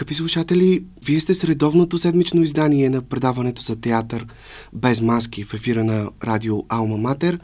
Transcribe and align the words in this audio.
Скъпи 0.00 0.14
слушатели, 0.14 0.84
вие 1.04 1.20
сте 1.20 1.34
с 1.34 1.44
редовното 1.44 1.98
седмично 1.98 2.42
издание 2.42 2.90
на 2.90 3.02
предаването 3.02 3.62
за 3.62 3.76
театър 3.76 4.26
без 4.72 5.00
маски 5.00 5.44
в 5.44 5.54
ефира 5.54 5.84
на 5.84 6.10
радио 6.24 6.64
Алма 6.68 6.96
Матер, 6.96 7.38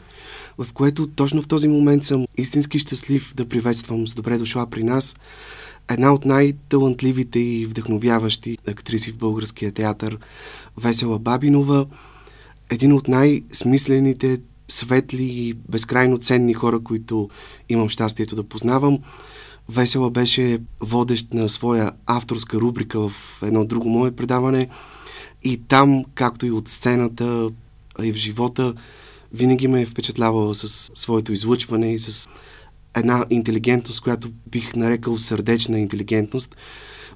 в 0.59 0.73
което 0.73 1.07
точно 1.07 1.43
в 1.43 1.49
този 1.49 1.69
момент 1.69 2.05
съм 2.05 2.27
истински 2.37 2.79
щастлив 2.79 3.35
да 3.35 3.49
приветствам 3.49 4.09
с 4.09 4.15
добре 4.15 4.39
дошла 4.39 4.67
при 4.71 4.85
нас 4.85 5.17
една 5.91 6.13
от 6.13 6.25
най-талантливите 6.25 7.39
и 7.39 7.67
вдъхновяващи 7.67 8.59
актриси 8.69 9.13
в 9.13 9.19
българския 9.19 9.73
театър, 9.73 10.19
Весела 10.77 11.19
Бабинова, 11.19 11.87
един 12.71 12.93
от 12.93 13.09
най-смислените, 13.09 14.41
светли 14.69 15.25
и 15.25 15.55
безкрайно 15.69 16.19
ценни 16.19 16.55
хора, 16.55 16.81
които 16.81 17.29
имам 17.69 17.89
щастието 17.89 18.37
да 18.37 18.43
познавам– 18.43 18.99
Весела 19.69 20.11
беше 20.11 20.59
водещ 20.81 21.35
на 21.35 21.49
своя 21.49 21.93
авторска 22.07 22.57
рубрика 22.57 23.09
в 23.09 23.13
едно 23.43 23.65
друго 23.65 23.89
мое 23.89 24.17
предаване 24.17 24.69
и 25.45 25.57
там, 25.57 26.05
както 26.15 26.47
и 26.47 26.51
от 26.51 26.69
сцената, 26.69 27.51
и 28.03 28.13
в 28.13 28.17
живота, 28.17 28.75
винаги 29.33 29.69
ме 29.69 29.83
е 29.83 29.87
впечатлявала 29.87 30.55
с 30.55 30.91
своето 30.95 31.33
излъчване 31.33 31.93
и 31.93 31.99
с 31.99 32.29
една 32.95 33.27
интелигентност, 33.31 34.01
която 34.01 34.31
бих 34.47 34.77
нарекал 34.77 35.19
сърдечна 35.19 35.79
интелигентност. 35.79 36.57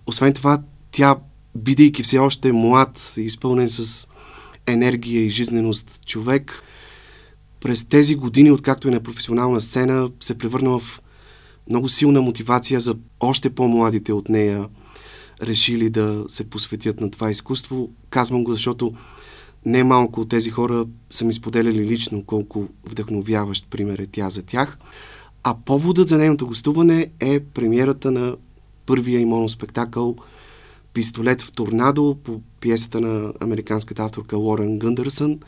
Освен 0.06 0.32
това, 0.32 0.62
тя, 0.90 1.16
бидейки 1.54 2.02
все 2.02 2.18
още 2.18 2.52
млад, 2.52 3.14
изпълнен 3.16 3.68
с 3.68 4.08
енергия 4.66 5.24
и 5.24 5.30
жизненост 5.30 6.00
човек, 6.06 6.62
през 7.60 7.84
тези 7.84 8.14
години, 8.14 8.50
откакто 8.50 8.88
е 8.88 8.90
на 8.90 9.00
професионална 9.00 9.60
сцена, 9.60 10.10
се 10.20 10.38
превърна 10.38 10.78
в 10.78 11.00
много 11.70 11.88
силна 11.88 12.22
мотивация 12.22 12.80
за 12.80 12.96
още 13.20 13.50
по-младите 13.50 14.12
от 14.12 14.28
нея 14.28 14.68
решили 15.42 15.90
да 15.90 16.24
се 16.28 16.50
посветят 16.50 17.00
на 17.00 17.10
това 17.10 17.30
изкуство. 17.30 17.90
Казвам 18.10 18.44
го, 18.44 18.52
защото 18.52 18.94
не 19.64 19.84
малко 19.84 20.20
от 20.20 20.28
тези 20.28 20.50
хора 20.50 20.86
са 21.10 21.24
ми 21.24 21.32
споделяли 21.32 21.84
лично 21.84 22.24
колко 22.24 22.68
вдъхновяващ 22.84 23.70
пример 23.70 23.98
е 23.98 24.06
тя 24.06 24.30
за 24.30 24.42
тях. 24.42 24.78
А 25.42 25.54
поводът 25.64 26.08
за 26.08 26.18
нейното 26.18 26.46
гостуване 26.46 27.10
е 27.20 27.40
премиерата 27.40 28.10
на 28.10 28.36
първия 28.86 29.20
и 29.20 29.24
моноспектакъл 29.24 30.16
Пистолет 30.92 31.42
в 31.42 31.52
торнадо 31.52 32.16
по 32.24 32.40
пиесата 32.60 33.00
на 33.00 33.32
американската 33.40 34.02
авторка 34.02 34.36
Лорен 34.36 34.78
Гъндърсън, 34.78 35.38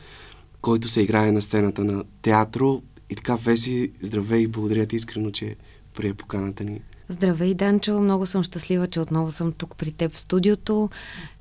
който 0.61 0.89
се 0.89 1.03
играе 1.03 1.33
на 1.33 1.43
сцената 1.43 1.85
на 1.85 2.05
театро. 2.23 2.83
И 3.11 3.17
така, 3.17 3.37
Веси, 3.37 3.93
здравей 4.01 4.41
и 4.41 4.47
благодаря 4.47 4.87
ти 4.87 4.97
искрено, 4.97 5.31
че 5.31 5.57
прие 5.95 6.15
поканата 6.15 6.65
ни. 6.65 6.81
Здравей, 7.09 7.55
Данчо! 7.55 8.01
Много 8.01 8.27
съм 8.27 8.43
щастлива, 8.43 8.87
че 8.87 9.01
отново 9.01 9.31
съм 9.31 9.53
тук 9.53 9.77
при 9.77 9.93
теб 9.93 10.13
в 10.13 10.21
студиото. 10.21 10.91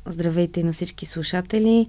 Здравейте 0.05 0.59
и 0.59 0.63
на 0.63 0.73
всички 0.73 1.05
слушатели. 1.05 1.87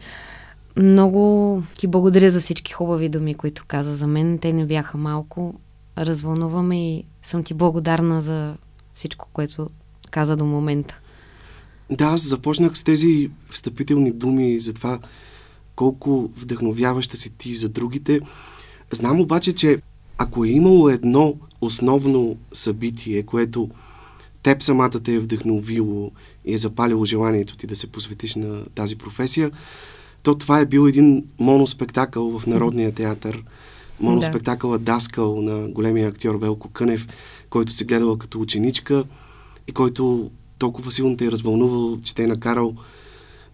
Много 0.77 1.63
ти 1.79 1.87
благодаря 1.87 2.31
за 2.31 2.41
всички 2.41 2.73
хубави 2.73 3.09
думи, 3.09 3.35
които 3.35 3.65
каза 3.69 3.97
за 3.97 4.07
мен. 4.07 4.39
Те 4.39 4.53
не 4.53 4.67
бяха 4.67 4.99
малко. 4.99 5.55
Развълнуваме 5.99 6.93
и 6.93 7.05
съм 7.23 7.45
ти 7.45 7.55
благодарна 7.55 8.23
за 8.23 8.57
всичко, 8.95 9.29
което 9.33 9.71
каза 10.11 10.37
до 10.37 10.45
момента. 10.45 11.01
Да, 11.91 12.05
аз 12.05 12.29
започнах 12.29 12.79
с 12.79 12.85
тези 12.85 13.31
встъпителни 13.51 14.13
думи 14.13 14.61
за 14.61 14.73
това 14.73 14.99
колко 15.77 16.31
вдъхновяваща 16.37 17.17
си 17.17 17.31
ти 17.31 17.55
за 17.55 17.69
другите. 17.69 18.21
Знам 18.93 19.21
обаче, 19.21 19.53
че 19.53 19.79
ако 20.23 20.45
е 20.45 20.49
имало 20.49 20.89
едно 20.89 21.35
основно 21.61 22.37
събитие, 22.53 23.23
което 23.23 23.71
теб 24.43 24.63
самата 24.63 24.91
те 24.91 25.15
е 25.15 25.19
вдъхновило 25.19 26.11
и 26.45 26.55
е 26.55 26.59
запалило 26.59 27.05
желанието 27.05 27.57
ти 27.57 27.67
да 27.67 27.77
се 27.77 27.87
посветиш 27.87 28.35
на 28.35 28.65
тази 28.75 28.97
професия, 28.97 29.51
то 30.23 30.35
това 30.35 30.61
е 30.61 30.67
бил 30.67 30.89
един 30.89 31.25
моноспектакъл 31.39 32.39
в 32.39 32.47
Народния 32.47 32.93
театър. 32.93 33.43
Моноспектакъла 34.01 34.79
да. 34.79 34.85
Даскал 34.85 35.43
на 35.43 35.69
големия 35.69 36.09
актьор 36.09 36.35
Велко 36.35 36.69
Кънев, 36.69 37.09
който 37.51 37.73
се 37.73 37.85
гледала 37.85 38.19
като 38.19 38.41
ученичка 38.41 39.05
и 39.69 39.73
който 39.73 40.31
толкова 40.59 40.93
силно 40.93 41.17
те 41.17 41.27
е 41.27 41.31
развълнувал, 41.31 41.99
че 42.05 42.15
те 42.15 42.23
е 42.23 42.27
накарал 42.27 42.75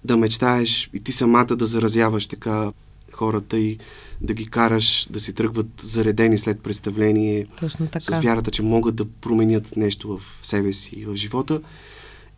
да 0.05 0.17
мечтаеш 0.17 0.91
и 0.95 1.01
ти 1.01 1.13
самата 1.13 1.57
да 1.57 1.67
заразяваш 1.67 2.27
така 2.27 2.73
хората 3.13 3.59
и 3.59 3.79
да 4.21 4.35
ги 4.35 4.47
караш 4.47 5.09
да 5.11 5.21
си 5.21 5.35
тръгват 5.35 5.67
заредени 5.83 6.39
след 6.39 6.61
представление 6.61 7.47
Точно 7.61 7.87
така. 7.87 8.01
с 8.01 8.19
вярата, 8.19 8.51
че 8.51 8.63
могат 8.63 8.97
да 8.97 9.05
променят 9.05 9.77
нещо 9.77 10.19
в 10.19 10.47
себе 10.47 10.73
си 10.73 10.95
и 10.97 11.05
в 11.05 11.17
живота. 11.17 11.61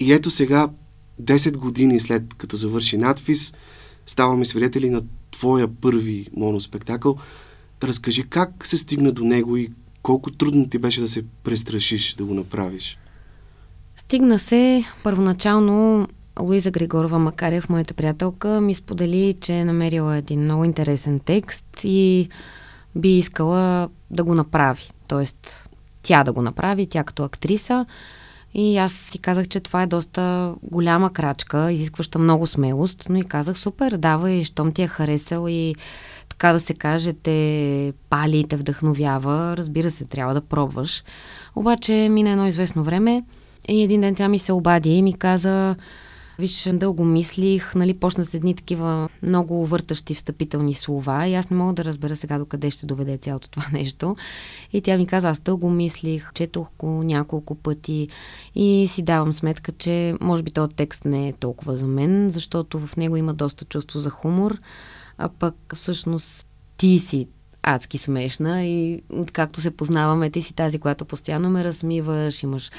И 0.01 0.13
ето 0.13 0.31
сега, 0.31 0.69
10 1.23 1.57
години 1.57 2.01
след 2.01 2.35
като 2.35 2.57
завърши 2.57 2.97
надфис, 2.97 3.55
ставаме 4.07 4.45
свидетели 4.45 4.91
на 4.91 5.03
твоя 5.31 5.69
първи 5.81 6.27
моноспектакъл. 6.37 7.17
Разкажи 7.83 8.23
как 8.23 8.67
се 8.67 8.79
стигна 8.79 9.13
до 9.13 9.25
него 9.25 9.57
и 9.57 9.73
колко 10.03 10.31
трудно 10.31 10.69
ти 10.69 10.79
беше 10.79 11.01
да 11.01 11.09
се 11.09 11.25
престрашиш 11.45 12.15
да 12.15 12.25
го 12.25 12.35
направиш. 12.35 12.97
Стигна 13.97 14.39
се 14.39 14.85
първоначално 15.03 16.09
Луиза 16.41 16.71
Григорова 16.71 17.19
Макарев, 17.19 17.69
моята 17.69 17.95
приятелка, 17.95 18.61
ми 18.61 18.75
сподели, 18.75 19.35
че 19.41 19.53
е 19.53 19.65
намерила 19.65 20.17
един 20.17 20.41
много 20.41 20.65
интересен 20.65 21.21
текст 21.21 21.65
и 21.85 22.29
би 22.97 23.19
искала 23.19 23.89
да 24.11 24.25
го 24.25 24.35
направи. 24.35 24.91
Тоест, 25.09 25.69
тя 26.03 26.25
да 26.25 26.33
го 26.33 26.43
направи, 26.43 26.87
тя 26.87 27.05
като 27.05 27.25
актриса. 27.25 27.87
И 28.55 28.79
аз 28.79 28.93
си 28.93 29.19
казах, 29.19 29.49
че 29.49 29.61
това 29.61 29.83
е 29.83 29.87
доста 29.87 30.55
голяма 30.63 31.13
крачка, 31.13 31.73
изискваща 31.73 32.19
много 32.19 32.47
смелост, 32.47 33.07
но 33.11 33.19
и 33.19 33.23
казах, 33.23 33.59
супер, 33.59 33.97
давай, 33.97 34.45
щом 34.45 34.73
ти 34.73 34.83
е 34.83 34.87
харесал 34.87 35.47
и 35.49 35.75
така 36.29 36.53
да 36.53 36.61
се 36.61 36.75
каже, 36.75 37.13
те 37.13 37.93
пали 38.11 38.39
и 38.39 38.45
те 38.45 38.57
вдъхновява. 38.57 39.57
Разбира 39.57 39.91
се, 39.91 40.05
трябва 40.05 40.35
да 40.35 40.41
пробваш. 40.41 41.05
Обаче 41.57 42.09
мина 42.11 42.31
едно 42.31 42.47
известно 42.47 42.85
време 42.85 43.25
и 43.69 43.83
един 43.83 44.01
ден 44.01 44.15
тя 44.15 44.29
ми 44.29 44.39
се 44.39 44.53
обади 44.53 44.91
и 44.91 45.03
ми 45.03 45.13
каза, 45.13 45.77
Виж, 46.41 46.69
дълго 46.73 47.05
мислих, 47.05 47.75
нали, 47.75 47.95
почна 47.95 48.25
с 48.25 48.35
едни 48.35 48.55
такива 48.55 49.09
много 49.23 49.67
въртащи 49.67 50.15
встъпителни 50.15 50.75
слова 50.75 51.27
и 51.27 51.35
аз 51.35 51.51
не 51.51 51.57
мога 51.57 51.73
да 51.73 51.85
разбера 51.85 52.17
сега 52.17 52.39
докъде 52.39 52.71
ще 52.71 52.87
доведе 52.87 53.19
цялото 53.19 53.51
това 53.51 53.67
нещо. 53.73 54.17
И 54.73 54.81
тя 54.81 54.99
ми 54.99 55.07
каза, 55.07 55.29
аз 55.29 55.41
дълго 55.41 55.71
мислих, 55.71 56.33
четох 56.35 56.69
го 56.79 57.03
няколко 57.03 57.55
пъти 57.55 58.09
и 58.55 58.87
си 58.89 59.03
давам 59.03 59.33
сметка, 59.33 59.73
че 59.73 60.15
може 60.21 60.43
би 60.43 60.51
този 60.51 60.75
текст 60.75 61.05
не 61.05 61.29
е 61.29 61.33
толкова 61.33 61.77
за 61.77 61.87
мен, 61.87 62.31
защото 62.31 62.87
в 62.87 62.97
него 62.97 63.17
има 63.17 63.35
доста 63.35 63.65
чувство 63.65 64.01
за 64.01 64.11
хумор, 64.11 64.59
а 65.19 65.29
пък 65.29 65.55
всъщност 65.75 66.47
ти 66.77 66.99
си 66.99 67.29
адски 67.63 67.99
смешна 67.99 68.65
и 68.65 69.03
откакто 69.11 69.61
се 69.61 69.71
познаваме, 69.71 70.31
ти 70.31 70.43
си 70.43 70.55
тази, 70.55 70.79
която 70.79 71.05
постоянно 71.05 71.51
ме 71.51 71.65
размиваш, 71.65 72.43
имаш 72.43 72.71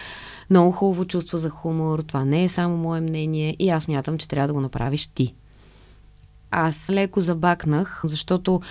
много 0.49 0.71
хубаво 0.71 1.05
чувство 1.05 1.37
за 1.37 1.49
хумор, 1.49 1.99
това 1.99 2.25
не 2.25 2.43
е 2.43 2.49
само 2.49 2.77
мое 2.77 3.01
мнение 3.01 3.55
и 3.59 3.69
аз 3.69 3.87
мятам, 3.87 4.17
че 4.17 4.27
трябва 4.27 4.47
да 4.47 4.53
го 4.53 4.61
направиш 4.61 5.07
ти. 5.07 5.33
Аз 6.51 6.89
леко 6.89 7.21
забакнах, 7.21 8.01
защото 8.03 8.61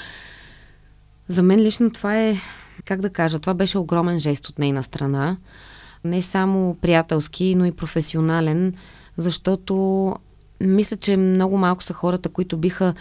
за 1.28 1.42
мен 1.42 1.60
лично 1.60 1.90
това 1.90 2.18
е, 2.18 2.36
как 2.84 3.00
да 3.00 3.10
кажа, 3.10 3.38
това 3.38 3.54
беше 3.54 3.78
огромен 3.78 4.18
жест 4.18 4.48
от 4.48 4.58
нейна 4.58 4.82
страна. 4.82 5.36
Не 6.04 6.22
само 6.22 6.76
приятелски, 6.80 7.54
но 7.54 7.64
и 7.64 7.72
професионален, 7.72 8.74
защото 9.16 10.14
мисля, 10.60 10.96
че 10.96 11.16
много 11.16 11.58
малко 11.58 11.82
са 11.82 11.94
хората, 11.94 12.28
които 12.28 12.56
биха 12.56 12.94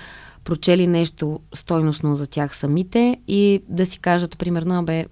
прочели 0.43 0.87
нещо 0.87 1.39
стойностно 1.53 2.15
за 2.15 2.27
тях 2.27 2.57
самите 2.57 3.17
и 3.27 3.61
да 3.69 3.85
си 3.85 3.99
кажат, 3.99 4.37
примерно, 4.37 4.79
абе, 4.79 5.05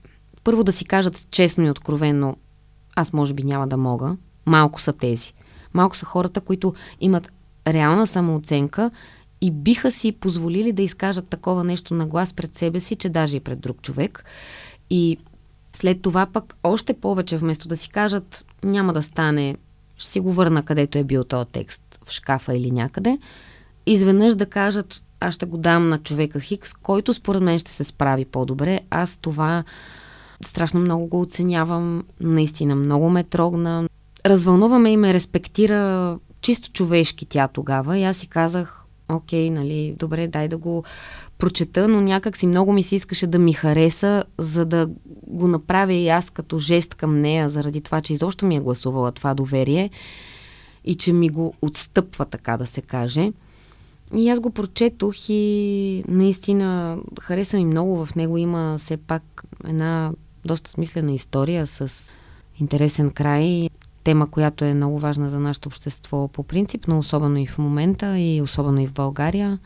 първо 0.44 0.64
да 0.64 0.72
си 0.72 0.86
кажат 0.86 1.28
честно 1.32 1.66
и 1.66 1.70
откровенно, 1.70 2.38
аз 2.96 3.14
може 3.14 3.34
би 3.34 3.44
няма 3.44 3.68
да 3.68 3.78
мога. 3.78 4.18
Малко 4.46 4.82
са 4.82 4.94
тези. 4.94 5.34
Малко 5.74 5.98
са 5.98 6.06
хората, 6.06 6.42
които 6.42 6.74
имат 7.02 7.32
реална 7.68 8.08
самооценка 8.08 8.92
и 9.42 9.52
биха 9.52 9.92
си 9.92 10.12
позволили 10.12 10.72
да 10.72 10.82
изкажат 10.82 11.28
такова 11.28 11.64
нещо 11.64 11.94
на 11.94 12.06
глас 12.06 12.34
пред 12.34 12.58
себе 12.58 12.80
си, 12.80 12.96
че 12.96 13.10
даже 13.10 13.38
и 13.38 13.40
пред 13.40 13.60
друг 13.60 13.82
човек. 13.82 14.26
И 14.90 15.18
след 15.74 16.02
това 16.02 16.26
пък 16.26 16.56
още 16.64 16.94
повече, 16.94 17.38
вместо 17.38 17.68
да 17.68 17.78
си 17.78 17.90
кажат 17.90 18.46
няма 18.64 18.94
да 18.94 19.04
стане, 19.04 19.56
ще 19.98 20.10
си 20.10 20.20
го 20.20 20.34
върна 20.34 20.64
където 20.64 20.98
е 20.98 21.04
бил 21.04 21.24
този 21.24 21.48
текст, 21.48 22.00
в 22.06 22.12
шкафа 22.12 22.58
или 22.58 22.72
някъде, 22.72 23.18
изведнъж 23.86 24.36
да 24.36 24.46
кажат 24.46 25.02
аз 25.20 25.34
ще 25.34 25.46
го 25.46 25.58
дам 25.58 25.90
на 25.90 25.98
човека 25.98 26.40
Хикс, 26.40 26.74
който 26.74 27.14
според 27.14 27.42
мен 27.42 27.60
ще 27.60 27.72
се 27.72 27.84
справи 27.84 28.26
по-добре. 28.26 28.80
Аз 28.90 29.18
това 29.18 29.64
страшно 30.46 30.80
много 30.80 31.08
го 31.08 31.22
оценявам, 31.22 32.04
наистина 32.22 32.76
много 32.76 33.10
ме 33.10 33.24
трогна. 33.24 33.90
Развълнуваме 34.26 34.92
и 34.92 34.98
ме 34.98 35.14
респектира 35.14 36.20
чисто 36.42 36.72
човешки 36.72 37.26
тя 37.26 37.48
тогава 37.48 37.98
и 37.98 38.04
аз 38.04 38.18
си 38.18 38.28
казах, 38.28 38.86
окей, 39.10 39.50
нали, 39.50 39.96
добре, 40.00 40.28
дай 40.28 40.48
да 40.48 40.58
го 40.58 40.84
прочета, 41.38 41.88
но 41.88 42.02
някак 42.02 42.38
си 42.38 42.48
много 42.48 42.74
ми 42.74 42.84
се 42.84 42.96
искаше 42.96 43.28
да 43.28 43.40
ми 43.40 43.54
хареса, 43.54 44.24
за 44.38 44.66
да 44.66 44.90
го 45.28 45.48
направя 45.48 45.94
и 45.94 46.10
аз 46.10 46.30
като 46.30 46.60
жест 46.60 46.96
към 46.96 47.20
нея, 47.20 47.50
заради 47.50 47.82
това, 47.82 48.02
че 48.02 48.14
изобщо 48.14 48.46
ми 48.46 48.56
е 48.56 48.60
гласувала 48.60 49.12
това 49.12 49.34
доверие. 49.34 49.90
и 50.86 50.96
че 50.96 51.14
ми 51.14 51.30
го 51.30 51.54
отстъпва, 51.62 52.26
така 52.26 52.58
да 52.58 52.66
се 52.66 52.82
каже. 52.82 53.32
И 54.16 54.30
аз 54.30 54.40
го 54.40 54.50
прочетох 54.50 55.16
и 55.30 56.04
наистина 56.08 56.98
хареса 57.22 57.58
ми 57.58 57.66
много. 57.66 58.06
В 58.06 58.16
него 58.16 58.38
има 58.38 58.76
все 58.78 58.98
пак 58.98 59.44
една 59.68 60.12
доста 60.46 60.72
смислена 60.72 61.12
история 61.12 61.68
с 61.68 62.12
интересен 62.60 63.12
край. 63.12 63.70
Тема, 64.04 64.28
която 64.32 64.66
е 64.66 64.74
много 64.74 65.00
важна 65.00 65.30
за 65.30 65.40
нашето 65.40 65.70
общество 65.70 66.28
по 66.28 66.44
принцип, 66.44 66.88
но 66.88 67.00
особено 67.00 67.38
и 67.38 67.48
в 67.48 67.58
момента 67.58 68.20
и 68.20 68.42
особено 68.42 68.80
и 68.80 68.88
в 68.88 68.94
България. 68.94 69.60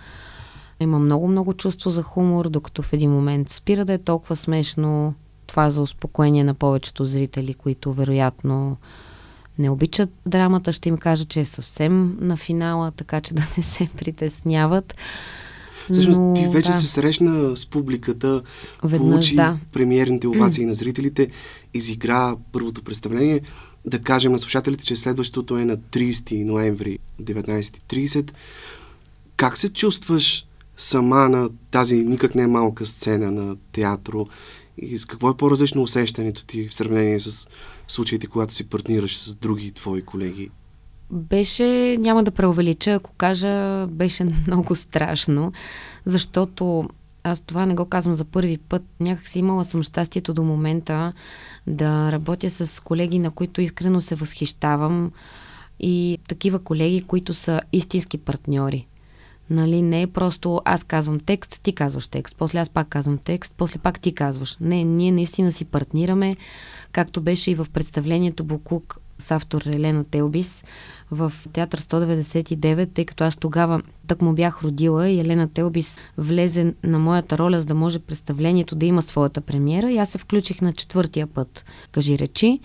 Има 0.80 1.00
много-много 1.00 1.54
чувство 1.54 1.90
за 1.90 2.04
хумор, 2.04 2.50
докато 2.50 2.82
в 2.82 2.94
един 2.94 3.12
момент 3.12 3.50
спира 3.50 3.86
да 3.86 3.94
е 3.94 3.98
толкова 3.98 4.36
смешно. 4.36 5.14
Това 5.48 5.70
за 5.70 5.82
успокоение 5.82 6.44
на 6.44 6.54
повечето 6.54 7.06
зрители, 7.06 7.54
които 7.54 7.94
вероятно 7.94 8.78
не 9.62 9.70
обичат 9.70 10.10
драмата, 10.26 10.74
ще 10.74 10.90
им 10.90 10.98
кажа, 10.98 11.26
че 11.26 11.40
е 11.40 11.46
съвсем 11.46 12.18
на 12.22 12.38
финала, 12.38 12.92
така 12.92 13.22
че 13.22 13.34
да 13.34 13.42
не 13.58 13.64
се 13.64 13.90
притесняват. 13.98 14.96
Всъщност 15.92 16.20
Но, 16.20 16.34
ти 16.34 16.48
вече 16.48 16.72
да. 16.72 16.78
се 16.78 16.88
срещна 16.88 17.58
с 17.58 17.66
публиката, 17.66 18.42
Веднъж, 18.84 19.00
получи 19.00 19.36
да. 19.36 19.58
премиерните 19.74 20.28
овации 20.28 20.66
на 20.66 20.74
зрителите, 20.74 21.28
изигра 21.74 22.36
първото 22.52 22.84
представление. 22.84 23.42
Да 23.86 24.00
кажем 24.00 24.32
на 24.32 24.40
слушателите, 24.40 24.86
че 24.86 24.96
следващото 24.96 25.58
е 25.58 25.66
на 25.66 25.78
30 25.78 26.44
ноември 26.46 27.00
19.30. 27.22 28.32
Как 29.36 29.58
се 29.58 29.74
чувстваш 29.74 30.46
сама 30.78 31.30
на 31.30 31.50
тази 31.72 31.96
никак 31.96 32.36
не 32.36 32.48
малка 32.48 32.86
сцена 32.86 33.32
на 33.32 33.56
театро 33.72 34.26
и 34.78 34.98
с 34.98 35.06
какво 35.06 35.30
е 35.30 35.38
по-различно 35.38 35.82
усещането 35.82 36.46
ти 36.46 36.68
в 36.68 36.76
сравнение 36.76 37.20
с 37.20 37.48
случаите, 37.88 38.28
когато 38.28 38.54
си 38.54 38.70
партнираш 38.70 39.18
с 39.18 39.36
други 39.36 39.72
твои 39.72 40.02
колеги? 40.02 40.50
Беше, 41.12 41.98
няма 42.00 42.24
да 42.24 42.32
преувелича, 42.32 42.92
ако 42.92 43.14
кажа, 43.14 43.88
беше 43.88 44.24
много 44.48 44.76
страшно, 44.76 45.52
защото 46.06 46.90
аз 47.24 47.42
това 47.42 47.66
не 47.66 47.76
го 47.76 47.86
казвам 47.86 48.16
за 48.16 48.26
първи 48.26 48.58
път. 48.58 48.84
Някак 49.00 49.28
си 49.28 49.40
имала 49.40 49.66
съм 49.66 49.84
щастието 49.84 50.34
до 50.34 50.44
момента 50.44 51.14
да 51.68 52.12
работя 52.12 52.50
с 52.50 52.84
колеги, 52.84 53.20
на 53.20 53.32
които 53.32 53.62
искрено 53.62 54.02
се 54.02 54.16
възхищавам 54.16 55.12
и 55.80 56.18
такива 56.28 56.60
колеги, 56.60 57.02
които 57.02 57.34
са 57.34 57.62
истински 57.74 58.18
партньори. 58.18 58.88
Нали, 59.52 59.82
не 59.82 60.02
е 60.02 60.08
просто 60.08 60.62
аз 60.66 60.84
казвам 60.84 61.20
текст, 61.20 61.60
ти 61.64 61.74
казваш 61.74 62.08
текст, 62.08 62.36
после 62.38 62.60
аз 62.60 62.70
пак 62.70 62.88
казвам 62.88 63.18
текст, 63.18 63.54
после 63.58 63.80
пак 63.80 64.00
ти 64.00 64.16
казваш. 64.16 64.58
Не, 64.62 64.84
ние 64.84 65.12
наистина 65.12 65.52
си 65.52 65.66
партнираме, 65.66 66.36
както 66.92 67.22
беше 67.22 67.52
и 67.52 67.56
в 67.56 67.68
представлението 67.74 68.44
Букук 68.44 69.00
с 69.18 69.32
автор 69.32 69.62
Елена 69.66 70.04
Телбис 70.04 70.64
в 71.12 71.34
театър 71.54 71.82
199, 71.82 72.94
тъй 72.94 73.06
като 73.06 73.24
аз 73.24 73.38
тогава 73.38 73.82
так 74.08 74.22
му 74.22 74.34
бях 74.34 74.64
родила 74.64 75.10
и 75.10 75.20
Елена 75.20 75.48
Телбис 75.48 76.00
влезе 76.18 76.74
на 76.84 77.00
моята 77.00 77.38
роля, 77.38 77.60
за 77.60 77.66
да 77.66 77.76
може 77.76 78.00
представлението 78.00 78.76
да 78.76 78.86
има 78.86 79.02
своята 79.02 79.42
премиера 79.42 79.92
и 79.92 79.98
аз 79.98 80.10
се 80.10 80.18
включих 80.18 80.62
на 80.62 80.74
четвъртия 80.74 81.28
път, 81.28 81.66
кажи 81.92 82.20
речи. 82.20 82.60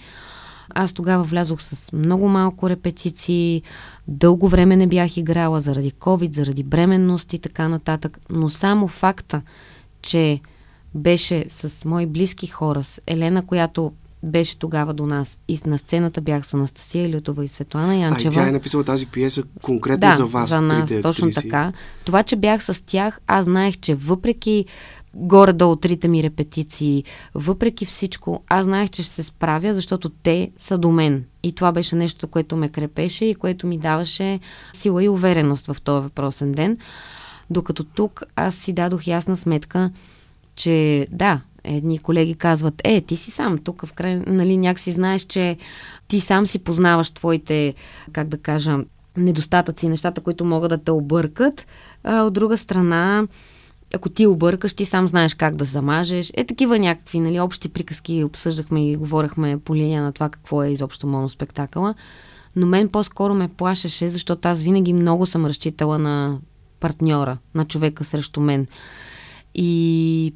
Аз 0.74 0.92
тогава 0.92 1.24
влязох 1.24 1.62
с 1.62 1.92
много 1.92 2.28
малко 2.28 2.70
репетиции, 2.70 3.62
дълго 4.08 4.48
време 4.48 4.76
не 4.76 4.86
бях 4.86 5.16
играла 5.16 5.60
заради 5.60 5.90
COVID, 5.90 6.34
заради 6.34 6.62
бременност 6.62 7.32
и 7.32 7.38
така 7.38 7.68
нататък, 7.68 8.18
но 8.30 8.48
само 8.48 8.88
факта, 8.88 9.42
че 10.02 10.40
беше 10.94 11.44
с 11.48 11.84
мои 11.84 12.06
близки 12.06 12.46
хора, 12.46 12.84
с 12.84 13.00
Елена, 13.06 13.46
която 13.46 13.92
беше 14.22 14.58
тогава 14.58 14.94
до 14.94 15.06
нас. 15.06 15.38
И 15.48 15.60
на 15.66 15.78
сцената 15.78 16.20
бях 16.20 16.46
с 16.46 16.54
Анастасия 16.54 17.16
Лютова 17.16 17.44
и 17.44 17.48
Светлана 17.48 17.96
Янчева. 17.96 18.34
А 18.40 18.42
и 18.42 18.44
тя 18.44 18.48
е 18.48 18.52
написала 18.52 18.84
тази 18.84 19.06
пиеса 19.06 19.42
конкретно 19.62 20.08
да, 20.08 20.12
за 20.16 20.26
вас. 20.26 20.50
за 20.50 20.60
нас, 20.60 20.90
точно 21.02 21.30
така. 21.30 21.72
Това, 22.04 22.22
че 22.22 22.36
бях 22.36 22.64
с 22.64 22.82
тях, 22.86 23.20
аз 23.26 23.44
знаех, 23.44 23.78
че 23.78 23.94
въпреки 23.94 24.64
горе-долу 25.16 25.76
трите 25.76 26.08
ми 26.08 26.22
репетиции, 26.22 27.04
въпреки 27.34 27.84
всичко, 27.84 28.42
аз 28.48 28.64
знаех, 28.64 28.90
че 28.90 29.02
ще 29.02 29.12
се 29.12 29.22
справя, 29.22 29.74
защото 29.74 30.08
те 30.08 30.50
са 30.56 30.78
до 30.78 30.90
мен. 30.90 31.24
И 31.42 31.52
това 31.52 31.72
беше 31.72 31.96
нещо, 31.96 32.28
което 32.28 32.56
ме 32.56 32.68
крепеше 32.68 33.24
и 33.24 33.34
което 33.34 33.66
ми 33.66 33.78
даваше 33.78 34.40
сила 34.72 35.04
и 35.04 35.08
увереност 35.08 35.66
в 35.66 35.76
този 35.80 36.02
въпросен 36.02 36.52
ден. 36.52 36.78
Докато 37.50 37.84
тук 37.84 38.22
аз 38.36 38.54
си 38.54 38.72
дадох 38.72 39.06
ясна 39.06 39.36
сметка, 39.36 39.90
че 40.54 41.06
да, 41.10 41.40
едни 41.64 41.98
колеги 41.98 42.34
казват, 42.34 42.74
е, 42.84 43.00
ти 43.00 43.16
си 43.16 43.30
сам 43.30 43.58
тук, 43.58 43.86
в 43.86 43.92
край, 43.92 44.16
нали, 44.26 44.56
някакси 44.56 44.92
знаеш, 44.92 45.22
че 45.22 45.56
ти 46.08 46.20
сам 46.20 46.46
си 46.46 46.58
познаваш 46.58 47.10
твоите, 47.10 47.74
как 48.12 48.28
да 48.28 48.38
кажа, 48.38 48.78
недостатъци, 49.16 49.88
нещата, 49.88 50.20
които 50.20 50.44
могат 50.44 50.70
да 50.70 50.78
те 50.78 50.90
объркат. 50.90 51.66
А, 52.04 52.22
от 52.22 52.32
друга 52.32 52.56
страна, 52.56 53.26
ако 53.94 54.08
ти 54.08 54.26
объркаш, 54.26 54.74
ти 54.74 54.84
сам 54.84 55.08
знаеш 55.08 55.34
как 55.34 55.56
да 55.56 55.64
замажеш. 55.64 56.32
Е, 56.34 56.44
такива 56.44 56.78
някакви, 56.78 57.20
нали, 57.20 57.40
общи 57.40 57.68
приказки 57.68 58.24
обсъждахме 58.24 58.90
и 58.90 58.96
говорихме 58.96 59.58
по 59.58 59.74
линия 59.74 60.02
на 60.02 60.12
това 60.12 60.28
какво 60.28 60.62
е 60.62 60.68
изобщо 60.68 61.06
моноспектакъла. 61.06 61.94
Но 62.56 62.66
мен 62.66 62.88
по-скоро 62.88 63.34
ме 63.34 63.48
плашеше, 63.48 64.08
защото 64.08 64.48
аз 64.48 64.60
винаги 64.60 64.92
много 64.92 65.26
съм 65.26 65.46
разчитала 65.46 65.98
на 65.98 66.38
партньора, 66.80 67.38
на 67.54 67.64
човека 67.64 68.04
срещу 68.04 68.40
мен. 68.40 68.66
И 69.54 70.34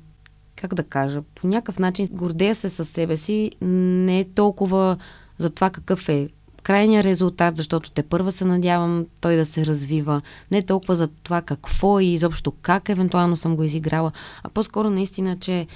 как 0.56 0.74
да 0.74 0.82
кажа, 0.82 1.22
по 1.34 1.46
някакъв 1.46 1.78
начин 1.78 2.08
гордея 2.12 2.54
се 2.54 2.70
със 2.70 2.88
себе 2.88 3.16
си, 3.16 3.50
не 3.60 4.20
е 4.20 4.24
толкова 4.24 4.96
за 5.38 5.50
това 5.50 5.70
какъв 5.70 6.08
е 6.08 6.28
крайния 6.70 7.04
резултат, 7.04 7.56
защото 7.56 7.90
те 7.90 8.02
първа 8.02 8.32
се 8.32 8.44
надявам 8.44 9.06
той 9.20 9.36
да 9.36 9.46
се 9.46 9.66
развива. 9.66 10.22
Не 10.50 10.62
толкова 10.62 10.96
за 10.96 11.08
това 11.08 11.42
какво 11.42 12.00
и 12.00 12.06
изобщо 12.06 12.52
как 12.62 12.88
евентуално 12.88 13.36
съм 13.36 13.56
го 13.56 13.62
изиграла, 13.62 14.12
а 14.42 14.48
по-скоро 14.48 14.90
наистина, 14.90 15.36
че 15.38 15.66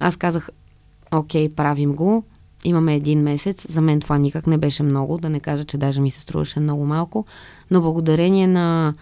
аз 0.00 0.16
казах, 0.16 0.50
окей, 1.14 1.48
правим 1.48 1.94
го, 1.94 2.24
имаме 2.64 2.94
един 2.94 3.22
месец. 3.22 3.66
За 3.68 3.80
мен 3.80 4.00
това 4.00 4.18
никак 4.18 4.46
не 4.46 4.58
беше 4.58 4.82
много, 4.82 5.18
да 5.18 5.30
не 5.30 5.40
кажа, 5.40 5.64
че 5.64 5.78
даже 5.78 6.00
ми 6.00 6.10
се 6.10 6.20
струваше 6.20 6.60
много 6.60 6.84
малко, 6.86 7.24
но 7.70 7.80
благодарение 7.80 8.46
на 8.46 8.94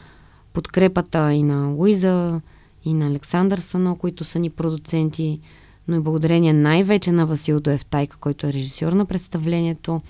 подкрепата 0.52 1.32
и 1.32 1.42
на 1.42 1.68
Луиза, 1.68 2.40
и 2.84 2.94
на 2.94 3.06
Александър 3.06 3.58
Сано, 3.58 3.96
които 3.96 4.24
са 4.24 4.38
ни 4.38 4.50
продуценти, 4.50 5.40
но 5.88 5.96
и 5.96 6.00
благодарение 6.00 6.52
най-вече 6.52 7.12
на 7.12 7.26
Васил 7.26 7.60
Доевтайка, 7.60 8.16
който 8.16 8.46
е 8.46 8.52
режисьор 8.52 8.92
на 8.92 9.04
представлението, 9.04 10.00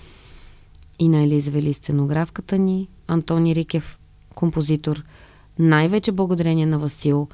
и 0.99 1.09
на 1.09 1.23
Елиза 1.23 1.51
Вели, 1.51 1.73
сценографката 1.73 2.57
ни, 2.57 2.89
Антони 3.07 3.55
Рикев, 3.55 3.99
композитор. 4.35 5.03
Най-вече 5.59 6.11
благодарение 6.11 6.65
на 6.65 6.79
Васил 6.79 7.27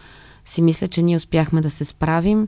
си 0.46 0.62
мисля, 0.62 0.88
че 0.88 1.02
ние 1.02 1.16
успяхме 1.16 1.62
да 1.62 1.70
се 1.70 1.86
справим 1.86 2.48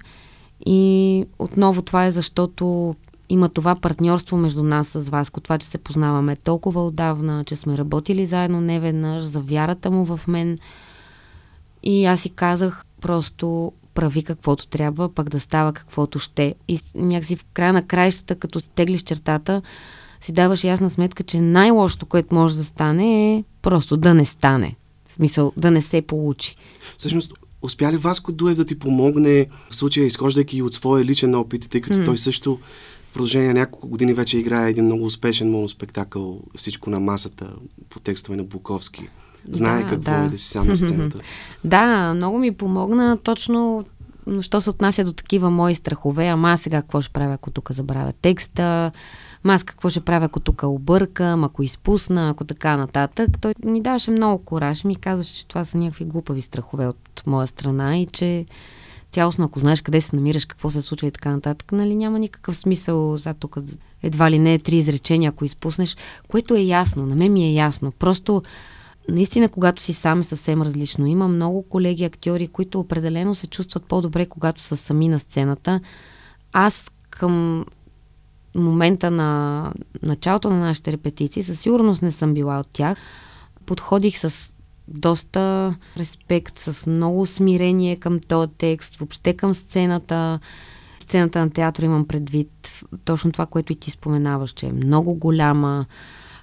и 0.66 1.26
отново 1.40 1.82
това 1.82 2.06
е 2.06 2.12
защото 2.12 2.96
има 3.30 3.50
това 3.50 3.76
партньорство 3.76 4.38
между 4.38 4.64
нас 4.64 4.88
с 4.88 5.10
Васко, 5.10 5.42
това, 5.42 5.58
че 5.58 5.68
се 5.68 5.78
познаваме 5.78 6.36
толкова 6.36 6.86
отдавна, 6.86 7.44
че 7.44 7.56
сме 7.56 7.78
работили 7.78 8.26
заедно 8.26 8.62
не 8.62 8.80
веднъж, 8.80 9.24
за 9.24 9.40
вярата 9.40 9.92
му 9.92 10.06
в 10.06 10.28
мен. 10.28 10.60
И 11.84 12.06
аз 12.06 12.22
си 12.22 12.30
казах 12.30 12.86
просто 13.02 13.72
прави 13.94 14.24
каквото 14.24 14.68
трябва, 14.68 15.10
пък 15.10 15.30
да 15.30 15.40
става 15.40 15.74
каквото 15.74 16.20
ще. 16.20 16.56
И 16.68 16.80
някакси 16.96 17.36
в 17.36 17.46
края 17.54 17.74
на 17.74 17.88
краищата, 17.88 18.36
като 18.36 18.62
теглиш 18.62 19.02
чертата, 19.02 19.62
си 20.26 20.32
даваш 20.32 20.64
ясна 20.64 20.90
сметка, 20.90 21.24
че 21.24 21.40
най-лошото, 21.40 22.06
което 22.06 22.36
може 22.36 22.56
да 22.56 22.66
стане 22.66 23.36
е 23.36 23.44
просто 23.62 23.98
да 23.98 24.14
не 24.14 24.26
стане. 24.26 24.76
В 25.10 25.14
смисъл, 25.14 25.52
да 25.58 25.72
не 25.72 25.82
се 25.82 26.02
получи. 26.02 26.56
Всъщност, 26.98 27.34
успя 27.62 27.92
ли 27.92 27.98
Васко 27.98 28.32
Дуев 28.32 28.58
да 28.58 28.66
ти 28.66 28.80
помогне 28.80 29.48
в 29.70 29.76
случая, 29.76 30.06
изхождайки 30.06 30.62
от 30.62 30.74
своя 30.74 31.06
личен 31.06 31.36
опит, 31.36 31.70
тъй 31.70 31.82
като 31.82 31.96
mm. 31.96 32.06
той 32.06 32.18
също 32.18 32.60
в 33.10 33.14
продължение 33.14 33.48
на 33.48 33.54
няколко 33.54 33.88
години 33.88 34.14
вече 34.14 34.38
играе 34.38 34.70
един 34.70 34.86
много 34.86 35.06
успешен 35.06 35.52
моноспектакъл 35.52 36.40
Всичко 36.58 36.90
на 36.90 37.00
масата 37.00 37.54
по 37.90 38.00
текстове 38.00 38.38
на 38.38 38.44
Буковски. 38.44 39.08
Знае 39.52 39.84
да, 39.84 39.90
какво 39.90 40.12
да. 40.12 40.26
е 40.26 40.30
да 40.30 40.38
си 40.38 40.48
сам 40.48 40.68
на 40.68 40.78
сцената. 40.78 41.20
да, 41.64 42.14
много 42.14 42.40
ми 42.40 42.52
помогна 42.52 43.18
точно 43.24 43.86
що 44.42 44.62
се 44.62 44.70
отнася 44.70 45.04
до 45.04 45.14
такива 45.14 45.50
мои 45.50 45.76
страхове, 45.76 46.28
ама 46.28 46.58
сега 46.58 46.82
какво 46.82 47.02
ще 47.02 47.14
правя, 47.14 47.34
ако 47.34 47.52
тук 47.52 47.72
забравя 47.72 48.14
текста, 48.22 48.92
ма 49.46 49.54
аз 49.54 49.64
какво 49.64 49.90
ще 49.90 50.02
правя, 50.02 50.26
ако 50.26 50.40
тук 50.40 50.64
объркам, 50.64 51.44
ако 51.44 51.64
изпусна, 51.64 52.30
ако 52.30 52.46
така 52.46 52.78
нататък. 52.78 53.30
Той 53.42 53.54
ми 53.66 53.82
даваше 53.82 54.12
много 54.12 54.44
кораж, 54.44 54.84
ми 54.84 54.96
казваше, 54.96 55.36
че 55.36 55.48
това 55.48 55.66
са 55.66 55.78
някакви 55.78 56.06
глупави 56.06 56.42
страхове 56.42 56.88
от 56.88 57.24
моя 57.28 57.48
страна 57.48 57.98
и 57.98 58.06
че 58.06 58.46
цялостно, 59.12 59.46
ако 59.46 59.60
знаеш 59.60 59.82
къде 59.82 60.02
се 60.02 60.16
намираш, 60.16 60.46
какво 60.46 60.70
се 60.70 60.82
случва 60.82 61.08
и 61.08 61.12
така 61.12 61.32
нататък, 61.32 61.72
нали, 61.72 61.96
няма 61.96 62.20
никакъв 62.20 62.58
смисъл 62.58 63.18
за 63.18 63.34
тук 63.34 63.58
едва 64.04 64.32
ли 64.32 64.40
не 64.40 64.60
три 64.60 64.76
изречения, 64.76 65.30
ако 65.30 65.46
изпуснеш, 65.46 65.98
което 66.28 66.56
е 66.56 66.62
ясно, 66.62 67.06
на 67.06 67.16
мен 67.16 67.34
ми 67.34 67.44
е 67.44 67.54
ясно. 67.54 67.92
Просто 67.92 68.44
наистина, 69.10 69.50
когато 69.50 69.82
си 69.82 69.94
сам 69.94 70.20
е 70.20 70.24
съвсем 70.24 70.62
различно. 70.62 71.06
Има 71.06 71.28
много 71.28 71.64
колеги 71.70 72.04
актьори, 72.04 72.48
които 72.48 72.80
определено 72.80 73.36
се 73.36 73.48
чувстват 73.48 73.86
по-добре, 73.86 74.26
когато 74.26 74.62
са 74.62 74.78
сами 74.78 75.08
на 75.08 75.20
сцената. 75.20 75.80
Аз 76.54 76.92
към 77.10 77.66
момента 78.56 79.12
на 79.12 79.72
началото 80.04 80.50
на 80.50 80.60
нашите 80.60 80.92
репетиции, 80.92 81.44
със 81.44 81.60
сигурност 81.60 82.02
не 82.02 82.12
съм 82.12 82.34
била 82.34 82.60
от 82.60 82.68
тях. 82.74 82.98
Подходих 83.66 84.20
с 84.20 84.54
доста 84.88 85.76
респект, 85.98 86.60
с 86.60 86.88
много 86.88 87.26
смирение 87.26 87.98
към 87.98 88.20
този 88.20 88.52
текст, 88.58 88.98
въобще 88.98 89.34
към 89.34 89.56
сцената. 89.56 90.40
Сцената 91.00 91.40
на 91.40 91.50
театър 91.50 91.84
имам 91.84 92.08
предвид 92.08 92.72
точно 93.06 93.32
това, 93.32 93.46
което 93.46 93.74
и 93.74 93.76
ти 93.76 93.92
споменаваш, 93.92 94.52
че 94.52 94.66
е 94.68 94.72
много 94.72 95.16
голяма, 95.16 95.86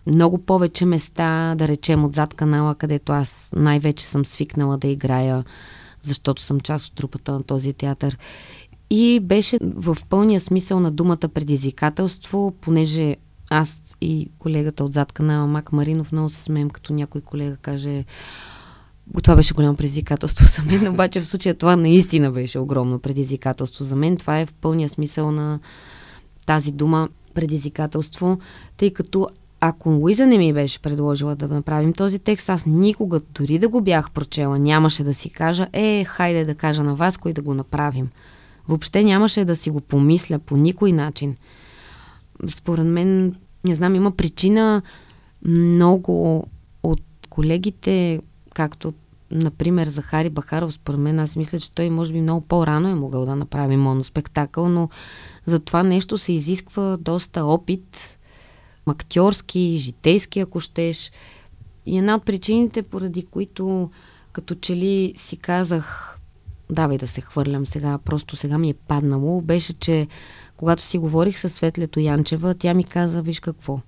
много 0.07 0.39
повече 0.39 0.85
места, 0.85 1.55
да 1.55 1.69
речем 1.69 2.05
отзад 2.05 2.35
канала, 2.35 2.75
където 2.75 3.13
аз 3.13 3.51
най-вече 3.57 4.07
съм 4.07 4.25
свикнала 4.25 4.79
да 4.79 4.89
играя, 4.89 5.45
защото 6.03 6.43
съм 6.43 6.61
част 6.61 6.87
от 6.87 6.93
трупата 6.95 7.33
на 7.33 7.43
този 7.43 7.73
театър. 7.73 8.19
И 8.95 9.21
беше 9.21 9.59
в 9.63 9.97
пълния 10.09 10.41
смисъл 10.41 10.81
на 10.81 10.91
думата 10.91 11.29
предизвикателство, 11.35 12.55
понеже 12.61 13.17
аз 13.51 13.83
и 14.01 14.31
колегата 14.39 14.85
от 14.85 14.93
зад 14.93 15.13
канала 15.13 15.47
Мак 15.47 15.73
Маринов 15.73 16.13
много 16.13 16.29
се 16.29 16.43
смеем, 16.43 16.71
като 16.71 16.93
някой 16.93 17.21
колега 17.21 17.57
каже 17.57 18.05
това 19.23 19.37
беше 19.37 19.55
голямо 19.55 19.77
предизвикателство 19.77 20.47
за 20.47 20.63
мен, 20.63 20.89
обаче 20.93 21.21
в 21.21 21.27
случая 21.27 21.55
това 21.55 21.77
наистина 21.77 22.31
беше 22.31 22.59
огромно 22.59 22.99
предизвикателство 22.99 23.85
за 23.85 23.97
мен. 23.97 24.17
Това 24.17 24.41
е 24.41 24.47
в 24.47 24.53
пълния 24.53 24.89
смисъл 24.89 25.31
на 25.31 25.61
тази 26.47 26.73
дума 26.73 27.09
предизвикателство, 27.35 28.39
тъй 28.77 28.93
като 28.93 29.29
ако 29.61 29.91
Луиза 29.91 30.27
не 30.27 30.39
ми 30.39 30.53
беше 30.53 30.79
предложила 30.79 31.37
да 31.37 31.49
направим 31.49 31.93
този 31.93 32.19
текст, 32.19 32.49
аз 32.49 32.67
никога, 32.67 33.21
дори 33.35 33.59
да 33.59 33.69
го 33.69 33.81
бях 33.81 34.11
прочела, 34.11 34.59
нямаше 34.59 35.05
да 35.05 35.15
си 35.15 35.31
кажа, 35.31 35.69
е, 35.73 36.05
хайде 36.05 36.45
да 36.45 36.55
кажа 36.55 36.83
на 36.83 36.95
вас, 36.95 37.17
кой 37.17 37.33
да 37.33 37.43
го 37.43 37.55
направим. 37.55 38.09
Въобще 38.69 39.05
нямаше 39.05 39.45
да 39.45 39.57
си 39.57 39.71
го 39.71 39.81
помисля 39.81 40.39
по 40.39 40.57
никой 40.57 40.93
начин. 40.93 41.37
Според 42.49 42.87
мен, 42.87 43.37
не 43.65 43.75
знам, 43.75 43.95
има 43.95 44.11
причина 44.11 44.83
много 45.45 46.47
от 46.83 47.03
колегите, 47.29 48.21
както 48.55 48.93
например 49.33 49.87
Захари 49.87 50.31
Бахаров, 50.31 50.73
според 50.73 51.01
мен, 51.01 51.19
аз 51.19 51.37
мисля, 51.37 51.61
че 51.61 51.73
той 51.73 51.91
може 51.91 52.13
би 52.13 52.21
много 52.21 52.41
по-рано 52.41 52.89
е 52.89 52.95
могъл 52.95 53.25
да 53.25 53.37
направи 53.37 53.77
моноспектакъл, 53.77 54.69
но 54.69 54.89
за 55.47 55.61
това 55.61 55.83
нещо 55.83 56.19
се 56.19 56.33
изисква 56.33 56.97
доста 57.01 57.45
опит, 57.45 58.19
актьорски, 58.87 59.77
житейски, 59.79 60.41
ако 60.41 60.61
щеш. 60.61 61.13
И 61.87 61.99
една 61.99 62.15
от 62.15 62.25
причините, 62.25 62.83
поради 62.83 63.27
които 63.27 63.91
като 64.33 64.55
че 64.55 64.77
ли 64.77 65.15
си 65.17 65.37
казах, 65.37 66.19
давай 66.73 66.99
да 66.99 67.07
се 67.07 67.21
хвърлям 67.21 67.67
сега, 67.67 67.99
просто 67.99 68.37
сега 68.37 68.59
ми 68.59 68.71
е 68.71 68.75
паднало, 68.75 69.41
беше, 69.41 69.73
че 69.73 70.07
когато 70.57 70.83
си 70.83 70.99
говорих 70.99 71.39
с 71.39 71.49
Светлето 71.49 72.01
Янчева, 72.01 72.55
тя 72.55 72.75
ми 72.75 72.85
каза, 72.85 73.23
виж 73.23 73.41
какво, 73.41 73.81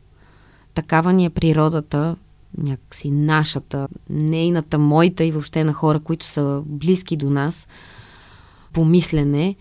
такава 0.75 1.13
ни 1.13 1.25
е 1.25 1.31
природата, 1.31 2.17
някакси 2.59 3.11
нашата, 3.11 3.89
нейната, 4.11 4.79
моята 4.79 5.25
и 5.25 5.33
въобще 5.33 5.65
на 5.65 5.73
хора, 5.73 6.01
които 6.01 6.27
са 6.27 6.63
близки 6.67 7.17
до 7.17 7.31
нас, 7.31 7.69
помислене, 8.73 9.57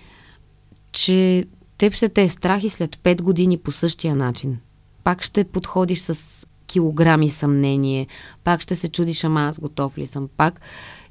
че 0.92 1.46
теб 1.78 1.94
ще 1.94 2.10
те 2.10 2.24
е 2.24 2.30
страх 2.30 2.64
и 2.64 2.70
след 2.70 2.96
5 2.96 3.22
години 3.22 3.58
по 3.58 3.72
същия 3.72 4.16
начин. 4.16 4.58
Пак 5.04 5.24
ще 5.24 5.44
подходиш 5.44 6.00
с 6.00 6.48
килограми 6.68 7.30
съмнение, 7.30 8.08
пак 8.44 8.62
ще 8.62 8.76
се 8.76 8.90
чудиш, 8.90 9.24
ама 9.24 9.42
аз 9.42 9.60
готов 9.60 9.98
ли 9.98 10.08
съм, 10.08 10.30
пак. 10.38 10.62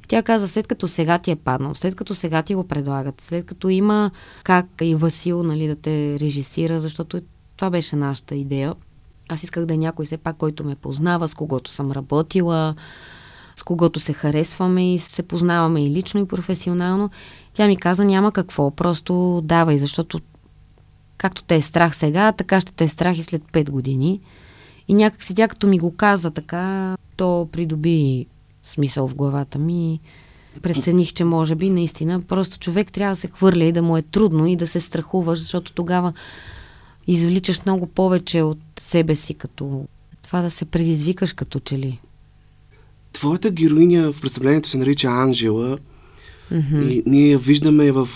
Тя 0.09 0.23
каза, 0.23 0.49
след 0.49 0.66
като 0.66 0.88
сега 0.88 1.18
ти 1.18 1.30
е 1.30 1.37
паднал, 1.37 1.75
след 1.75 1.94
като 1.94 2.14
сега 2.14 2.42
ти 2.42 2.54
го 2.54 2.68
предлагат, 2.68 3.21
след 3.21 3.47
като 3.47 3.68
има 3.68 4.11
как 4.44 4.66
и 4.80 4.94
Васил 4.94 5.42
нали, 5.42 5.66
да 5.66 5.76
те 5.76 6.21
режисира, 6.21 6.80
защото 6.80 7.23
това 7.56 7.71
беше 7.71 7.97
нашата 7.97 8.35
идея. 8.35 8.75
Аз 9.28 9.42
исках 9.42 9.66
да 9.66 9.75
е 9.75 9.76
някой 9.76 10.06
все 10.06 10.16
пак, 10.16 10.37
който 10.37 10.64
ме 10.64 10.75
познава, 10.75 11.28
с 11.28 11.35
когото 11.35 11.71
съм 11.71 11.92
работила, 11.92 12.75
с 13.56 13.62
когото 13.62 14.00
се 14.00 14.12
харесваме 14.12 14.94
и 14.94 14.99
се 14.99 15.23
познаваме 15.23 15.85
и 15.85 15.90
лично, 15.90 16.21
и 16.21 16.28
професионално. 16.28 17.11
Тя 17.52 17.66
ми 17.66 17.76
каза, 17.76 18.04
няма 18.04 18.32
какво, 18.32 18.71
просто 18.71 19.40
давай, 19.44 19.78
защото 19.78 20.21
както 21.18 21.42
те 21.42 21.56
е 21.56 21.62
страх 21.62 21.97
сега, 21.97 22.32
така 22.32 22.61
ще 22.61 22.73
те 22.73 22.85
е 22.85 22.88
страх 22.88 23.18
и 23.18 23.23
след 23.23 23.42
5 23.42 23.71
години. 23.71 24.21
И 24.88 24.94
някак 24.94 25.23
си 25.23 25.35
тя 25.35 25.49
като 25.49 25.66
ми 25.66 25.78
го 25.78 25.97
каза 25.97 26.30
така, 26.30 26.97
то 27.16 27.49
придоби 27.52 28.26
смисъл 28.62 29.09
в 29.09 29.14
главата 29.14 29.59
ми. 29.59 30.00
Прецених, 30.62 31.12
че 31.12 31.25
може 31.25 31.54
би 31.54 31.71
наистина 31.71 32.21
просто 32.21 32.59
човек 32.59 32.92
трябва 32.92 33.14
да 33.14 33.21
се 33.21 33.28
хвърля 33.28 33.64
и 33.64 33.73
да 33.73 33.83
му 33.83 33.97
е 33.97 34.02
трудно 34.02 34.47
и 34.47 34.57
да 34.57 34.66
се 34.66 34.81
страхуваш, 34.81 35.38
защото 35.38 35.73
тогава 35.73 36.12
извличаш 37.07 37.64
много 37.64 37.87
повече 37.87 38.42
от 38.42 38.59
себе 38.78 39.14
си, 39.14 39.35
като 39.35 39.85
това 40.23 40.42
да 40.42 40.50
се 40.50 40.64
предизвикаш 40.64 41.33
като 41.33 41.61
че 41.61 41.78
ли. 41.78 42.00
Твоята 43.12 43.50
героиня 43.50 44.12
в 44.12 44.21
представлението 44.21 44.69
се 44.69 44.78
нарича 44.78 45.09
Анжела 45.09 45.78
mm-hmm. 46.52 46.88
и 46.88 47.02
ние 47.07 47.31
я 47.31 47.38
виждаме 47.38 47.92
в, 47.92 48.09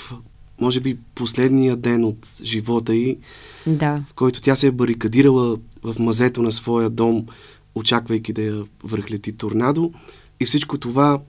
може 0.60 0.80
би, 0.80 0.98
последния 1.14 1.76
ден 1.76 2.04
от 2.04 2.28
живота 2.42 2.94
й, 2.94 3.18
да. 3.66 4.04
в 4.10 4.14
който 4.14 4.42
тя 4.42 4.56
се 4.56 4.66
е 4.66 4.70
барикадирала 4.70 5.56
в 5.82 5.98
мазето 5.98 6.42
на 6.42 6.52
своя 6.52 6.90
дом, 6.90 7.26
очаквайки 7.74 8.32
да 8.32 8.42
я 8.42 8.64
върхлети 8.84 9.32
торнадо. 9.32 9.92
И 10.40 10.46
всичко 10.46 10.78
това 10.78 11.20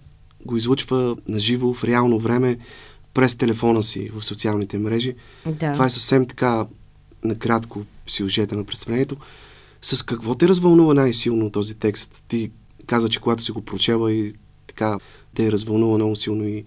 го 0.45 0.57
излучва 0.57 1.17
на 1.27 1.39
живо 1.39 1.73
в 1.73 1.83
реално 1.83 2.19
време 2.19 2.57
през 3.13 3.37
телефона 3.37 3.83
си 3.83 4.09
в 4.09 4.25
социалните 4.25 4.77
мрежи. 4.77 5.15
Да. 5.45 5.71
Това 5.71 5.85
е 5.85 5.89
съвсем 5.89 6.25
така 6.25 6.65
накратко 7.23 7.85
сюжета 8.07 8.55
на 8.55 8.63
представлението. 8.63 9.17
С 9.81 10.05
какво 10.05 10.35
те 10.35 10.47
развълнува 10.47 10.93
най-силно 10.93 11.51
този 11.51 11.75
текст? 11.75 12.23
Ти 12.27 12.51
каза, 12.85 13.09
че 13.09 13.19
когато 13.19 13.43
си 13.43 13.51
го 13.51 13.61
прочела 13.61 14.13
и 14.13 14.33
така 14.67 14.99
те 15.35 15.45
е 15.45 15.51
развълнува 15.51 15.95
много 15.95 16.15
силно 16.15 16.47
и 16.47 16.63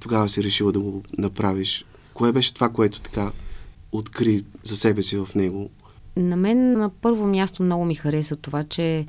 тогава 0.00 0.28
си 0.28 0.44
решила 0.44 0.72
да 0.72 0.80
го 0.80 1.02
направиш. 1.18 1.84
Кое 2.14 2.32
беше 2.32 2.54
това, 2.54 2.68
което 2.68 3.00
така 3.00 3.32
откри 3.92 4.44
за 4.62 4.76
себе 4.76 5.02
си 5.02 5.16
в 5.16 5.28
него? 5.34 5.70
На 6.16 6.36
мен 6.36 6.72
на 6.72 6.88
първо 6.88 7.26
място 7.26 7.62
много 7.62 7.84
ми 7.84 7.94
хареса 7.94 8.36
това, 8.36 8.64
че 8.64 9.06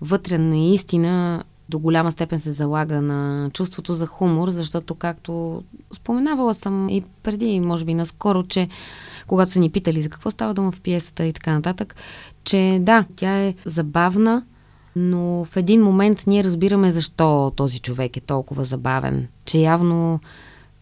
вътре 0.00 0.38
наистина 0.38 1.44
до 1.68 1.78
голяма 1.78 2.12
степен 2.12 2.40
се 2.40 2.52
залага 2.52 3.02
на 3.02 3.50
чувството 3.54 3.94
за 3.94 4.06
хумор, 4.06 4.50
защото 4.50 4.94
както 4.94 5.62
споменавала 5.94 6.54
съм 6.54 6.88
и 6.88 7.02
преди, 7.22 7.60
може 7.60 7.84
би 7.84 7.94
наскоро, 7.94 8.42
че 8.42 8.68
когато 9.26 9.52
са 9.52 9.58
ни 9.58 9.70
питали 9.70 10.02
за 10.02 10.08
какво 10.08 10.30
става 10.30 10.54
дума 10.54 10.72
в 10.72 10.80
пиесата 10.80 11.26
и 11.26 11.32
така 11.32 11.52
нататък, 11.52 11.96
че 12.44 12.78
да, 12.80 13.04
тя 13.16 13.40
е 13.40 13.54
забавна, 13.64 14.44
но 14.96 15.44
в 15.44 15.56
един 15.56 15.82
момент 15.82 16.24
ние 16.26 16.44
разбираме 16.44 16.92
защо 16.92 17.52
този 17.56 17.78
човек 17.78 18.16
е 18.16 18.20
толкова 18.20 18.64
забавен, 18.64 19.28
че 19.44 19.58
явно 19.58 20.20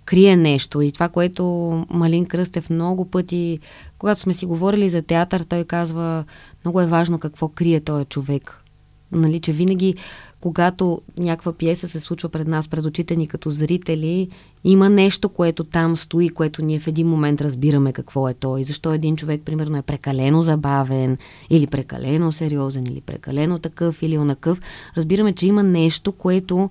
крие 0.05 0.37
нещо. 0.37 0.81
И 0.81 0.93
това, 0.93 1.09
което 1.09 1.45
Малин 1.91 2.27
Кръстев 2.27 2.71
много 2.71 3.05
пъти, 3.05 3.59
когато 3.99 4.21
сме 4.21 4.35
си 4.35 4.47
говорили 4.47 4.91
за 4.91 5.03
театър, 5.03 5.41
той 5.41 5.65
казва, 5.65 6.25
много 6.65 6.81
е 6.81 6.87
важно 6.87 7.19
какво 7.19 7.49
крие 7.49 7.81
този 7.81 8.05
човек. 8.05 8.66
Нали, 9.13 9.41
че 9.41 9.53
винаги 9.53 9.95
когато 10.41 11.01
някаква 11.19 11.53
пиеса 11.53 11.89
се 11.89 12.01
случва 12.01 12.29
пред 12.29 12.49
нас, 12.49 12.69
пред 12.69 12.85
очите 12.85 13.17
ни 13.17 13.27
като 13.27 13.51
зрители, 13.51 14.29
има 14.65 14.89
нещо, 14.89 15.29
което 15.29 15.65
там 15.65 15.97
стои, 15.97 16.29
което 16.29 16.63
ние 16.63 16.79
в 16.79 16.87
един 16.87 17.07
момент 17.09 17.41
разбираме 17.41 17.93
какво 17.93 18.29
е 18.29 18.35
той. 18.35 18.65
Защо 18.65 18.93
един 18.93 19.17
човек, 19.17 19.43
примерно, 19.45 19.77
е 19.77 19.83
прекалено 19.83 20.43
забавен, 20.43 21.19
или 21.51 21.67
прекалено 21.67 22.33
сериозен, 22.33 22.87
или 22.87 23.01
прекалено 23.01 23.59
такъв, 23.59 24.03
или 24.03 24.19
онакъв. 24.19 24.61
Разбираме, 24.97 25.33
че 25.33 25.47
има 25.47 25.63
нещо, 25.63 26.13
което 26.13 26.71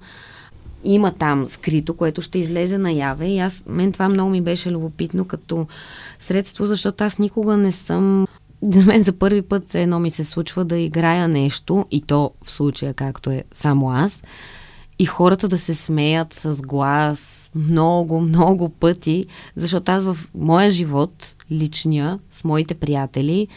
има 0.84 1.12
там 1.12 1.50
скрито, 1.50 1.94
което 1.94 2.22
ще 2.22 2.40
излезе 2.40 2.78
наяве. 2.78 3.28
И 3.28 3.40
аз, 3.40 3.64
мен 3.68 3.92
това 3.92 4.10
много 4.10 4.30
ми 4.30 4.42
беше 4.42 4.72
любопитно 4.72 5.26
като 5.26 5.68
средство, 6.20 6.66
защото 6.66 7.04
аз 7.04 7.20
никога 7.20 7.58
не 7.58 7.72
съм 7.72 8.28
за 8.72 8.86
мен 8.86 9.04
за 9.04 9.14
първи 9.14 9.42
път 9.42 9.76
едно 9.76 10.00
ми 10.00 10.12
се 10.12 10.24
случва 10.24 10.66
да 10.66 10.78
играя 10.78 11.28
нещо, 11.28 11.86
и 11.92 12.02
то 12.02 12.32
в 12.44 12.52
случая 12.52 12.94
както 12.94 13.30
е 13.30 13.44
само 13.54 13.92
аз, 13.92 14.24
и 15.00 15.06
хората 15.06 15.48
да 15.48 15.58
се 15.58 15.74
смеят 15.74 16.34
с 16.34 16.62
глас 16.62 17.50
много, 17.56 18.22
много 18.22 18.70
пъти, 18.70 19.26
защото 19.56 19.92
аз 19.92 20.04
в 20.04 20.18
моя 20.36 20.72
живот, 20.72 21.36
личния, 21.52 22.20
с 22.32 22.44
моите 22.44 22.74
приятели, 22.74 23.48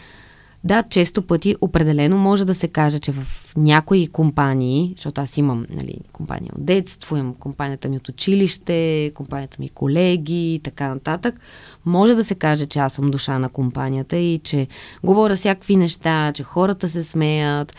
да, 0.63 0.83
често 0.83 1.21
пъти 1.21 1.55
определено 1.61 2.17
може 2.17 2.45
да 2.45 2.55
се 2.55 2.67
каже, 2.67 2.99
че 2.99 3.11
в 3.11 3.53
някои 3.57 4.07
компании, 4.07 4.93
защото 4.95 5.21
аз 5.21 5.37
имам 5.37 5.65
нали, 5.69 5.97
компания 6.11 6.51
от 6.55 6.65
детство, 6.65 7.17
имам 7.17 7.33
компанията 7.33 7.89
ми 7.89 7.97
от 7.97 8.09
училище, 8.09 9.11
компанията 9.15 9.57
ми 9.59 9.69
колеги 9.69 10.53
и 10.53 10.59
така 10.59 10.87
нататък, 10.87 11.39
може 11.85 12.15
да 12.15 12.23
се 12.23 12.35
каже, 12.35 12.65
че 12.65 12.79
аз 12.79 12.93
съм 12.93 13.11
душа 13.11 13.39
на 13.39 13.49
компанията 13.49 14.17
и 14.17 14.39
че 14.43 14.67
говоря 15.03 15.35
всякакви 15.35 15.75
неща, 15.75 16.31
че 16.35 16.43
хората 16.43 16.89
се 16.89 17.03
смеят, 17.03 17.75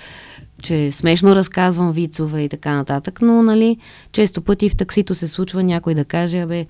че 0.62 0.92
смешно 0.92 1.34
разказвам 1.34 1.92
вицове 1.92 2.42
и 2.42 2.48
така 2.48 2.74
нататък, 2.74 3.18
но 3.22 3.42
нали, 3.42 3.76
често 4.12 4.42
пъти 4.42 4.68
в 4.68 4.76
таксито 4.76 5.14
се 5.14 5.28
случва 5.28 5.62
някой 5.62 5.94
да 5.94 6.04
каже, 6.04 6.38
абе, 6.40 6.66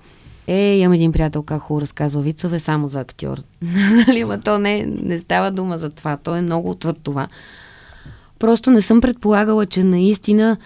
Е, 0.47 0.77
имам 0.77 0.93
един 0.93 1.11
приятел, 1.11 1.43
как 1.43 1.61
хубаво 1.61 1.81
разказва 1.81 2.21
вицове 2.21 2.59
само 2.59 2.87
за 2.87 2.99
актьор. 2.99 3.41
нали, 4.07 4.21
ама 4.21 4.41
то 4.41 4.59
не, 4.59 4.85
не 4.85 5.19
става 5.19 5.51
дума 5.51 5.77
за 5.77 5.89
това. 5.89 6.17
То 6.17 6.35
е 6.35 6.41
много 6.41 6.69
отвъд 6.69 6.97
това. 7.03 7.27
Просто 8.39 8.69
не 8.69 8.81
съм 8.81 9.01
предполагала, 9.01 9.65
че 9.65 9.83
наистина 9.83 10.57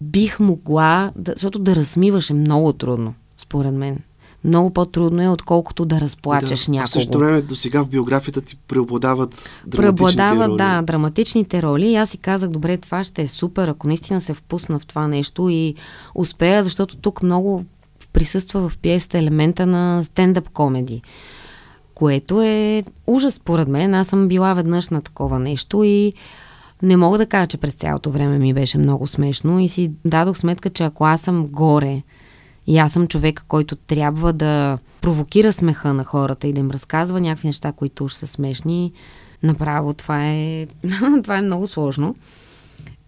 бих 0.00 0.40
могла, 0.40 1.12
да, 1.16 1.32
защото 1.32 1.58
да 1.58 1.76
размиваш 1.76 2.30
е 2.30 2.34
много 2.34 2.72
трудно, 2.72 3.14
според 3.38 3.74
мен. 3.74 3.98
Много 4.44 4.70
по-трудно 4.70 5.22
е, 5.22 5.28
отколкото 5.28 5.84
да 5.84 6.00
разплачеш 6.00 6.64
да, 6.64 6.72
някого. 6.72 6.84
А 6.84 6.86
също 6.86 7.18
време 7.18 7.42
до 7.42 7.56
сега 7.56 7.84
в 7.84 7.88
биографията 7.88 8.40
ти 8.40 8.56
преобладават 8.68 9.62
драматичните 9.66 9.76
преобладават, 9.76 10.48
роли. 10.48 10.56
да, 10.56 10.82
драматичните 10.82 11.62
роли. 11.62 11.86
И 11.86 11.96
аз 11.96 12.10
си 12.10 12.18
казах, 12.18 12.50
добре, 12.50 12.76
това 12.76 13.04
ще 13.04 13.22
е 13.22 13.28
супер, 13.28 13.68
ако 13.68 13.86
наистина 13.86 14.20
се 14.20 14.34
впусна 14.34 14.78
в 14.78 14.86
това 14.86 15.08
нещо 15.08 15.48
и 15.48 15.74
успея, 16.14 16.64
защото 16.64 16.96
тук 16.96 17.22
много 17.22 17.64
присъства 18.12 18.68
в 18.68 18.78
пиесата 18.78 19.18
елемента 19.18 19.66
на 19.66 20.02
стендъп 20.04 20.48
комеди, 20.48 21.02
което 21.94 22.42
е 22.42 22.82
ужас 23.06 23.34
според 23.34 23.68
мен. 23.68 23.94
Аз 23.94 24.08
съм 24.08 24.28
била 24.28 24.54
веднъж 24.54 24.88
на 24.88 25.02
такова 25.02 25.38
нещо 25.38 25.82
и 25.84 26.12
не 26.82 26.96
мога 26.96 27.18
да 27.18 27.26
кажа, 27.26 27.46
че 27.46 27.56
през 27.56 27.74
цялото 27.74 28.10
време 28.10 28.38
ми 28.38 28.54
беше 28.54 28.78
много 28.78 29.06
смешно 29.06 29.58
и 29.58 29.68
си 29.68 29.92
дадох 30.04 30.38
сметка, 30.38 30.70
че 30.70 30.84
ако 30.84 31.04
аз 31.04 31.20
съм 31.20 31.46
горе 31.46 32.02
и 32.70 32.78
аз 32.78 32.92
съм 32.92 33.06
човек, 33.06 33.44
който 33.48 33.76
трябва 33.76 34.32
да 34.32 34.78
провокира 35.00 35.52
смеха 35.52 35.94
на 35.94 36.04
хората 36.04 36.46
и 36.46 36.52
да 36.52 36.60
им 36.60 36.70
разказва 36.70 37.20
някакви 37.20 37.48
неща, 37.48 37.72
които 37.72 38.04
уж 38.04 38.12
са 38.12 38.26
смешни, 38.26 38.92
направо 39.42 39.94
това 39.94 40.26
е, 40.26 40.66
това 41.22 41.36
е 41.36 41.42
много 41.42 41.66
сложно. 41.66 42.14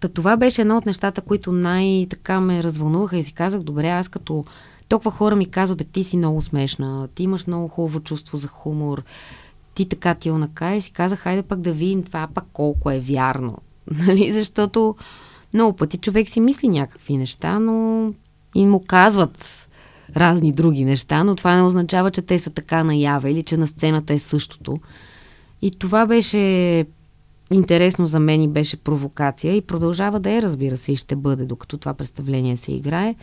Та 0.00 0.09
това 0.09 0.37
беше 0.37 0.61
едно 0.61 0.76
от 0.76 0.87
нещата, 0.87 1.21
които 1.21 1.52
най-така 1.52 2.40
ме 2.40 2.62
развълнуваха 2.62 3.16
и 3.16 3.25
си 3.25 3.33
казах, 3.33 3.62
добре, 3.62 3.88
аз 3.88 4.09
като 4.09 4.45
толкова 4.88 5.11
хора 5.11 5.37
ми 5.37 5.47
казват, 5.47 5.78
бе, 5.78 5.85
ти 5.85 6.04
си 6.04 6.16
много 6.16 6.42
смешна, 6.42 7.09
ти 7.14 7.23
имаш 7.23 7.47
много 7.47 7.69
хубаво 7.69 8.00
чувство 8.00 8.37
за 8.37 8.49
хумор, 8.49 9.02
ти 9.75 9.88
така 9.88 10.14
ти 10.14 10.31
онака 10.31 10.75
и 10.75 10.83
си 10.83 10.92
казах, 10.92 11.19
хайде 11.19 11.42
пък 11.42 11.61
да 11.61 11.73
видим 11.73 12.02
това 12.02 12.28
пък 12.35 12.45
колко 12.52 12.90
е 12.90 13.00
вярно. 13.00 13.59
Нали? 14.07 14.33
Защото 14.35 14.97
много 15.54 15.76
пъти 15.76 15.99
човек 15.99 16.28
си 16.28 16.40
мисли 16.40 16.69
някакви 16.69 17.16
неща, 17.16 17.59
но 17.59 18.12
и 18.55 18.67
му 18.67 18.85
казват 18.87 19.69
разни 20.17 20.53
други 20.53 20.85
неща, 20.85 21.25
но 21.25 21.37
това 21.37 21.57
не 21.57 21.63
означава, 21.63 22.11
че 22.11 22.23
те 22.23 22.39
са 22.39 22.51
така 22.51 22.85
наява 22.85 23.31
или 23.31 23.43
че 23.43 23.57
на 23.57 23.67
сцената 23.67 24.13
е 24.13 24.19
същото. 24.19 24.77
И 25.63 25.71
това 25.71 26.07
беше 26.07 26.39
интересно 27.51 28.07
за 28.07 28.21
мен 28.21 28.43
и 28.43 28.49
беше 28.49 28.77
провокация 28.77 29.57
и 29.57 29.61
продължава 29.61 30.21
да 30.21 30.31
е, 30.31 30.43
разбира 30.43 30.77
се, 30.77 30.93
и 30.93 30.97
ще 30.97 31.17
бъде, 31.17 31.45
докато 31.45 31.79
това 31.79 31.95
представление 31.95 32.57
се 32.57 32.73
играе. 32.73 33.15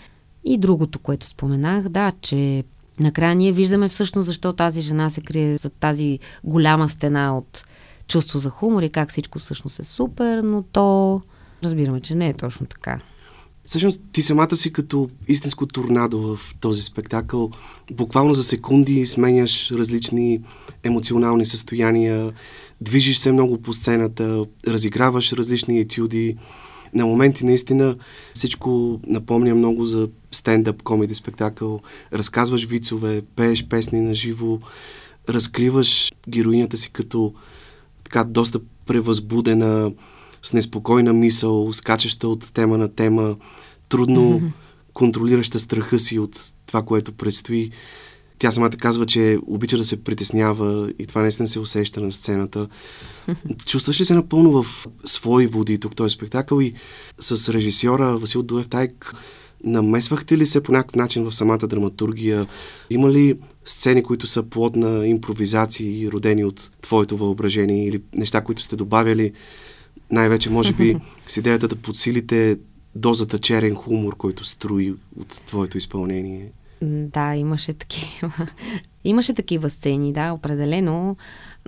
И 0.44 0.58
другото, 0.58 1.00
което 1.00 1.26
споменах, 1.26 1.90
да, 1.90 2.12
че 2.22 2.64
накрая 3.00 3.36
ние 3.36 3.52
виждаме 3.52 3.90
всъщност 3.90 4.26
защо 4.26 4.54
тази 4.54 4.82
жена 4.82 5.10
се 5.10 5.22
крие 5.22 5.58
за 5.58 5.70
тази 5.70 6.20
голяма 6.44 6.90
стена 6.90 7.38
от 7.38 7.64
чувство 8.08 8.40
за 8.40 8.50
хумор 8.50 8.82
и 8.82 8.90
как 8.90 9.10
всичко 9.10 9.40
всъщност 9.40 9.80
е 9.80 9.84
супер, 9.84 10.42
но 10.42 10.64
то 10.64 11.22
разбираме, 11.64 12.02
че 12.02 12.16
не 12.16 12.30
е 12.30 12.34
точно 12.34 12.66
така. 12.66 13.00
Всъщност 13.70 14.02
ти 14.12 14.22
самата 14.22 14.56
си 14.56 14.74
като 14.74 15.10
истинско 15.28 15.66
торнадо 15.66 16.20
в 16.20 16.56
този 16.60 16.82
спектакъл. 16.82 17.52
Буквално 17.92 18.34
за 18.34 18.44
секунди 18.44 19.06
сменяш 19.06 19.72
различни 19.72 20.42
емоционални 20.84 21.46
състояния, 21.46 22.32
движиш 22.82 23.18
се 23.18 23.32
много 23.32 23.62
по 23.62 23.74
сцената, 23.74 24.46
разиграваш 24.68 25.34
различни 25.34 25.80
етюди. 25.80 26.38
На 26.94 27.06
моменти 27.06 27.46
наистина 27.46 27.96
всичко 28.34 29.00
напомня 29.08 29.56
много 29.56 29.86
за 29.86 30.10
стендъп 30.32 30.84
комеди 30.84 31.16
спектакъл. 31.16 31.80
Разказваш 32.14 32.66
вицове, 32.66 33.22
пееш 33.36 33.68
песни 33.68 34.02
на 34.02 34.14
живо, 34.14 34.60
разкриваш 35.30 36.12
героинята 36.30 36.78
си 36.78 36.92
като 36.92 37.34
така 38.04 38.24
доста 38.24 38.60
превъзбудена, 38.86 39.92
с 40.44 40.54
неспокойна 40.54 41.14
мисъл, 41.14 41.74
скачаща 41.74 42.28
от 42.28 42.54
тема 42.54 42.78
на 42.78 42.96
тема, 42.96 43.36
трудно 43.90 44.42
контролираща 44.94 45.60
страха 45.60 46.00
си 46.00 46.20
от 46.20 46.54
това, 46.66 46.84
което 46.84 47.12
предстои. 47.12 47.72
Тя 48.40 48.52
самата 48.52 48.70
казва, 48.70 49.06
че 49.06 49.38
обича 49.48 49.78
да 49.78 49.84
се 49.84 50.04
притеснява 50.04 50.94
и 51.00 51.06
това 51.06 51.22
наистина 51.22 51.48
се 51.48 51.60
усеща 51.60 52.02
на 52.02 52.12
сцената. 52.12 52.68
Чувстваш 53.66 54.00
ли 54.00 54.06
се 54.06 54.14
напълно 54.14 54.64
в 54.64 54.88
свои 55.06 55.48
води 55.48 55.80
тук 55.80 55.96
този 55.96 56.14
спектакъл 56.14 56.62
и 56.62 56.74
с 57.20 57.54
режисьора 57.54 58.18
Васил 58.18 58.44
Дуев 58.44 58.68
Тайк 58.68 59.16
намесвахте 59.64 60.38
ли 60.38 60.46
се 60.46 60.64
по 60.64 60.72
някакъв 60.72 60.96
начин 60.96 61.24
в 61.24 61.36
самата 61.36 61.58
драматургия? 61.58 62.48
Има 62.90 63.12
ли 63.12 63.36
сцени, 63.66 64.04
които 64.04 64.28
са 64.28 64.44
плод 64.44 64.76
на 64.76 65.08
импровизации, 65.08 66.10
родени 66.12 66.44
от 66.44 66.72
твоето 66.82 67.18
въображение 67.18 67.88
или 67.88 68.02
неща, 68.14 68.42
които 68.42 68.62
сте 68.62 68.76
добавяли? 68.76 69.34
Най-вече, 70.12 70.50
може 70.50 70.74
би, 70.74 70.98
с 71.28 71.38
идеята 71.38 71.68
да 71.68 71.76
подсилите 71.76 72.58
дозата 72.96 73.40
черен 73.40 73.76
хумор, 73.76 74.18
който 74.18 74.46
строи 74.46 74.94
от 75.20 75.28
твоето 75.28 75.78
изпълнение. 75.78 76.52
Да, 76.82 77.36
имаше 77.36 77.74
такива. 77.74 78.32
имаше 79.04 79.34
такива 79.34 79.70
сцени, 79.70 80.14
да, 80.14 80.32
определено. 80.32 81.18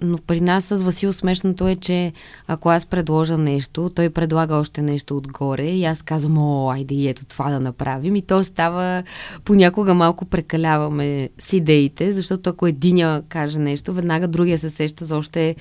Но 0.01 0.17
при 0.17 0.41
нас 0.41 0.65
с 0.65 0.75
Васил 0.75 1.13
смешното 1.13 1.67
е, 1.67 1.75
че 1.75 2.13
ако 2.47 2.69
аз 2.69 2.85
предложа 2.85 3.37
нещо, 3.37 3.91
той 3.95 4.09
предлага 4.09 4.55
още 4.55 4.81
нещо 4.81 5.17
отгоре 5.17 5.65
и 5.65 5.85
аз 5.85 6.01
казвам, 6.01 6.37
о, 6.37 6.69
айде 6.69 6.95
и 6.95 7.07
ето 7.07 7.25
това 7.25 7.49
да 7.49 7.59
направим. 7.59 8.15
И 8.15 8.21
то 8.21 8.43
става, 8.43 9.03
понякога 9.45 9.93
малко 9.93 10.25
прекаляваме 10.25 11.29
с 11.39 11.53
идеите, 11.53 12.13
защото 12.13 12.49
ако 12.49 12.67
единя 12.67 13.23
каже 13.29 13.59
нещо, 13.59 13.93
веднага 13.93 14.27
другия 14.27 14.57
се 14.57 14.69
сеща 14.69 15.05
за 15.05 15.17
още 15.17 15.55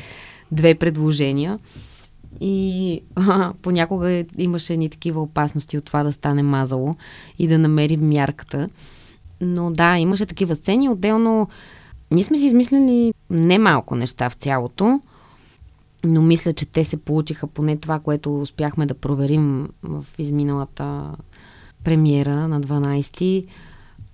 две 0.52 0.74
предложения. 0.74 1.58
И 2.40 3.02
а, 3.16 3.52
понякога 3.62 4.24
имаше 4.38 4.76
ни 4.76 4.88
такива 4.88 5.22
опасности 5.22 5.78
от 5.78 5.84
това 5.84 6.02
да 6.02 6.12
стане 6.12 6.42
мазало 6.42 6.94
и 7.38 7.46
да 7.46 7.58
намерим 7.58 8.08
мярката. 8.08 8.68
Но 9.40 9.70
да, 9.70 9.98
имаше 9.98 10.26
такива 10.26 10.56
сцени. 10.56 10.88
Отделно, 10.88 11.48
ние 12.10 12.24
сме 12.24 12.36
си 12.36 12.46
измислили 12.46 13.14
немалко 13.30 13.96
неща 13.96 14.30
в 14.30 14.34
цялото, 14.34 15.00
но 16.04 16.22
мисля, 16.22 16.52
че 16.52 16.66
те 16.66 16.84
се 16.84 16.96
получиха 16.96 17.46
поне 17.46 17.76
това, 17.76 17.98
което 17.98 18.40
успяхме 18.40 18.86
да 18.86 18.94
проверим 18.94 19.68
в 19.82 20.04
изминалата 20.18 21.10
премиера 21.84 22.48
на 22.48 22.60
12 22.60 23.46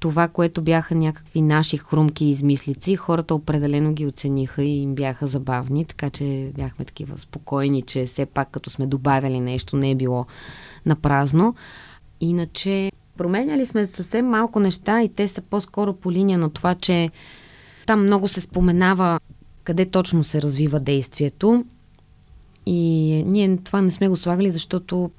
това, 0.00 0.28
което 0.28 0.62
бяха 0.62 0.94
някакви 0.94 1.42
наши 1.42 1.76
хрумки 1.76 2.24
измислици, 2.24 2.96
хората 2.96 3.34
определено 3.34 3.92
ги 3.92 4.06
оцениха 4.06 4.64
и 4.64 4.82
им 4.82 4.94
бяха 4.94 5.26
забавни, 5.26 5.84
така 5.84 6.10
че 6.10 6.50
бяхме 6.54 6.84
такива 6.84 7.18
спокойни, 7.18 7.82
че 7.82 8.06
все 8.06 8.26
пак 8.26 8.50
като 8.50 8.70
сме 8.70 8.86
добавили 8.86 9.40
нещо, 9.40 9.76
не 9.76 9.90
е 9.90 9.94
било 9.94 10.26
на 10.86 10.96
празно. 10.96 11.54
Иначе 12.20 12.92
променяли 13.16 13.66
сме 13.66 13.86
съвсем 13.86 14.26
малко 14.26 14.60
неща 14.60 15.02
и 15.02 15.08
те 15.08 15.28
са 15.28 15.42
по-скоро 15.42 15.92
по 15.92 16.12
линия 16.12 16.38
на 16.38 16.50
това, 16.50 16.74
че 16.74 17.10
там 17.86 18.02
много 18.02 18.28
се 18.28 18.40
споменава 18.40 19.20
къде 19.64 19.86
точно 19.86 20.24
се 20.24 20.42
развива 20.42 20.80
действието. 20.80 21.64
И 22.66 23.22
ние 23.26 23.56
това 23.56 23.82
не 23.82 23.90
сме 23.90 24.08
го 24.08 24.16
слагали, 24.16 24.52
защото 24.52 25.10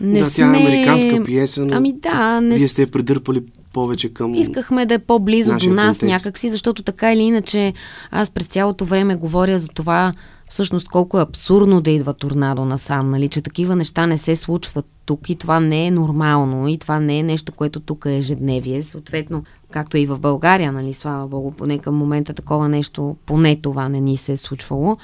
не 0.00 0.18
да, 0.18 0.24
сме... 0.24 0.44
тя 0.44 0.56
е 0.56 0.60
американска 0.60 1.24
пиеса, 1.24 1.64
но 1.64 1.76
ами 1.76 1.92
да, 1.92 2.40
не... 2.40 2.56
вие 2.56 2.68
сте 2.68 2.82
я 2.82 2.90
придърпали 2.90 3.42
повече 3.76 4.14
към. 4.14 4.34
Искахме 4.34 4.86
да 4.86 4.94
е 4.94 4.98
по-близо 4.98 5.50
до 5.58 5.70
нас 5.70 5.98
контекст. 5.98 6.02
някакси, 6.02 6.50
защото 6.50 6.82
така 6.82 7.12
или 7.12 7.22
иначе 7.22 7.72
аз 8.10 8.30
през 8.30 8.46
цялото 8.46 8.84
време 8.84 9.16
говоря 9.16 9.58
за 9.58 9.68
това 9.68 10.12
всъщност 10.48 10.88
колко 10.88 11.18
е 11.18 11.22
абсурдно 11.22 11.80
да 11.80 11.90
идва 11.90 12.14
торнадо 12.14 12.64
насам, 12.64 13.10
нали, 13.10 13.28
че 13.28 13.40
такива 13.40 13.76
неща 13.76 14.06
не 14.06 14.18
се 14.18 14.36
случват 14.36 14.86
тук 15.06 15.30
и 15.30 15.34
това 15.34 15.60
не 15.60 15.86
е 15.86 15.90
нормално 15.90 16.68
и 16.68 16.78
това 16.78 17.00
не 17.00 17.18
е 17.18 17.22
нещо, 17.22 17.52
което 17.52 17.80
тук 17.80 18.04
е 18.06 18.16
ежедневие. 18.16 18.82
Съответно, 18.82 19.44
както 19.70 19.96
и 19.96 20.06
в 20.06 20.18
България, 20.18 20.72
нали, 20.72 20.92
слава 20.92 21.26
Богу, 21.26 21.50
поне 21.50 21.78
към 21.78 21.94
момента 21.94 22.34
такова 22.34 22.68
нещо, 22.68 23.16
поне 23.26 23.56
това 23.56 23.88
не 23.88 24.00
ни 24.00 24.16
се 24.16 24.32
е 24.32 24.36
случвало. 24.36 24.96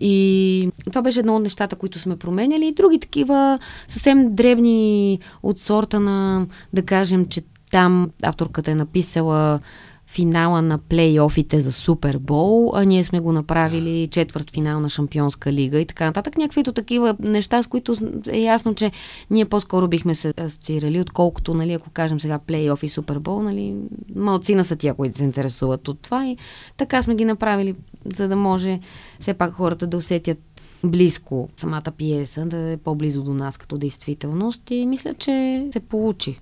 И 0.00 0.70
това 0.84 1.02
беше 1.02 1.20
едно 1.20 1.36
от 1.36 1.42
нещата, 1.42 1.76
които 1.76 1.98
сме 1.98 2.16
променяли. 2.16 2.66
И 2.66 2.72
други 2.74 2.98
такива 2.98 3.58
съвсем 3.88 4.34
дребни 4.34 5.18
от 5.42 5.58
сорта 5.58 6.00
на, 6.00 6.46
да 6.72 6.82
кажем, 6.82 7.26
че 7.26 7.42
там 7.70 8.10
авторката 8.22 8.70
е 8.70 8.74
написала 8.74 9.60
финала 10.08 10.62
на 10.62 10.78
плейофите 10.78 11.60
за 11.60 11.72
Супербол, 11.72 12.72
а 12.74 12.84
ние 12.84 13.04
сме 13.04 13.20
го 13.20 13.32
направили 13.32 14.08
четвърт 14.10 14.50
финал 14.50 14.80
на 14.80 14.88
Шампионска 14.88 15.52
лига 15.52 15.80
и 15.80 15.86
така 15.86 16.06
нататък. 16.06 16.36
Някакви 16.38 16.62
такива 16.62 17.16
неща, 17.20 17.62
с 17.62 17.66
които 17.66 17.96
е 18.28 18.38
ясно, 18.38 18.74
че 18.74 18.92
ние 19.30 19.44
по-скоро 19.44 19.88
бихме 19.88 20.14
се 20.14 20.34
асоциирали, 20.36 21.00
отколкото, 21.00 21.54
нали, 21.54 21.72
ако 21.72 21.90
кажем 21.90 22.20
сега 22.20 22.38
плейоф 22.38 22.82
и 22.82 22.88
Супербол, 22.88 23.42
нали, 23.42 23.74
малцина 24.16 24.64
са 24.64 24.76
тия, 24.76 24.94
които 24.94 25.16
се 25.16 25.24
интересуват 25.24 25.88
от 25.88 26.00
това 26.00 26.26
и 26.26 26.36
така 26.76 27.02
сме 27.02 27.14
ги 27.14 27.24
направили, 27.24 27.74
за 28.14 28.28
да 28.28 28.36
може 28.36 28.80
все 29.20 29.34
пак 29.34 29.52
хората 29.52 29.86
да 29.86 29.96
усетят 29.96 30.38
близко 30.84 31.48
самата 31.56 31.92
пиеса, 31.96 32.46
да 32.46 32.70
е 32.72 32.76
по-близо 32.76 33.22
до 33.22 33.34
нас 33.34 33.56
като 33.56 33.78
действителност 33.78 34.70
и 34.70 34.86
мисля, 34.86 35.14
че 35.14 35.66
се 35.72 35.80
получи. 35.80 36.40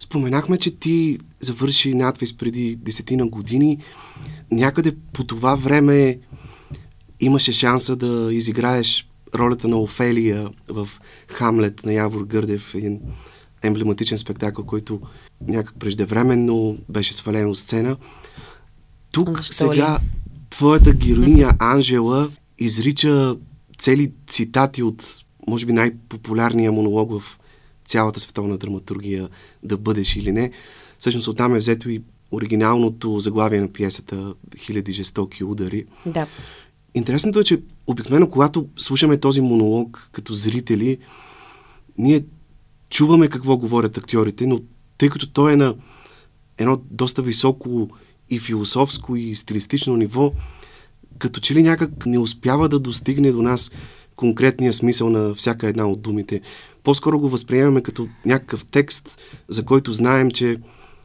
Споменахме, 0.00 0.58
че 0.58 0.70
ти 0.70 1.18
завърши 1.40 1.94
надвис 1.94 2.36
преди 2.36 2.76
десетина 2.76 3.26
години. 3.26 3.78
Някъде 4.50 4.96
по 5.12 5.24
това 5.24 5.54
време 5.54 6.18
имаше 7.20 7.52
шанса 7.52 7.96
да 7.96 8.34
изиграеш 8.34 9.08
ролята 9.34 9.68
на 9.68 9.76
Офелия 9.76 10.50
в 10.68 10.88
Хамлет 11.28 11.84
на 11.84 11.92
Явор 11.92 12.24
Гърдев, 12.24 12.74
един 12.74 13.00
емблематичен 13.62 14.18
спектакъл, 14.18 14.64
който 14.64 15.00
някак 15.46 15.74
преждевременно 15.78 16.78
беше 16.88 17.14
свален 17.14 17.50
от 17.50 17.58
сцена. 17.58 17.96
Тук 19.12 19.36
Защо 19.36 19.52
сега 19.52 19.98
ли? 20.02 20.06
твоята 20.50 20.92
героиня 20.92 21.52
Анжела 21.58 22.28
изрича 22.58 23.36
цели 23.78 24.12
цитати 24.26 24.82
от, 24.82 25.04
може 25.48 25.66
би, 25.66 25.72
най-популярния 25.72 26.72
монолог 26.72 27.20
в 27.20 27.38
цялата 27.86 28.20
световна 28.20 28.58
драматургия 28.58 29.28
да 29.62 29.76
бъдеш 29.76 30.16
или 30.16 30.32
не. 30.32 30.50
Всъщност 30.98 31.28
оттам 31.28 31.54
е 31.54 31.58
взето 31.58 31.90
и 31.90 32.02
оригиналното 32.32 33.20
заглавие 33.20 33.60
на 33.60 33.68
пиесата 33.68 34.34
Хиляди 34.58 34.92
жестоки 34.92 35.44
удари. 35.44 35.84
Да. 36.06 36.26
Интересното 36.94 37.40
е, 37.40 37.44
че 37.44 37.60
обикновено, 37.86 38.30
когато 38.30 38.68
слушаме 38.76 39.16
този 39.16 39.40
монолог 39.40 40.08
като 40.12 40.32
зрители, 40.32 40.98
ние 41.98 42.24
чуваме 42.90 43.28
какво 43.28 43.56
говорят 43.56 43.98
актьорите, 43.98 44.46
но 44.46 44.60
тъй 44.98 45.08
като 45.08 45.30
той 45.30 45.52
е 45.52 45.56
на 45.56 45.74
едно 46.58 46.80
доста 46.90 47.22
високо 47.22 47.88
и 48.30 48.38
философско 48.38 49.16
и 49.16 49.34
стилистично 49.34 49.96
ниво, 49.96 50.32
като 51.18 51.40
че 51.40 51.54
ли 51.54 51.62
някак 51.62 52.06
не 52.06 52.18
успява 52.18 52.68
да 52.68 52.78
достигне 52.78 53.32
до 53.32 53.42
нас 53.42 53.70
конкретния 54.16 54.72
смисъл 54.72 55.10
на 55.10 55.34
всяка 55.34 55.68
една 55.68 55.86
от 55.86 56.00
думите. 56.00 56.40
По-скоро 56.86 57.18
го 57.18 57.28
възприемаме 57.28 57.82
като 57.82 58.08
някакъв 58.26 58.66
текст, 58.70 59.18
за 59.48 59.64
който 59.64 59.92
знаем, 59.92 60.30
че 60.30 60.56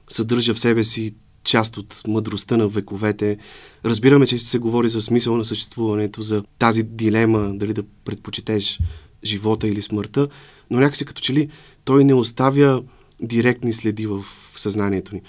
съдържа 0.09 0.53
в 0.53 0.59
себе 0.59 0.83
си 0.83 1.15
част 1.43 1.77
от 1.77 2.01
мъдростта 2.07 2.57
на 2.57 2.67
вековете. 2.67 3.37
Разбираме, 3.85 4.27
че 4.27 4.39
се 4.39 4.59
говори 4.59 4.89
за 4.89 5.01
смисъл 5.01 5.37
на 5.37 5.45
съществуването, 5.45 6.21
за 6.21 6.43
тази 6.59 6.83
дилема, 6.83 7.51
дали 7.53 7.73
да 7.73 7.83
предпочетеш 8.05 8.79
живота 9.23 9.67
или 9.67 9.81
смъртта, 9.81 10.27
но 10.69 10.79
някакси 10.79 11.05
като 11.05 11.21
че 11.21 11.33
ли 11.33 11.49
той 11.85 12.03
не 12.03 12.13
оставя 12.13 12.83
директни 13.21 13.73
следи 13.73 14.07
в 14.07 14.23
съзнанието 14.55 15.15
ни. 15.15 15.21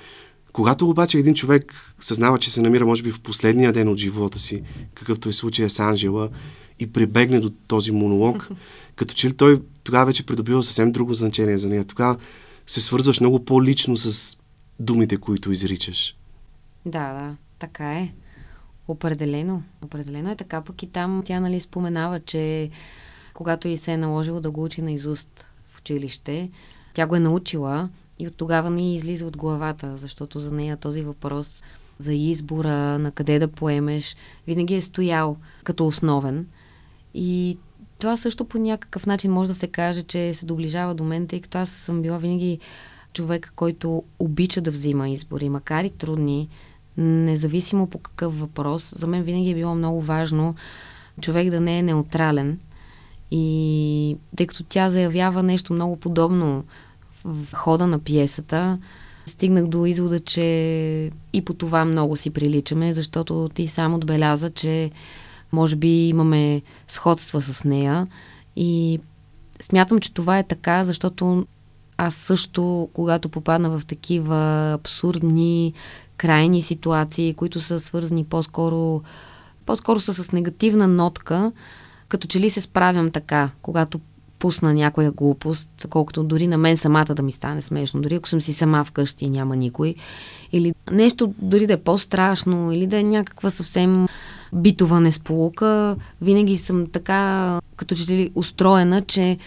Когато 0.53 0.91
обаче 0.91 1.19
един 1.19 1.35
човек 1.35 1.95
съзнава, 2.01 2.39
че 2.39 2.51
се 2.51 2.63
намира, 2.63 2.87
може 2.87 3.03
би, 3.03 3.11
в 3.11 3.21
последния 3.21 3.73
ден 3.73 3.89
от 3.89 3.99
живота 3.99 4.39
си, 4.39 4.63
какъвто 4.95 5.29
е 5.29 5.33
случая 5.33 5.71
с 5.71 5.79
Анжела, 5.79 6.29
и 6.83 6.93
прибегне 6.93 7.41
до 7.41 7.51
този 7.51 7.91
монолог, 7.91 8.49
като 8.97 9.15
че 9.15 9.29
ли 9.29 9.33
той 9.33 9.63
тогава 9.85 10.07
вече 10.07 10.27
придобива 10.27 10.63
съвсем 10.63 10.93
друго 10.93 11.15
значение 11.15 11.59
за 11.59 11.69
нея. 11.69 11.85
Тогава 11.85 12.17
се 12.67 12.81
свързваш 12.81 13.21
много 13.21 13.45
по-лично 13.45 13.97
с 13.97 14.37
думите, 14.81 15.17
които 15.17 15.53
изричаш. 15.53 16.17
Да, 16.87 17.13
да, 17.13 17.37
така 17.59 17.93
е. 17.93 18.13
Определено. 18.89 19.63
Определено 19.83 20.31
е 20.31 20.37
така. 20.37 20.61
Пък 20.61 20.83
и 20.83 20.87
там 20.87 21.23
тя 21.27 21.41
нали 21.41 21.61
споменава, 21.61 22.21
че 22.21 22.71
когато 23.35 23.69
и 23.69 23.77
се 23.77 23.93
е 23.93 23.97
наложило 23.97 24.41
да 24.41 24.51
го 24.51 24.65
учи 24.65 24.83
на 24.83 24.93
изуст 24.93 25.47
в 25.67 25.79
училище, 25.79 26.51
тя 26.95 27.07
го 27.07 27.17
е 27.17 27.21
научила 27.21 27.89
и 28.19 28.27
от 28.27 28.37
тогава 28.37 28.71
ни 28.71 28.95
излиза 28.95 29.27
от 29.27 29.37
главата, 29.37 29.97
защото 29.97 30.41
за 30.41 30.53
нея 30.53 30.77
този 30.77 31.03
въпрос 31.03 31.63
за 31.99 32.15
избора, 32.15 32.99
на 32.99 33.11
къде 33.11 33.39
да 33.39 33.49
поемеш, 33.49 34.17
винаги 34.47 34.75
е 34.75 34.81
стоял 34.81 35.37
като 35.65 35.87
основен. 35.87 36.47
И 37.15 37.59
това 37.99 38.17
също 38.17 38.45
по 38.45 38.59
някакъв 38.59 39.07
начин 39.07 39.33
може 39.33 39.49
да 39.49 39.55
се 39.55 39.69
каже, 39.69 40.03
че 40.03 40.35
се 40.35 40.47
доближава 40.47 40.95
до 40.95 41.05
мен, 41.05 41.27
тъй 41.27 41.41
като 41.41 41.59
аз 41.59 41.71
съм 41.71 42.03
била 42.03 42.19
винаги 42.19 42.59
човек, 43.13 43.53
който 43.57 44.03
обича 44.19 44.61
да 44.61 44.71
взима 44.71 45.09
избори, 45.09 45.49
макар 45.49 45.85
и 45.85 45.91
трудни, 45.91 46.49
независимо 46.97 47.87
по 47.87 47.99
какъв 47.99 48.41
въпрос. 48.41 48.95
За 48.97 49.07
мен 49.07 49.23
винаги 49.23 49.51
е 49.51 49.55
било 49.55 49.75
много 49.75 50.01
важно 50.01 50.55
човек 51.21 51.51
да 51.51 51.61
не 51.61 51.79
е 51.79 51.83
неутрален. 51.83 52.59
И 53.31 54.17
тъй 54.37 54.47
като 54.47 54.65
тя 54.69 54.91
заявява 54.91 55.43
нещо 55.43 55.73
много 55.73 55.97
подобно 55.97 56.65
в 57.25 57.55
хода 57.55 57.87
на 57.87 57.99
пиесата, 57.99 58.79
стигнах 59.27 59.67
до 59.67 59.87
извода, 59.87 60.21
че 60.21 60.43
и 61.33 61.43
по 61.45 61.55
това 61.55 61.85
много 61.85 62.17
си 62.17 62.31
приличаме, 62.31 62.93
защото 62.93 63.51
ти 63.55 63.69
сам 63.69 63.95
отбеляза, 63.95 64.51
че 64.51 64.91
може 65.53 65.77
би 65.77 66.09
имаме 66.09 66.63
сходства 66.89 67.43
с 67.43 67.65
нея. 67.65 68.07
И 68.57 69.01
смятам, 69.63 70.01
че 70.01 70.15
това 70.15 70.39
е 70.39 70.47
така, 70.47 70.85
защото 70.85 71.47
аз 71.97 72.15
също, 72.15 72.89
когато 72.93 73.29
попадна 73.29 73.79
в 73.79 73.87
такива 73.87 74.73
абсурдни, 74.75 75.73
крайни 76.17 76.63
ситуации, 76.63 77.35
които 77.35 77.61
са 77.61 77.81
свързани 77.81 78.25
по-скоро, 78.25 79.03
по-скоро 79.67 80.01
са 80.01 80.15
с 80.15 80.33
негативна 80.33 80.89
нотка, 80.89 81.53
като 82.09 82.29
че 82.29 82.41
ли 82.41 82.51
се 82.51 82.61
справям 82.61 83.11
така, 83.11 83.51
когато 83.63 84.01
пусна 84.39 84.75
някоя 84.75 85.13
глупост, 85.13 85.87
колкото 85.91 86.25
дори 86.25 86.47
на 86.47 86.59
мен 86.59 86.77
самата 86.77 87.05
да 87.05 87.23
ми 87.23 87.33
стане 87.33 87.63
смешно, 87.63 88.01
дори 88.01 88.15
ако 88.15 88.29
съм 88.29 88.43
си 88.43 88.53
сама 88.53 88.85
вкъщи 88.85 89.25
и 89.25 89.31
няма 89.31 89.57
никой, 89.57 89.95
или 90.53 90.75
нещо 90.93 91.35
дори 91.39 91.67
да 91.67 91.73
е 91.73 91.77
по-страшно, 91.77 92.73
или 92.73 92.87
да 92.87 92.99
е 92.99 93.03
някаква 93.03 93.51
съвсем 93.51 94.07
битова 94.53 95.01
несполука, 95.01 95.97
винаги 96.21 96.59
съм 96.59 96.87
така, 96.93 97.61
като 97.77 97.95
че 97.95 98.13
ли 98.13 98.31
устроена, 98.35 99.03
че 99.03 99.39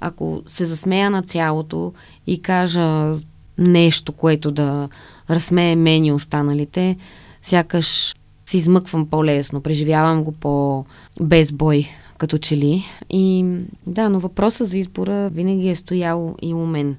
ако 0.00 0.42
се 0.46 0.64
засмея 0.64 1.10
на 1.10 1.22
цялото 1.22 1.92
и 2.26 2.42
кажа 2.42 3.16
нещо, 3.58 4.12
което 4.12 4.50
да 4.50 4.88
разсмее 5.30 5.76
мен 5.76 6.04
и 6.04 6.12
останалите, 6.12 6.96
сякаш 7.42 8.14
се 8.46 8.56
измъквам 8.56 9.06
по-лесно, 9.06 9.60
преживявам 9.60 10.24
го 10.24 10.32
по-безбой, 10.32 11.88
като 12.18 12.38
че 12.38 12.56
ли. 12.56 12.84
И 13.10 13.44
да, 13.86 14.08
но 14.08 14.20
въпросът 14.20 14.68
за 14.68 14.78
избора 14.78 15.28
винаги 15.28 15.68
е 15.68 15.74
стоял 15.74 16.34
и 16.42 16.54
у 16.54 16.66
мен. 16.66 16.96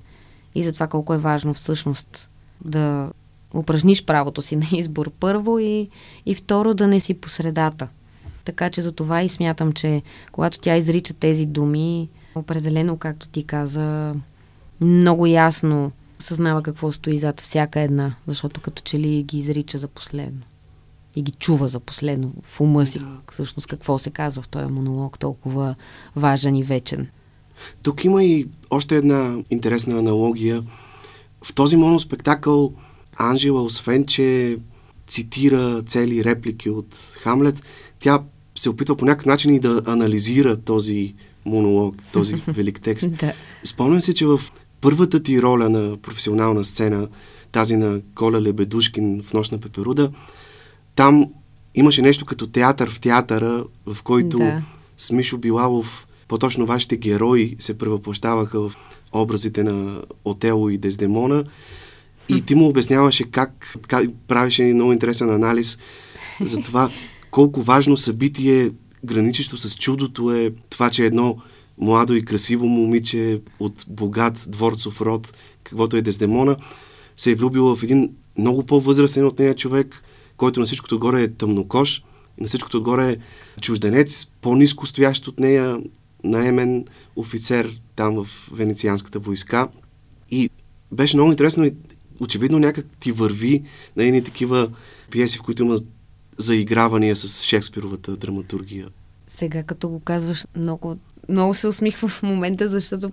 И 0.56 0.64
за 0.64 0.72
това 0.72 0.88
колко 0.88 1.14
е 1.14 1.18
важно 1.18 1.54
всъщност 1.54 2.30
да 2.66 3.12
упражниш 3.54 4.06
правото 4.06 4.42
си 4.42 4.56
на 4.56 4.66
избор 4.74 5.12
първо 5.20 5.60
и, 5.60 5.90
и 6.26 6.36
второ 6.36 6.74
да 6.74 6.88
не 6.88 7.00
си 7.00 7.14
по 7.14 7.30
средата. 7.30 7.88
Така 8.46 8.70
че 8.70 8.82
за 8.82 8.92
това 8.92 9.22
и 9.22 9.30
смятам, 9.30 9.72
че 9.72 10.02
когато 10.32 10.60
тя 10.60 10.78
изрича 10.78 11.14
тези 11.14 11.46
думи, 11.46 12.10
определено, 12.36 12.98
както 12.98 13.28
ти 13.28 13.44
каза, 13.44 14.16
много 14.82 15.26
ясно 15.26 15.92
съзнава 16.20 16.64
какво 16.64 16.92
стои 16.92 17.18
зад 17.18 17.42
всяка 17.42 17.80
една, 17.82 18.16
защото 18.28 18.62
като 18.62 18.82
че 18.82 19.00
ли 19.00 19.24
ги 19.24 19.40
изрича 19.40 19.78
за 19.78 19.88
последно. 19.88 20.42
И 21.16 21.22
ги 21.22 21.32
чува 21.32 21.68
за 21.68 21.80
последно 21.80 22.34
в 22.44 22.62
ума 22.62 22.86
си, 22.86 23.00
да. 23.00 23.18
всъщност 23.32 23.68
какво 23.68 23.98
се 23.98 24.10
казва 24.10 24.42
в 24.42 24.48
този 24.48 24.72
монолог, 24.72 25.20
толкова 25.20 25.76
важен 26.16 26.56
и 26.56 26.64
вечен. 26.64 27.08
Тук 27.84 28.06
има 28.06 28.24
и 28.24 28.48
още 28.70 28.96
една 28.96 29.38
интересна 29.50 30.00
аналогия. 30.00 30.64
В 31.44 31.54
този 31.54 31.76
моноспектакъл 31.76 32.74
Анжела, 33.18 33.64
освен 33.64 34.06
че 34.06 34.58
цитира 35.08 35.82
цели 35.82 36.24
реплики 36.24 36.70
от 36.70 37.18
Хамлет, 37.20 37.64
тя 38.00 38.24
се 38.56 38.70
опитва 38.70 38.96
по 38.96 39.06
някакъв 39.06 39.26
начин 39.26 39.56
и 39.56 39.60
да 39.60 39.82
анализира 39.86 40.58
този 40.58 41.14
монолог, 41.46 41.96
този 42.14 42.36
велик 42.48 42.82
текст. 42.82 43.16
да. 43.16 43.34
Спомням 43.64 44.02
се, 44.02 44.14
че 44.14 44.26
в 44.26 44.42
първата 44.82 45.24
ти 45.24 45.42
роля 45.42 45.70
на 45.70 45.98
професионална 45.98 46.64
сцена, 46.64 47.08
тази 47.52 47.76
на 47.76 48.02
Коля 48.16 48.42
Лебедушкин 48.42 49.24
в 49.24 49.34
Нощ 49.34 49.52
на 49.52 49.58
Пеперуда, 49.58 50.12
там 50.96 51.26
имаше 51.76 52.02
нещо 52.02 52.26
като 52.26 52.48
театър 52.48 52.90
в 52.90 53.00
театъра, 53.00 53.64
в 53.86 54.04
който 54.04 54.38
да. 54.38 54.62
с 54.98 55.12
Мишо 55.12 55.38
Билалов, 55.38 56.08
по-точно 56.28 56.66
вашите 56.66 56.98
герои 56.98 57.56
се 57.60 57.78
превъплащаваха 57.78 58.60
в 58.60 58.76
образите 59.14 59.64
на 59.64 60.02
Отело 60.26 60.70
и 60.70 60.78
Дездемона. 60.78 61.44
И 62.36 62.42
ти 62.42 62.56
му 62.56 62.68
обясняваше 62.68 63.24
как, 63.24 63.78
как 63.88 64.08
правеше 64.28 64.64
много 64.64 64.94
интересен 64.94 65.30
анализ 65.30 65.78
за 66.42 66.62
това 66.62 66.90
колко 67.32 67.62
важно 67.62 67.98
събитие 67.98 68.72
граничещо 69.06 69.58
с 69.58 69.76
чудото 69.76 70.32
е 70.32 70.52
това, 70.70 70.90
че 70.90 71.06
едно 71.06 71.38
младо 71.78 72.14
и 72.14 72.26
красиво 72.26 72.68
момиче 72.68 73.42
от 73.60 73.86
богат 73.88 74.46
дворцов 74.48 75.02
род, 75.02 75.34
каквото 75.64 75.98
е 75.98 76.02
Дездемона, 76.02 76.56
се 77.18 77.32
е 77.32 77.36
влюбила 77.36 77.76
в 77.76 77.84
един 77.84 78.10
много 78.38 78.66
по-възрастен 78.66 79.26
от 79.26 79.40
нея 79.40 79.56
човек, 79.56 80.04
който 80.38 80.60
на 80.60 80.66
всичкото 80.66 80.96
отгоре 80.96 81.24
е 81.24 81.34
тъмнокош, 81.34 82.04
на 82.38 82.48
всичкото 82.48 82.78
отгоре 82.78 83.12
е 83.12 83.18
чужденец, 83.62 84.28
по-низко 84.42 84.86
стоящ 84.86 85.28
от 85.28 85.40
нея, 85.40 85.80
наемен 86.24 86.86
офицер 87.16 87.80
там 87.96 88.24
в 88.24 88.50
венецианската 88.52 89.20
войска. 89.20 89.68
И 90.32 90.50
беше 90.92 91.18
много 91.18 91.32
интересно 91.32 91.66
и 91.66 91.74
очевидно 92.22 92.60
някак 92.60 92.86
ти 93.00 93.12
върви 93.12 93.64
на 93.96 94.04
едни 94.04 94.24
такива 94.24 94.70
пиеси, 95.10 95.38
в 95.38 95.42
които 95.42 95.64
има 95.64 95.80
заигравания 96.38 97.16
с 97.16 97.44
Шекспировата 97.44 98.18
драматургия. 98.18 98.88
Сега, 99.28 99.64
като 99.64 99.90
го 99.90 100.00
казваш, 100.00 100.46
много, 100.56 100.98
много 101.30 101.54
се 101.54 101.68
усмихва 101.68 102.08
в 102.08 102.24
момента, 102.24 102.70
защото 102.70 103.12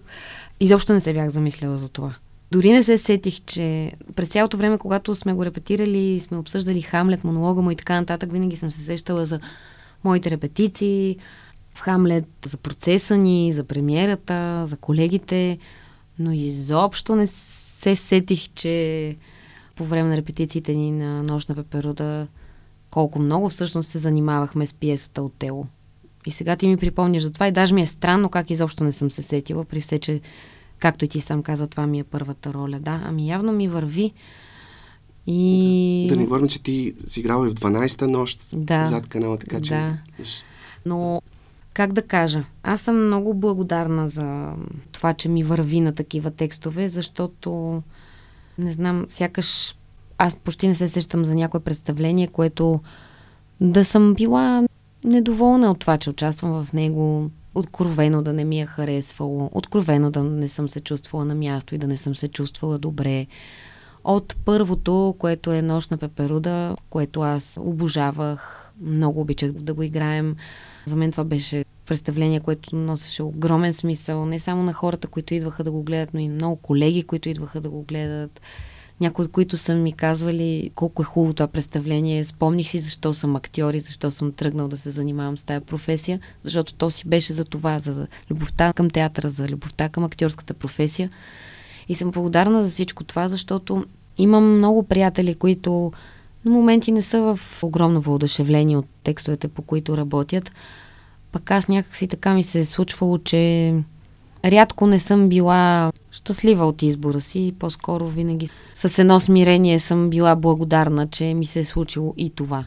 изобщо 0.60 0.92
не 0.92 1.00
се 1.00 1.12
бях 1.12 1.30
замисляла 1.30 1.76
за 1.76 1.88
това. 1.88 2.14
Дори 2.50 2.70
не 2.70 2.82
се 2.82 2.98
сетих, 2.98 3.40
че 3.46 3.92
през 4.14 4.28
цялото 4.28 4.56
време, 4.56 4.78
когато 4.78 5.14
сме 5.14 5.32
го 5.32 5.44
репетирали, 5.44 6.20
сме 6.20 6.36
обсъждали 6.36 6.82
Хамлет, 6.82 7.24
монолога 7.24 7.62
му 7.62 7.70
и 7.70 7.76
така 7.76 8.00
нататък, 8.00 8.32
винаги 8.32 8.56
съм 8.56 8.70
се 8.70 8.80
сещала 8.80 9.26
за 9.26 9.40
моите 10.04 10.30
репетиции, 10.30 11.16
в 11.74 11.80
Хамлет, 11.80 12.24
за 12.46 12.56
процеса 12.56 13.16
ни, 13.16 13.52
за 13.52 13.64
премиерата, 13.64 14.66
за 14.66 14.76
колегите, 14.76 15.58
но 16.18 16.32
изобщо 16.32 17.16
не 17.16 17.26
се 17.78 17.96
сетих, 17.96 18.48
че 18.54 19.16
по 19.76 19.84
време 19.84 20.08
на 20.08 20.16
репетициите 20.16 20.74
ни 20.74 20.92
на 20.92 21.22
Нощна 21.22 21.54
пеперуда 21.54 22.26
колко 22.90 23.18
много 23.18 23.48
всъщност 23.48 23.90
се 23.90 23.98
занимавахме 23.98 24.66
с 24.66 24.74
пиесата 24.74 25.22
от 25.22 25.32
тело. 25.38 25.66
И 26.26 26.30
сега 26.30 26.56
ти 26.56 26.68
ми 26.68 26.76
припомняш 26.76 27.22
за 27.22 27.32
това 27.32 27.48
и 27.48 27.52
даже 27.52 27.74
ми 27.74 27.82
е 27.82 27.86
странно 27.86 28.28
как 28.28 28.50
изобщо 28.50 28.84
не 28.84 28.92
съм 28.92 29.10
се 29.10 29.22
сетила, 29.22 29.64
при 29.64 29.80
все, 29.80 29.98
че 29.98 30.20
както 30.78 31.04
и 31.04 31.08
ти 31.08 31.20
сам 31.20 31.42
каза, 31.42 31.66
това 31.66 31.86
ми 31.86 31.98
е 31.98 32.04
първата 32.04 32.52
роля. 32.52 32.78
Да, 32.80 33.02
ами 33.04 33.28
явно 33.28 33.52
ми 33.52 33.68
върви. 33.68 34.12
И... 35.26 36.06
Да 36.08 36.16
не 36.16 36.24
говорим, 36.24 36.48
че 36.48 36.62
ти 36.62 36.94
си 37.06 37.20
играла 37.20 37.46
и 37.46 37.50
в 37.50 37.54
12-та 37.54 38.06
нощ 38.06 38.40
да, 38.52 38.86
зад 38.86 39.08
канала, 39.08 39.38
така 39.38 39.60
че... 39.60 39.70
Да. 39.70 39.98
Но, 40.86 41.22
как 41.78 41.92
да 41.92 42.02
кажа, 42.02 42.44
аз 42.62 42.80
съм 42.80 43.06
много 43.06 43.34
благодарна 43.34 44.08
за 44.08 44.48
това, 44.92 45.14
че 45.14 45.28
ми 45.28 45.44
върви 45.44 45.80
на 45.80 45.92
такива 45.92 46.30
текстове, 46.30 46.88
защото, 46.88 47.82
не 48.58 48.72
знам, 48.72 49.04
сякаш 49.08 49.76
аз 50.18 50.36
почти 50.36 50.68
не 50.68 50.74
се 50.74 50.88
сещам 50.88 51.24
за 51.24 51.34
някое 51.34 51.60
представление, 51.60 52.26
което 52.26 52.80
да 53.60 53.84
съм 53.84 54.14
била 54.14 54.66
недоволна 55.04 55.70
от 55.70 55.78
това, 55.78 55.98
че 55.98 56.10
участвам 56.10 56.64
в 56.64 56.72
него, 56.72 57.30
откровено 57.54 58.22
да 58.22 58.32
не 58.32 58.44
ми 58.44 58.60
е 58.60 58.66
харесвало, 58.66 59.50
откровено 59.52 60.10
да 60.10 60.22
не 60.22 60.48
съм 60.48 60.68
се 60.68 60.80
чувствала 60.80 61.24
на 61.24 61.34
място 61.34 61.74
и 61.74 61.78
да 61.78 61.86
не 61.86 61.96
съм 61.96 62.14
се 62.14 62.28
чувствала 62.28 62.78
добре. 62.78 63.26
От 64.04 64.36
първото, 64.44 65.14
което 65.18 65.52
е 65.52 65.62
Нощ 65.62 65.90
на 65.90 65.96
пеперуда, 65.96 66.76
което 66.90 67.20
аз 67.20 67.58
обожавах, 67.60 68.72
много 68.82 69.20
обичах 69.20 69.52
да 69.52 69.74
го 69.74 69.82
играем. 69.82 70.36
За 70.86 70.96
мен 70.96 71.10
това 71.10 71.24
беше 71.24 71.64
представление, 71.86 72.40
което 72.40 72.76
носеше 72.76 73.22
огромен 73.22 73.72
смисъл, 73.72 74.26
не 74.26 74.40
само 74.40 74.62
на 74.62 74.72
хората, 74.72 75.08
които 75.08 75.34
идваха 75.34 75.64
да 75.64 75.72
го 75.72 75.82
гледат, 75.82 76.14
но 76.14 76.20
и 76.20 76.28
много 76.28 76.56
колеги, 76.56 77.02
които 77.02 77.28
идваха 77.28 77.60
да 77.60 77.70
го 77.70 77.82
гледат 77.82 78.40
някои 79.00 79.24
от 79.24 79.32
които 79.32 79.56
са 79.56 79.74
ми 79.74 79.92
казвали 79.92 80.70
колко 80.74 81.02
е 81.02 81.04
хубаво 81.04 81.34
това 81.34 81.46
представление. 81.46 82.24
Спомних 82.24 82.68
си 82.68 82.78
защо 82.78 83.14
съм 83.14 83.36
актьор 83.36 83.74
и 83.74 83.80
защо 83.80 84.10
съм 84.10 84.32
тръгнал 84.32 84.68
да 84.68 84.76
се 84.76 84.90
занимавам 84.90 85.36
с 85.36 85.42
тази 85.42 85.64
професия, 85.64 86.20
защото 86.42 86.74
то 86.74 86.90
си 86.90 87.08
беше 87.08 87.32
за 87.32 87.44
това, 87.44 87.78
за 87.78 88.06
любовта 88.30 88.72
към 88.72 88.90
театъра, 88.90 89.28
за 89.28 89.48
любовта 89.48 89.88
към 89.88 90.04
актьорската 90.04 90.54
професия. 90.54 91.10
И 91.88 91.94
съм 91.94 92.10
благодарна 92.10 92.62
за 92.62 92.68
всичко 92.68 93.04
това, 93.04 93.28
защото 93.28 93.84
имам 94.18 94.56
много 94.56 94.82
приятели, 94.82 95.34
които 95.34 95.92
на 96.44 96.50
моменти 96.50 96.92
не 96.92 97.02
са 97.02 97.20
в 97.20 97.62
огромно 97.62 98.00
въодушевление 98.00 98.76
от 98.76 98.86
текстовете, 99.04 99.48
по 99.48 99.62
които 99.62 99.96
работят. 99.96 100.52
Пък 101.32 101.50
аз 101.50 101.68
някакси 101.68 102.08
така 102.08 102.34
ми 102.34 102.42
се 102.42 102.60
е 102.60 102.64
случвало, 102.64 103.18
че 103.18 103.74
рядко 104.44 104.86
не 104.86 104.98
съм 104.98 105.28
била 105.28 105.92
щастлива 106.10 106.66
от 106.66 106.82
избора 106.82 107.20
си. 107.20 107.54
По-скоро 107.58 108.06
винаги 108.06 108.48
с 108.74 108.98
едно 108.98 109.20
смирение 109.20 109.78
съм 109.78 110.10
била 110.10 110.36
благодарна, 110.36 111.08
че 111.08 111.34
ми 111.34 111.46
се 111.46 111.60
е 111.60 111.64
случило 111.64 112.14
и 112.16 112.30
това. 112.30 112.64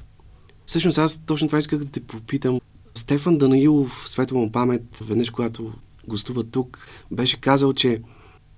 Всъщност 0.65 0.97
аз 0.97 1.17
точно 1.17 1.47
това 1.47 1.59
исках 1.59 1.79
да 1.79 1.91
те 1.91 1.99
попитам. 1.99 2.59
Стефан 2.95 3.37
Данаилов, 3.37 4.03
светла 4.05 4.39
му 4.39 4.51
памет, 4.51 4.83
веднъж 5.01 5.29
когато 5.29 5.71
гостува 6.07 6.43
тук, 6.43 6.87
беше 7.11 7.41
казал, 7.41 7.73
че 7.73 8.01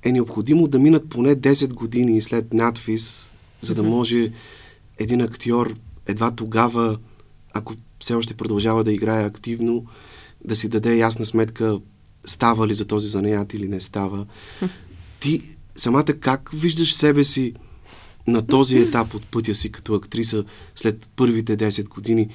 е 0.04 0.12
необходимо 0.12 0.67
да 0.67 0.80
минат 0.80 1.10
поне 1.10 1.36
10 1.36 1.73
години 1.73 2.21
след 2.21 2.54
надфис, 2.54 3.38
за 3.62 3.76
да 3.76 3.84
може 3.84 4.32
един 4.97 5.21
актьор 5.21 5.75
едва 6.08 6.32
тогава, 6.32 6.97
ако 7.53 7.73
все 7.99 8.13
още 8.13 8.34
продължава 8.34 8.84
да 8.84 8.93
играе 8.93 9.25
активно, 9.25 9.86
да 10.45 10.56
си 10.56 10.69
даде 10.69 10.95
ясна 10.95 11.25
сметка 11.25 11.79
става 12.25 12.67
ли 12.67 12.73
за 12.73 12.86
този 12.86 13.08
занаят 13.08 13.53
или 13.53 13.67
не 13.67 13.79
става. 13.79 14.25
Ти 15.19 15.41
самата 15.75 16.13
как 16.19 16.49
виждаш 16.53 16.93
себе 16.93 17.23
си 17.23 17.53
на 18.27 18.47
този 18.47 18.77
етап 18.77 19.13
от 19.13 19.25
пътя 19.32 19.56
си 19.56 19.71
като 19.71 19.95
актриса 19.95 20.43
след 20.75 21.10
първите 21.15 21.58
10 21.58 21.89
години? 21.89 22.29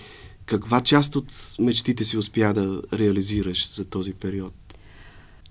Каква 0.46 0.80
част 0.80 1.16
от 1.16 1.54
мечтите 1.58 2.04
си 2.04 2.16
успя 2.16 2.54
да 2.54 2.82
реализираш 2.92 3.74
за 3.74 3.84
този 3.84 4.12
период? 4.14 4.54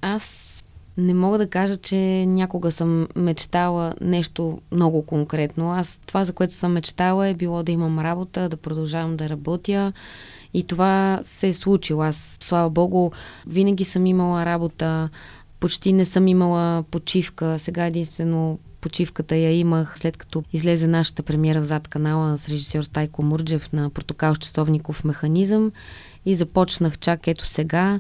Аз 0.02 0.64
не 0.98 1.14
мога 1.14 1.38
да 1.38 1.50
кажа, 1.50 1.78
че 1.78 2.26
някога 2.28 2.72
съм 2.72 3.08
мечтала 3.16 3.94
нещо 4.02 4.62
много 4.72 5.06
конкретно. 5.06 5.72
Аз 5.74 6.02
това, 6.06 6.24
за 6.24 6.34
което 6.34 6.54
съм 6.54 6.74
мечтала 6.74 7.28
е 7.28 7.34
било 7.34 7.64
да 7.64 7.72
имам 7.72 8.00
работа, 8.00 8.50
да 8.50 8.58
продължавам 8.58 9.18
да 9.18 9.30
работя 9.30 9.94
и 10.54 10.64
това 10.64 11.20
се 11.24 11.48
е 11.48 11.54
случило. 11.54 12.02
Аз, 12.02 12.38
слава 12.42 12.70
богу, 12.70 13.12
винаги 13.48 13.86
съм 13.86 14.06
имала 14.06 14.46
работа, 14.46 15.10
почти 15.60 15.94
не 15.94 16.06
съм 16.06 16.28
имала 16.28 16.84
почивка. 16.84 17.60
Сега 17.60 17.86
единствено 17.86 18.60
почивката 18.82 19.36
я 19.36 19.52
имах 19.52 20.00
след 20.00 20.18
като 20.18 20.44
излезе 20.54 20.88
нашата 20.88 21.24
премиера 21.24 21.62
в 21.62 21.66
зад 21.66 21.88
канала 21.88 22.38
с 22.38 22.50
режисьор 22.50 22.84
Стайко 22.84 23.24
Мурджев 23.24 23.74
на 23.74 23.90
Протокал 23.90 24.36
с 24.36 24.38
часовников 24.38 25.04
механизъм 25.04 25.72
и 26.26 26.36
започнах 26.36 27.00
чак 27.00 27.28
ето 27.28 27.46
сега 27.46 28.00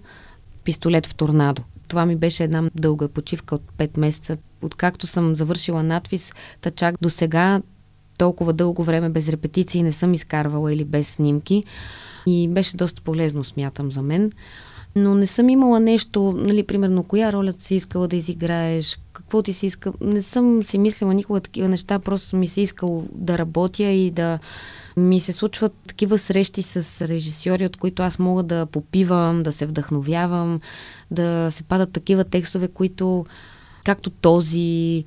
пистолет 0.63 1.05
в 1.05 1.15
торнадо. 1.15 1.63
Това 1.88 2.06
ми 2.06 2.15
беше 2.15 2.43
една 2.43 2.69
дълга 2.76 3.08
почивка 3.08 3.56
от 3.56 3.63
5 3.78 4.00
месеца. 4.00 4.38
Откакто 4.62 5.08
съм 5.08 5.36
завършила 5.36 5.84
надвис, 5.84 6.32
та 6.62 6.71
чак 6.71 6.95
до 7.02 7.10
сега 7.10 7.62
толкова 8.17 8.54
дълго 8.54 8.84
време 8.84 9.10
без 9.10 9.30
репетиции 9.30 9.84
не 9.84 9.91
съм 9.91 10.13
изкарвала 10.13 10.73
или 10.73 10.86
без 10.86 11.08
снимки. 11.08 11.63
И 12.26 12.47
беше 12.47 12.78
доста 12.78 13.02
полезно, 13.02 13.43
смятам, 13.43 13.91
за 13.91 14.02
мен. 14.02 14.32
Но 14.95 15.15
не 15.15 15.28
съм 15.28 15.50
имала 15.50 15.80
нещо, 15.80 16.34
нали, 16.38 16.63
примерно, 16.63 17.04
коя 17.04 17.32
роля 17.32 17.54
си 17.58 17.76
искала 17.76 18.08
да 18.08 18.15
изиграеш, 18.15 19.00
какво 19.13 19.41
ти 19.41 19.54
си 19.54 19.65
иска. 19.65 19.93
Не 20.02 20.21
съм 20.21 20.63
си 20.63 20.78
мислила 20.78 21.13
никога 21.13 21.39
такива 21.39 21.67
неща, 21.67 22.00
просто 22.00 22.36
ми 22.36 22.47
се 22.47 22.62
искало 22.62 23.08
да 23.12 23.38
работя 23.38 23.84
и 23.84 24.12
да 24.12 24.39
ми 24.97 25.19
се 25.19 25.33
случват 25.33 25.73
такива 25.88 26.17
срещи 26.17 26.62
с 26.62 27.07
режисьори, 27.07 27.65
от 27.65 27.77
които 27.77 28.03
аз 28.03 28.19
мога 28.19 28.43
да 28.43 28.65
попивам, 28.65 29.43
да 29.43 29.51
се 29.51 29.65
вдъхновявам, 29.65 30.60
да 31.12 31.49
се 31.51 31.63
падат 31.63 31.91
такива 31.91 32.23
текстове, 32.23 32.67
които, 32.67 33.25
както 33.86 34.10
този, 34.10 35.03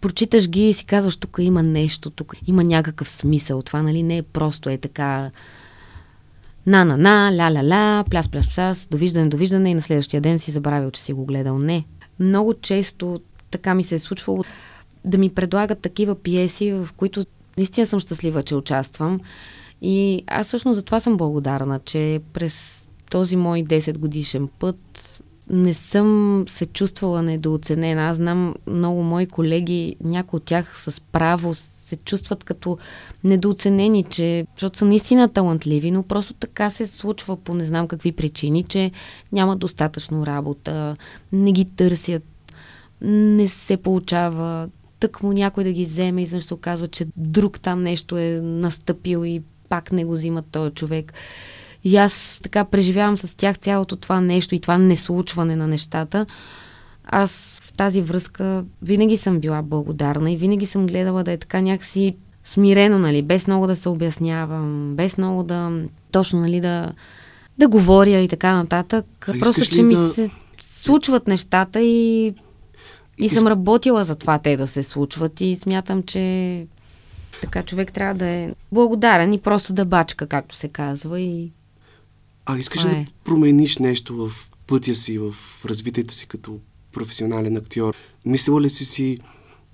прочиташ 0.00 0.48
ги 0.48 0.68
и 0.68 0.74
си 0.74 0.86
казваш, 0.86 1.16
тук 1.16 1.36
има 1.40 1.62
нещо, 1.62 2.10
тук 2.10 2.34
има 2.46 2.64
някакъв 2.64 3.10
смисъл. 3.10 3.62
Това, 3.62 3.82
нали, 3.82 4.02
не 4.02 4.16
е 4.16 4.22
просто 4.22 4.70
е 4.70 4.76
така 4.76 5.30
на-на-на, 6.66 7.30
ля-ля-ля, 7.32 8.04
пляс-пляс-пляс, 8.10 8.90
довиждане, 8.90 9.28
довиждане 9.28 9.70
и 9.70 9.74
на 9.74 9.82
следващия 9.82 10.20
ден 10.20 10.38
си 10.38 10.50
забравил, 10.50 10.90
че 10.90 11.02
си 11.02 11.12
го 11.12 11.24
гледал. 11.24 11.58
Не. 11.58 11.84
Много 12.20 12.54
често 12.54 13.20
така 13.50 13.74
ми 13.74 13.82
се 13.82 13.94
е 13.94 13.98
случвало 13.98 14.44
да 15.04 15.18
ми 15.18 15.30
предлагат 15.30 15.78
такива 15.78 16.14
пиеси, 16.14 16.72
в 16.72 16.88
които 16.96 17.24
наистина 17.56 17.86
съм 17.86 18.00
щастлива, 18.00 18.42
че 18.42 18.54
участвам. 18.54 19.20
И 19.82 20.24
аз 20.26 20.46
всъщност 20.46 20.76
за 20.76 20.82
това 20.82 21.00
съм 21.00 21.16
благодарна, 21.16 21.80
че 21.84 22.20
през 22.32 22.84
този 23.10 23.36
мой 23.36 23.64
10 23.64 23.98
годишен 23.98 24.48
път 24.58 25.22
не 25.50 25.74
съм 25.74 26.44
се 26.48 26.66
чувствала 26.66 27.22
недооценена. 27.22 28.02
Аз 28.02 28.16
знам 28.16 28.54
много 28.66 29.02
мои 29.02 29.26
колеги, 29.26 29.96
някои 30.04 30.36
от 30.36 30.44
тях 30.44 30.80
с 30.80 31.00
право 31.00 31.54
се 31.54 31.96
чувстват 31.96 32.44
като 32.44 32.78
недооценени, 33.24 34.04
че, 34.04 34.46
защото 34.54 34.78
са 34.78 34.84
наистина 34.84 35.28
талантливи, 35.28 35.90
но 35.90 36.02
просто 36.02 36.34
така 36.34 36.70
се 36.70 36.86
случва 36.86 37.36
по 37.36 37.54
не 37.54 37.64
знам 37.64 37.88
какви 37.88 38.12
причини, 38.12 38.62
че 38.62 38.90
няма 39.32 39.56
достатъчно 39.56 40.26
работа, 40.26 40.96
не 41.32 41.52
ги 41.52 41.64
търсят, 41.64 42.22
не 43.00 43.48
се 43.48 43.76
получава. 43.76 44.68
Тък 45.00 45.22
му 45.22 45.32
някой 45.32 45.64
да 45.64 45.72
ги 45.72 45.84
вземе 45.84 46.22
и 46.22 46.26
се 46.26 46.54
оказва, 46.54 46.88
че 46.88 47.06
друг 47.16 47.60
там 47.60 47.82
нещо 47.82 48.16
е 48.18 48.40
настъпил 48.42 49.24
и 49.24 49.42
пак 49.68 49.92
не 49.92 50.04
го 50.04 50.12
взима 50.12 50.42
този 50.42 50.70
човек. 50.70 51.12
И 51.84 51.96
аз 51.96 52.38
така 52.42 52.64
преживявам 52.64 53.16
с 53.16 53.36
тях 53.36 53.58
цялото 53.58 53.96
това 53.96 54.20
нещо 54.20 54.54
и 54.54 54.60
това 54.60 54.78
неслучване 54.78 55.56
на 55.56 55.66
нещата. 55.66 56.26
Аз 57.04 57.60
в 57.62 57.72
тази 57.72 58.02
връзка 58.02 58.64
винаги 58.82 59.16
съм 59.16 59.40
била 59.40 59.62
благодарна 59.62 60.30
и 60.30 60.36
винаги 60.36 60.66
съм 60.66 60.86
гледала 60.86 61.24
да 61.24 61.32
е 61.32 61.36
така 61.36 61.60
някакси 61.60 62.16
смирено, 62.44 62.98
нали, 62.98 63.22
без 63.22 63.46
много 63.46 63.66
да 63.66 63.76
се 63.76 63.88
обяснявам, 63.88 64.96
без 64.96 65.18
много 65.18 65.42
да 65.42 65.72
точно, 66.12 66.40
нали, 66.40 66.60
да, 66.60 66.92
да 67.58 67.68
говоря 67.68 68.18
и 68.18 68.28
така 68.28 68.54
нататък. 68.54 69.06
А 69.28 69.38
Просто, 69.38 69.64
че 69.64 69.80
да... 69.80 69.82
ми 69.82 69.96
се 69.96 70.30
случват 70.60 71.26
нещата 71.26 71.82
и, 71.82 72.34
и 73.18 73.28
съм 73.28 73.46
работила 73.46 74.04
за 74.04 74.14
това 74.14 74.38
те 74.38 74.56
да 74.56 74.66
се 74.66 74.82
случват 74.82 75.40
и 75.40 75.56
смятам, 75.56 76.02
че 76.02 76.66
така 77.40 77.62
човек 77.62 77.92
трябва 77.92 78.14
да 78.14 78.26
е 78.26 78.54
благодарен 78.72 79.32
и 79.32 79.40
просто 79.40 79.72
да 79.72 79.84
бачка, 79.84 80.26
както 80.26 80.56
се 80.56 80.68
казва. 80.68 81.20
И... 81.20 81.50
А 82.46 82.58
искаш 82.58 82.84
ли 82.84 82.88
е. 82.88 82.90
да 82.90 83.06
промениш 83.24 83.78
нещо 83.78 84.16
в 84.16 84.30
пътя 84.66 84.94
си, 84.94 85.18
в 85.18 85.34
развитието 85.64 86.14
си 86.14 86.26
като 86.26 86.58
професионален 86.92 87.56
актьор? 87.56 87.94
Мислила 88.24 88.60
ли 88.60 88.70
си 88.70 88.84
си 88.84 89.18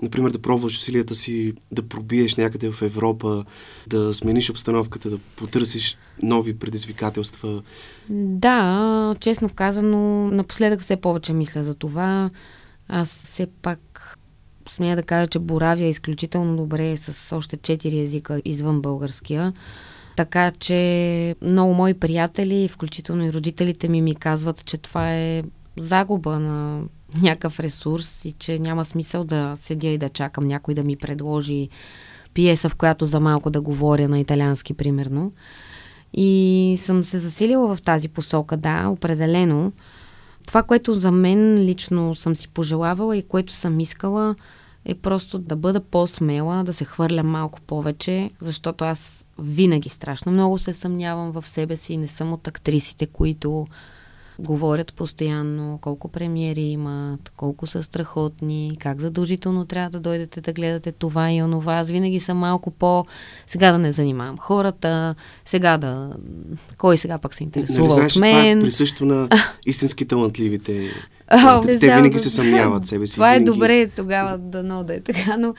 например, 0.03 0.31
да 0.31 0.39
пробваш 0.39 0.79
усилията 0.79 1.15
си 1.15 1.53
да 1.73 1.83
пробиеш 1.83 2.37
някъде 2.37 2.71
в 2.71 2.83
Европа, 2.83 3.45
да 3.87 4.15
смениш 4.15 4.51
обстановката, 4.51 5.11
да 5.11 5.19
потърсиш 5.37 5.97
нови 6.23 6.59
предизвикателства? 6.59 7.63
Да, 8.11 9.17
честно 9.21 9.49
казано, 9.49 10.31
напоследък 10.31 10.81
все 10.81 10.97
повече 10.97 11.33
мисля 11.33 11.63
за 11.63 11.75
това. 11.75 12.31
Аз 12.95 13.25
все 13.27 13.47
пак 13.47 14.19
смея 14.69 14.97
да 14.97 15.03
кажа, 15.03 15.27
че 15.27 15.39
боравя 15.39 15.85
изключително 15.85 16.57
добре 16.57 16.97
с 16.97 17.37
още 17.37 17.57
четири 17.57 18.01
езика 18.01 18.43
извън 18.45 18.83
българския. 18.83 19.53
Така 20.17 20.51
че 20.51 21.37
много 21.43 21.75
мои 21.75 21.95
приятели, 21.95 22.69
включително 22.69 23.25
и 23.25 23.33
родителите 23.33 23.89
ми, 23.89 24.03
ми 24.03 24.15
казват, 24.15 24.65
че 24.65 24.79
това 24.79 25.15
е 25.15 25.43
загуба 25.79 26.39
на 26.39 26.83
някакъв 27.23 27.61
ресурс 27.61 28.25
и 28.25 28.33
че 28.33 28.59
няма 28.59 28.85
смисъл 28.85 29.25
да 29.25 29.53
седя 29.57 29.89
и 29.89 29.99
да 29.99 30.09
чакам 30.09 30.45
някой 30.45 30.75
да 30.75 30.85
ми 30.85 30.97
предложи 30.97 31.69
пиеса, 32.35 32.69
в 32.69 32.75
която 32.75 33.07
за 33.07 33.21
малко 33.21 33.51
да 33.51 33.61
говоря 33.61 34.09
на 34.09 34.19
италиански, 34.19 34.75
примерно. 34.75 35.33
И 36.15 36.77
съм 36.79 37.05
се 37.05 37.19
засилила 37.19 37.75
в 37.75 37.83
тази 37.83 38.09
посока, 38.09 38.57
да, 38.57 38.89
определено. 38.89 39.73
Това, 40.47 40.63
което 40.63 40.95
за 40.95 41.11
мен 41.11 41.59
лично 41.59 42.15
съм 42.15 42.37
си 42.37 42.49
пожелавала 42.49 43.17
и 43.17 43.23
което 43.23 43.53
съм 43.53 43.81
искала, 43.81 44.35
е 44.85 44.95
просто 44.95 45.39
да 45.39 45.57
бъда 45.57 45.81
по-смела, 45.81 46.65
да 46.65 46.73
се 46.73 46.85
хвърля 46.85 47.23
малко 47.23 47.61
повече, 47.61 48.31
защото 48.41 48.85
аз 48.85 49.25
винаги 49.39 49.89
страшно 49.89 50.33
много 50.33 50.59
се 50.59 50.73
съмнявам 50.73 51.33
в 51.33 51.49
себе 51.49 51.77
си 51.77 51.93
и 51.93 51.97
не 51.97 52.07
съм 52.07 52.33
от 52.33 52.49
актрисите, 52.49 53.07
които 53.07 53.67
говорят 54.43 54.95
постоянно 54.95 55.79
колко 55.81 56.09
премиери 56.09 56.61
имат, 56.61 57.33
колко 57.37 57.67
са 57.67 57.83
страхотни, 57.83 58.77
как 58.81 59.01
задължително 59.01 59.65
трябва 59.65 59.91
да 59.91 60.01
дойдете 60.01 60.41
да 60.41 60.53
гледате 60.53 60.93
това 60.93 61.33
и 61.33 61.43
онова. 61.43 61.75
Аз 61.75 61.91
винаги 61.91 62.21
съм 62.21 62.39
малко 62.39 62.71
по... 62.71 63.07
Сега 63.47 63.73
да 63.73 63.79
не 63.79 63.93
занимавам 63.93 64.39
хората, 64.39 65.15
сега 65.45 65.79
да... 65.79 66.11
Кой 66.79 66.99
сега 66.99 67.19
пък 67.19 67.35
се 67.35 67.45
интересува 67.45 67.81
нали, 67.81 67.93
знаеш, 67.93 68.17
от 68.17 68.21
мен? 68.21 68.59
Това 68.59 68.61
е 68.61 68.61
присъщо 68.61 69.05
на 69.05 69.29
истински 69.67 70.05
талантливите. 70.05 70.91
Те, 71.63 71.79
те 71.79 71.95
винаги 71.95 72.19
се 72.19 72.31
съмняват 72.31 72.87
себе 72.87 73.07
си. 73.07 73.15
Това 73.15 73.33
винаги... 73.33 73.43
е 73.43 73.53
добре 73.53 73.89
тогава 73.89 74.39
да 74.39 74.63
да 74.85 74.95
е 74.95 75.01
така, 75.01 75.37
но 75.37 75.55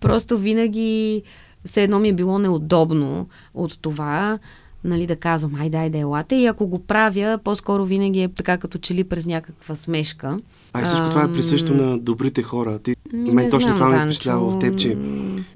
просто 0.00 0.38
винаги 0.38 1.22
все 1.64 1.82
едно 1.82 1.98
ми 1.98 2.08
е 2.08 2.12
било 2.12 2.38
неудобно 2.38 3.28
от 3.54 3.78
това 3.82 4.38
нали, 4.84 5.06
да 5.06 5.16
казвам, 5.16 5.54
айде, 5.54 5.76
айде, 5.76 5.98
елате. 5.98 6.36
И 6.36 6.46
ако 6.46 6.66
го 6.66 6.78
правя, 6.78 7.38
по-скоро 7.44 7.84
винаги 7.84 8.22
е 8.22 8.28
така 8.28 8.58
като 8.58 8.78
че 8.78 8.94
ли 8.94 9.04
през 9.04 9.26
някаква 9.26 9.74
смешка. 9.74 10.38
А 10.72 10.82
и 10.82 10.84
всичко 10.84 11.10
това 11.10 11.22
е 11.22 11.32
присъщо 11.32 11.74
на 11.74 11.98
добрите 11.98 12.42
хора. 12.42 12.78
Ти, 12.78 12.94
мен 13.12 13.50
точно 13.50 13.76
знам, 13.76 13.76
това 13.76 13.88
ме 13.88 14.04
впечатлява 14.04 14.50
в 14.50 14.58
теб, 14.58 14.78
че 14.78 14.96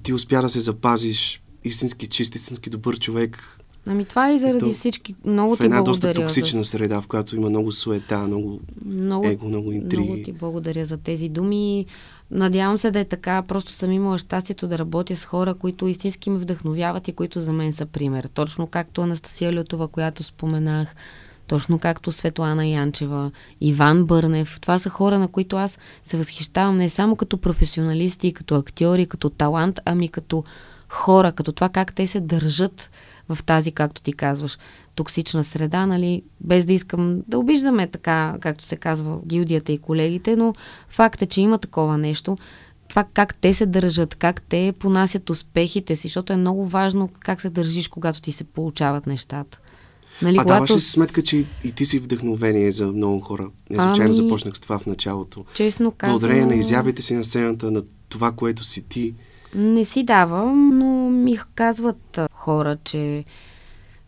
ти 0.03 0.13
успя 0.13 0.43
да 0.43 0.49
се 0.49 0.61
запазиш 0.61 1.43
истински 1.65 2.07
чист, 2.07 2.35
истински 2.35 2.71
добър 2.71 2.99
човек. 2.99 3.59
Ами 3.87 4.05
това 4.05 4.31
е 4.31 4.35
и 4.35 4.39
заради 4.39 4.73
всички. 4.73 5.15
Много 5.25 5.57
ти 5.57 5.59
благодаря. 5.59 5.69
В 5.69 5.79
една 5.79 5.83
доста 5.83 6.15
токсична 6.15 6.63
за... 6.63 6.71
среда, 6.71 7.01
в 7.01 7.07
която 7.07 7.37
има 7.37 7.49
много 7.49 7.73
суета, 7.73 8.19
много, 8.19 8.61
много 8.87 9.27
его, 9.27 9.49
много 9.49 9.73
интриги. 9.73 10.03
Много 10.03 10.23
ти 10.23 10.33
благодаря 10.33 10.87
за 10.87 10.97
тези 10.97 11.29
думи. 11.29 11.87
Надявам 12.31 12.79
се 12.79 12.91
да 12.91 12.99
е 12.99 13.05
така. 13.05 13.43
Просто 13.43 13.73
съм 13.73 13.93
имала 13.93 14.19
щастието 14.19 14.69
да 14.69 14.79
работя 14.79 15.17
с 15.17 15.25
хора, 15.25 15.55
които 15.55 15.87
истински 15.87 16.31
ме 16.31 16.39
вдъхновяват 16.39 17.09
и 17.09 17.13
които 17.13 17.41
за 17.41 17.53
мен 17.53 17.73
са 17.73 17.87
пример. 17.87 18.29
Точно 18.35 18.67
както 18.67 19.03
Анастасия 19.03 19.53
Лютова, 19.53 19.89
която 19.89 20.23
споменах, 20.23 20.95
точно 21.47 21.79
както 21.79 22.13
Светлана 22.13 22.67
Янчева, 22.67 23.31
Иван 23.61 24.05
Бърнев. 24.05 24.59
Това 24.61 24.79
са 24.79 24.91
хора, 24.91 25.19
на 25.19 25.29
които 25.29 25.57
аз 25.57 25.79
се 26.03 26.17
възхищавам 26.17 26.79
не 26.79 26.89
само 26.89 27.17
като 27.17 27.39
професионалисти, 27.39 28.33
като 28.33 28.55
актьори, 28.55 29.07
като 29.07 29.31
талант, 29.31 29.81
ами 29.85 30.09
като 30.09 30.45
хора, 30.89 31.33
като 31.33 31.53
това 31.53 31.69
как 31.69 31.95
те 31.95 32.07
се 32.07 32.21
държат 32.21 32.91
в 33.29 33.45
тази, 33.45 33.73
както 33.73 34.03
ти 34.03 34.13
казваш, 34.13 34.59
токсична 34.95 35.45
среда, 35.45 35.87
нали, 35.87 36.23
без 36.41 36.67
да 36.67 36.73
искам 36.73 37.23
да 37.29 37.39
обиждаме 37.39 37.87
така, 37.87 38.37
както 38.41 38.65
се 38.65 38.77
казва, 38.77 39.21
гилдията 39.27 39.73
и 39.73 39.79
колегите, 39.79 40.37
но 40.37 40.55
факт 40.89 41.23
е, 41.23 41.27
че 41.27 41.41
има 41.41 41.59
такова 41.59 41.99
нещо. 41.99 42.39
Това 42.89 43.05
как 43.15 43.37
те 43.37 43.55
се 43.55 43.67
държат, 43.67 44.15
как 44.15 44.43
те 44.43 44.73
понасят 44.79 45.31
успехите 45.31 45.97
си, 45.97 46.09
защото 46.09 46.33
е 46.33 46.37
много 46.37 46.67
важно 46.69 47.09
как 47.21 47.41
се 47.41 47.51
държиш, 47.51 47.89
когато 47.89 48.21
ти 48.21 48.33
се 48.33 48.45
получават 48.45 49.07
нещата. 49.07 49.59
Нали, 50.23 50.37
а 50.37 50.43
когато... 50.43 50.67
даваш 50.67 50.83
си 50.83 50.91
сметка, 50.91 51.23
че 51.23 51.45
и 51.65 51.73
ти 51.73 51.85
си 51.85 51.99
вдъхновение 51.99 52.71
за 52.71 52.87
много 52.87 53.21
хора? 53.21 53.51
Не 53.71 53.81
случайно 53.81 54.15
ами, 54.15 54.15
започнах 54.15 54.57
с 54.57 54.61
това 54.61 54.79
в 54.79 54.87
началото. 54.87 55.45
Честно 55.55 55.91
казано... 55.91 56.19
Благодарение 56.19 56.47
на 56.47 56.55
изявите 56.55 57.03
си 57.03 57.15
на 57.15 57.25
сцената, 57.25 57.71
на 57.71 57.83
това, 58.09 58.33
което 58.33 58.65
си 58.65 58.83
ти. 58.83 59.15
Не 59.55 59.85
си 59.85 60.03
давам, 60.03 60.79
но 60.79 61.11
ми 61.11 61.37
казват 61.55 62.21
хора, 62.33 62.77
че 62.85 63.25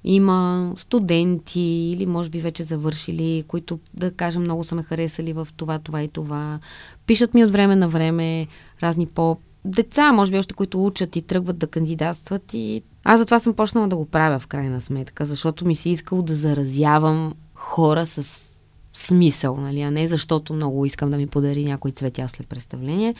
има 0.04 0.72
студенти 0.76 1.60
или 1.60 2.06
може 2.06 2.30
би 2.30 2.40
вече 2.40 2.62
завършили, 2.62 3.44
които, 3.48 3.78
да 3.94 4.10
кажем, 4.10 4.42
много 4.42 4.64
са 4.64 4.74
ме 4.74 4.82
харесали 4.82 5.32
в 5.32 5.48
това, 5.56 5.78
това 5.78 6.02
и 6.02 6.08
това. 6.08 6.58
Пишат 7.06 7.34
ми 7.34 7.44
от 7.44 7.50
време 7.50 7.76
на 7.76 7.88
време 7.88 8.46
разни 8.82 9.06
по 9.06 9.36
деца, 9.64 10.12
може 10.12 10.30
би 10.30 10.38
още, 10.38 10.54
които 10.54 10.86
учат 10.86 11.16
и 11.16 11.22
тръгват 11.22 11.58
да 11.58 11.66
кандидатстват 11.66 12.54
и 12.54 12.82
аз 13.04 13.20
затова 13.20 13.38
съм 13.38 13.54
почнала 13.54 13.88
да 13.88 13.96
го 13.96 14.04
правя 14.04 14.38
в 14.38 14.46
крайна 14.46 14.80
сметка, 14.80 15.24
защото 15.24 15.66
ми 15.66 15.74
се 15.74 15.90
искало 15.90 16.22
да 16.22 16.34
заразявам 16.34 17.34
хора 17.54 18.06
с 18.06 18.46
смисъл, 18.94 19.56
нали, 19.56 19.80
а 19.80 19.90
не 19.90 20.08
защото 20.08 20.54
много 20.54 20.86
искам 20.86 21.10
да 21.10 21.16
ми 21.16 21.26
подари 21.26 21.64
някой 21.64 21.90
цветя 21.90 22.28
след 22.28 22.48
представление. 22.48 23.14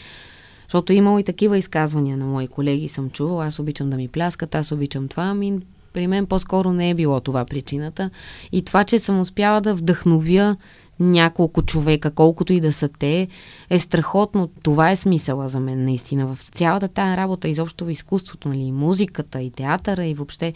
Защото 0.71 0.93
имало 0.93 1.19
и 1.19 1.25
такива 1.25 1.59
изказвания 1.59 2.17
на 2.17 2.27
мои 2.27 2.49
колеги, 2.49 2.89
съм 2.89 3.11
чувала, 3.11 3.47
аз 3.47 3.59
обичам 3.59 3.91
да 3.91 3.97
ми 3.97 4.09
пляскат, 4.09 4.55
аз 4.55 4.73
обичам 4.73 5.09
това, 5.09 5.23
ами 5.23 5.59
при 5.93 6.07
мен 6.07 6.27
по-скоро 6.27 6.73
не 6.73 6.91
е 6.91 6.95
било 6.95 7.21
това 7.21 7.45
причината. 7.45 8.11
И 8.53 8.63
това, 8.63 8.85
че 8.85 8.99
съм 8.99 9.21
успяла 9.21 9.61
да 9.61 9.75
вдъхновя 9.75 10.57
няколко 11.01 11.63
човека, 11.63 12.11
колкото 12.11 12.53
и 12.53 12.61
да 12.61 12.73
са 12.73 12.89
те, 12.89 13.29
е 13.71 13.79
страхотно. 13.79 14.49
Това 14.63 14.91
е 14.91 14.97
смисъла 14.97 15.49
за 15.49 15.61
мен 15.61 15.85
наистина. 15.85 16.35
В 16.35 16.49
цялата 16.53 16.89
тая 16.89 17.17
работа, 17.17 17.49
изобщо 17.49 17.85
в 17.85 17.91
изкуството, 17.91 18.49
нали, 18.49 18.61
и 18.61 18.73
музиката, 18.73 19.43
и 19.43 19.51
театъра, 19.51 20.07
и 20.07 20.15
въобще 20.15 20.53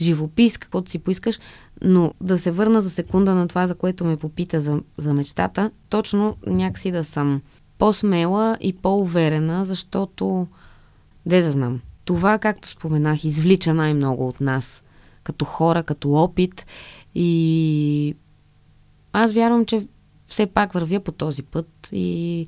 живопис, 0.00 0.58
каквото 0.58 0.90
си 0.90 0.98
поискаш. 0.98 1.38
Но 1.82 2.12
да 2.20 2.38
се 2.38 2.50
върна 2.50 2.80
за 2.80 2.90
секунда 2.90 3.34
на 3.34 3.48
това, 3.48 3.66
за 3.66 3.74
което 3.74 4.04
ме 4.04 4.16
попита 4.16 4.60
за, 4.60 4.80
за 4.98 5.14
мечтата, 5.14 5.70
точно 5.88 6.36
някакси 6.46 6.90
да 6.90 7.04
съм 7.04 7.40
по-смела 7.80 8.56
и 8.60 8.72
по-уверена, 8.72 9.64
защото, 9.64 10.46
де 11.26 11.42
да 11.42 11.50
знам, 11.50 11.80
това, 12.04 12.38
както 12.38 12.68
споменах, 12.68 13.24
извлича 13.24 13.74
най-много 13.74 14.28
от 14.28 14.40
нас 14.40 14.82
като 15.22 15.44
хора, 15.44 15.82
като 15.82 16.12
опит 16.12 16.66
и 17.14 18.14
аз 19.12 19.32
вярвам, 19.32 19.66
че 19.66 19.86
все 20.26 20.46
пак 20.46 20.72
вървя 20.72 21.00
по 21.00 21.12
този 21.12 21.42
път 21.42 21.88
и 21.92 22.46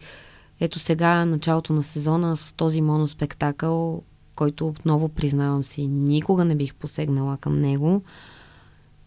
ето 0.60 0.78
сега, 0.78 1.24
началото 1.24 1.72
на 1.72 1.82
сезона 1.82 2.36
с 2.36 2.52
този 2.52 2.80
моноспектакъл, 2.80 4.02
който 4.36 4.68
отново 4.68 5.08
признавам 5.08 5.64
си, 5.64 5.86
никога 5.86 6.44
не 6.44 6.54
бих 6.54 6.74
посегнала 6.74 7.36
към 7.36 7.60
него 7.60 8.02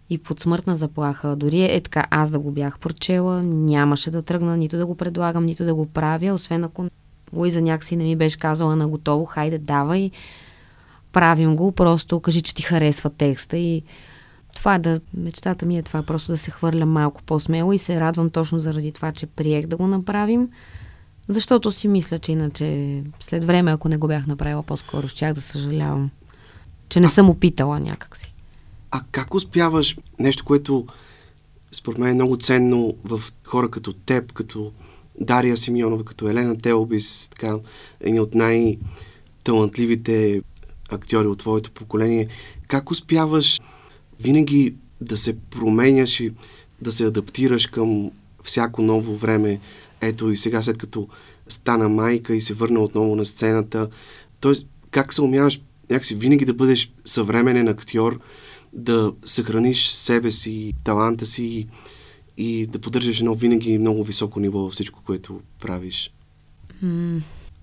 и 0.10 0.18
под 0.18 0.40
смъртна 0.40 0.78
заплаха, 0.78 1.36
дори 1.36 1.64
е 1.64 1.82
така 1.82 2.06
аз 2.10 2.32
да 2.32 2.40
го 2.40 2.52
бях 2.52 2.80
прочела, 2.80 3.44
нямаше 3.44 4.12
да 4.12 4.22
тръгна 4.22 4.58
нито 4.58 4.78
да 4.78 4.86
го 4.86 4.96
предлагам, 4.96 5.46
нито 5.46 5.66
да 5.66 5.76
го 5.76 5.86
правя, 5.86 6.34
освен 6.34 6.64
ако 6.64 6.86
Луиза 7.34 7.62
някакси 7.62 7.96
не 7.96 8.04
ми 8.04 8.16
беше 8.16 8.38
казала 8.38 8.76
на 8.76 8.88
готово, 8.88 9.26
хайде 9.26 9.58
давай, 9.58 10.12
правим 11.12 11.56
го, 11.56 11.72
просто 11.72 12.20
кажи, 12.20 12.42
че 12.42 12.56
ти 12.56 12.62
харесва 12.62 13.10
текста 13.10 13.58
и 13.58 13.84
това 14.56 14.76
е 14.76 14.80
да, 14.80 15.00
мечтата 15.18 15.66
ми 15.66 15.78
е 15.78 15.84
това, 15.84 16.04
просто 16.04 16.32
да 16.32 16.38
се 16.38 16.52
хвърля 16.52 16.86
малко 16.86 17.24
по-смело 17.24 17.74
и 17.74 17.78
се 17.78 18.00
радвам 18.00 18.30
точно 18.30 18.60
заради 18.60 18.92
това, 18.92 19.12
че 19.12 19.26
приех 19.26 19.68
да 19.68 19.78
го 19.78 19.88
направим, 19.88 20.50
защото 21.28 21.72
си 21.72 21.88
мисля, 21.88 22.20
че 22.20 22.32
иначе 22.32 23.02
след 23.20 23.44
време, 23.44 23.72
ако 23.72 23.90
не 23.90 23.98
го 23.98 24.08
бях 24.08 24.28
направила 24.28 24.64
по-скоро, 24.64 25.08
щях 25.08 25.34
да 25.34 25.42
съжалявам, 25.42 26.10
че 26.90 27.00
не 27.00 27.10
съм 27.10 27.30
опитала 27.30 27.80
някакси. 27.80 28.35
А 28.96 29.02
как 29.12 29.34
успяваш 29.34 29.98
нещо, 30.20 30.46
което 30.46 30.86
според 31.72 31.98
мен 31.98 32.10
е 32.10 32.14
много 32.14 32.38
ценно 32.38 32.96
в 33.04 33.22
хора 33.44 33.72
като 33.72 33.94
теб, 33.94 34.34
като 34.34 34.72
Дария 35.20 35.58
Симеонова, 35.58 36.06
като 36.06 36.30
Елена 36.30 36.58
Телбис, 36.58 37.30
така, 37.30 37.58
едни 38.00 38.20
от 38.20 38.36
най-талантливите 38.36 40.42
актьори 40.90 41.28
от 41.28 41.40
твоето 41.40 41.72
поколение. 41.72 42.28
Как 42.68 42.92
успяваш 42.92 43.62
винаги 44.20 44.76
да 45.02 45.18
се 45.18 45.40
променяш 45.40 46.20
и 46.20 46.32
да 46.82 46.92
се 46.92 47.06
адаптираш 47.06 47.68
към 47.68 48.12
всяко 48.44 48.82
ново 48.82 49.16
време? 49.16 49.60
Ето 50.02 50.32
и 50.32 50.38
сега, 50.38 50.62
след 50.62 50.78
като 50.78 51.08
стана 51.50 51.90
майка 51.90 52.36
и 52.36 52.42
се 52.42 52.54
върна 52.54 52.80
отново 52.80 53.16
на 53.16 53.26
сцената. 53.26 53.90
Тоест, 54.40 54.70
как 54.92 55.14
се 55.14 55.22
умяваш 55.22 55.62
някакси 55.90 56.16
винаги 56.16 56.46
да 56.46 56.54
бъдеш 56.54 56.92
съвременен 57.06 57.68
актьор, 57.68 58.20
да 58.76 59.14
съхраниш 59.26 59.88
себе 59.88 60.32
си, 60.32 60.74
таланта 60.84 61.26
си 61.26 61.68
и 62.38 62.68
да 62.68 62.80
поддържаш 62.80 63.20
едно 63.20 63.36
винаги 63.36 63.78
много 63.78 64.04
високо 64.04 64.40
ниво 64.40 64.60
във 64.60 64.74
всичко, 64.74 65.02
което 65.06 65.42
правиш? 65.60 66.14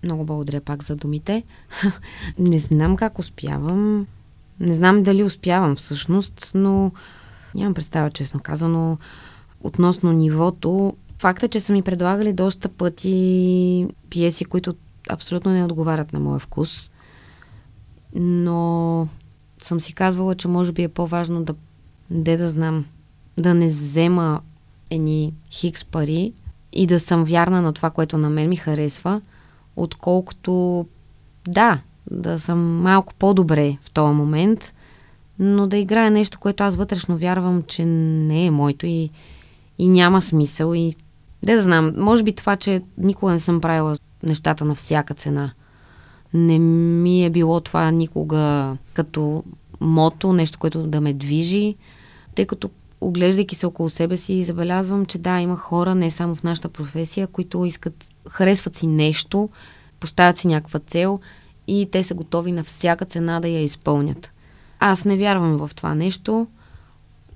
Много 0.05 0.25
благодаря 0.25 0.61
пак 0.61 0.83
за 0.83 0.97
думите. 0.97 1.43
не 2.39 2.59
знам 2.59 2.97
как 2.97 3.19
успявам. 3.19 4.07
Не 4.61 4.75
знам 4.75 5.03
дали 5.03 5.25
успявам 5.25 5.77
всъщност, 5.77 6.53
но 6.55 6.93
нямам 7.55 7.75
представа, 7.75 8.11
честно 8.11 8.41
казано, 8.41 8.99
относно 9.61 10.13
нивото. 10.13 10.97
Факта, 11.19 11.49
че 11.49 11.61
са 11.61 11.73
ми 11.73 11.83
предлагали 11.83 12.33
доста 12.33 12.69
пъти 12.69 13.87
пиеси, 14.11 14.45
които 14.45 14.75
абсолютно 15.09 15.53
не 15.53 15.65
отговарят 15.65 16.13
на 16.13 16.21
моя 16.21 16.39
вкус, 16.39 16.91
но 18.15 19.09
съм 19.65 19.81
си 19.81 19.93
казвала, 19.93 20.35
че 20.35 20.49
може 20.49 20.73
би 20.73 20.83
е 20.83 20.89
по-важно 20.89 21.45
да, 21.45 21.55
де 22.11 22.37
да 22.37 22.49
знам, 22.49 22.85
да 23.39 23.55
не 23.55 23.67
взема 23.67 24.41
едни 24.91 25.35
хикс 25.51 25.85
пари 25.85 26.33
и 26.73 26.87
да 26.87 27.01
съм 27.01 27.25
вярна 27.25 27.63
на 27.63 27.73
това, 27.73 27.91
което 27.91 28.19
на 28.19 28.31
мен 28.31 28.49
ми 28.49 28.57
харесва, 28.57 29.21
отколкото 29.77 30.87
да, 31.49 31.79
да 32.11 32.41
съм 32.41 32.83
малко 32.83 33.15
по-добре 33.15 33.77
в 33.83 33.91
този 33.91 34.15
момент, 34.15 34.75
но 35.39 35.67
да 35.67 35.77
играя 35.77 36.11
нещо, 36.11 36.39
което 36.39 36.65
аз 36.65 36.77
вътрешно 36.77 37.17
вярвам, 37.17 37.63
че 37.63 37.85
не 37.85 38.47
е 38.47 38.51
моето 38.51 38.87
и, 38.87 39.11
и 39.79 39.89
няма 39.89 40.23
смисъл. 40.23 40.75
И 40.75 40.95
де 41.45 41.57
да 41.57 41.63
знам, 41.63 41.93
може 41.97 42.23
би 42.23 42.33
това, 42.33 42.57
че 42.57 42.83
никога 42.99 43.33
не 43.33 43.41
съм 43.41 43.61
правила 43.61 43.97
нещата 44.23 44.65
на 44.65 44.75
всяка 44.75 45.15
цена. 45.15 45.53
Не 46.35 46.59
ми 46.59 47.25
е 47.25 47.31
било 47.31 47.61
това 47.61 47.91
никога 47.91 48.77
като 48.95 49.45
мото, 49.81 50.33
нещо, 50.33 50.59
което 50.59 50.87
да 50.87 51.01
ме 51.01 51.13
движи, 51.13 51.77
тъй 52.35 52.47
като 52.47 52.71
оглеждайки 53.01 53.55
се 53.55 53.67
около 53.67 53.91
себе 53.91 54.17
си, 54.17 54.45
забелязвам, 54.45 55.07
че 55.07 55.19
да, 55.19 55.41
има 55.41 55.57
хора, 55.57 55.95
не 55.95 56.11
само 56.11 56.35
в 56.35 56.43
нашата 56.43 56.69
професия, 56.69 57.27
които 57.27 57.65
искат, 57.65 58.05
харесват 58.29 58.77
си 58.77 58.87
нещо, 58.87 59.49
поставят 60.01 60.39
си 60.39 60.47
някаква 60.47 60.81
цел 60.81 61.21
и 61.67 61.89
те 61.93 62.03
са 62.03 62.15
готови 62.15 62.53
на 62.53 62.65
всяка 62.65 63.05
цена 63.05 63.41
да 63.41 63.49
я 63.49 63.63
изпълнят. 63.63 64.33
Аз 64.81 65.05
не 65.05 65.17
вярвам 65.17 65.57
в 65.57 65.71
това 65.75 65.95
нещо 65.95 66.47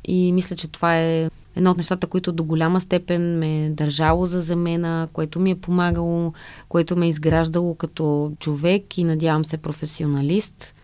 и 0.09 0.33
мисля, 0.33 0.57
че 0.57 0.69
това 0.69 0.99
е 0.99 1.31
едно 1.57 1.71
от 1.71 1.77
нещата, 1.77 2.07
които 2.07 2.33
до 2.33 2.45
голяма 2.45 2.81
степен 2.81 3.39
ме 3.39 3.65
е 3.65 3.71
държало 3.71 4.27
за 4.27 4.41
замена, 4.41 5.09
което 5.13 5.41
ми 5.41 5.51
е 5.51 5.61
помагало, 5.61 6.33
което 6.69 6.97
ме 6.97 7.07
е 7.07 7.09
изграждало 7.09 7.75
като 7.75 8.33
човек 8.39 8.99
и 8.99 9.05
надявам 9.05 9.45
се 9.45 9.57
професионалист. 9.57 10.75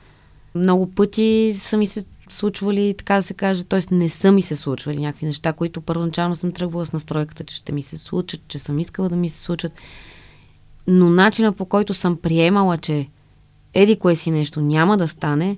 Много 0.55 0.91
пъти 0.91 1.55
са 1.59 1.77
ми 1.77 1.87
се 1.87 2.05
случвали, 2.29 2.95
така 2.99 3.16
да 3.16 3.23
се 3.23 3.35
каже, 3.35 3.64
т.е. 3.64 3.95
не 3.95 4.09
са 4.09 4.33
ми 4.33 4.43
се 4.43 4.57
случвали 4.57 4.99
някакви 5.01 5.27
неща, 5.27 5.53
които 5.53 5.81
първоначално 5.81 6.37
съм 6.37 6.53
тръгвала 6.53 6.87
с 6.87 6.93
настройката, 6.93 7.45
че 7.45 7.57
ще 7.57 7.73
ми 7.73 7.83
се 7.83 7.99
случат, 7.99 8.41
че 8.49 8.59
съм 8.59 8.79
искала 8.79 9.09
да 9.09 9.16
ми 9.16 9.29
се 9.29 9.41
случат. 9.41 9.73
Но 10.87 11.11
начина 11.11 11.53
по 11.53 11.66
който 11.66 11.95
съм 11.95 12.16
приемала, 12.16 12.79
че 12.79 13.09
еди 13.75 13.97
кое 13.97 14.16
си 14.16 14.31
нещо 14.31 14.61
няма 14.61 14.97
да 14.97 15.09
стане, 15.09 15.57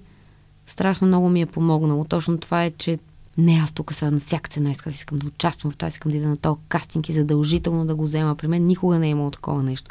страшно 0.67 1.07
много 1.07 1.29
ми 1.29 1.41
е 1.41 1.47
помогнало. 1.47 2.05
Точно 2.05 2.39
това 2.39 2.65
е, 2.65 2.71
че 2.71 2.99
не, 3.39 3.61
аз 3.62 3.72
тук 3.72 3.93
са 3.93 4.11
на 4.11 4.20
всяка 4.20 4.51
цена 4.51 4.70
искам, 4.70 4.93
искам 4.93 5.18
да 5.18 5.26
участвам 5.26 5.72
в 5.72 5.76
това, 5.76 5.89
искам 5.89 6.12
да 6.12 6.16
ида 6.18 6.28
на 6.28 6.37
този 6.37 6.61
кастинг 6.68 7.09
и 7.09 7.12
задължително 7.12 7.87
да 7.87 7.95
го 7.95 8.05
взема. 8.05 8.35
При 8.35 8.49
мен 8.49 8.66
никога 8.66 8.99
не 8.99 9.07
е 9.07 9.11
имало 9.11 9.30
такова 9.30 9.62
нещо. 9.62 9.91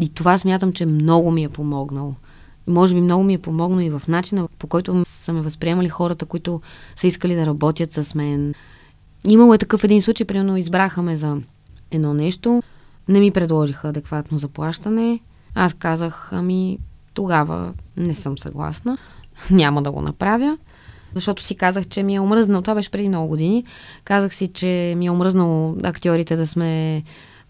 И 0.00 0.08
това 0.08 0.38
смятам, 0.38 0.72
че 0.72 0.86
много 0.86 1.30
ми 1.30 1.44
е 1.44 1.48
помогнало. 1.48 2.14
Може 2.66 2.94
би 2.94 3.00
много 3.00 3.24
ми 3.24 3.34
е 3.34 3.38
помогнало 3.38 3.80
и 3.80 3.90
в 3.90 4.02
начина, 4.08 4.48
по 4.58 4.66
който 4.66 5.04
са 5.04 5.32
ме 5.32 5.40
възприемали 5.40 5.88
хората, 5.88 6.26
които 6.26 6.60
са 6.96 7.06
искали 7.06 7.34
да 7.34 7.46
работят 7.46 7.92
с 7.92 8.14
мен. 8.14 8.54
Имало 9.26 9.54
е 9.54 9.58
такъв 9.58 9.84
един 9.84 10.02
случай, 10.02 10.26
примерно 10.26 10.56
избраха 10.56 11.02
ме 11.02 11.16
за 11.16 11.38
едно 11.90 12.14
нещо, 12.14 12.62
не 13.08 13.20
ми 13.20 13.30
предложиха 13.30 13.88
адекватно 13.88 14.38
заплащане. 14.38 15.20
Аз 15.54 15.74
казах, 15.74 16.28
ами 16.32 16.78
тогава 17.14 17.72
не 17.96 18.14
съм 18.14 18.38
съгласна, 18.38 18.98
няма 19.50 19.82
да 19.82 19.90
го 19.90 20.02
направя. 20.02 20.58
Защото 21.14 21.42
си 21.42 21.54
казах, 21.54 21.86
че 21.86 22.02
ми 22.02 22.14
е 22.14 22.20
омръзнал, 22.20 22.62
това 22.62 22.74
беше 22.74 22.90
преди 22.90 23.08
много 23.08 23.28
години, 23.28 23.64
казах 24.04 24.34
си, 24.34 24.48
че 24.48 24.94
ми 24.96 25.06
е 25.06 25.10
омръзнало 25.10 25.76
актьорите 25.82 26.36
да 26.36 26.46
сме 26.46 27.02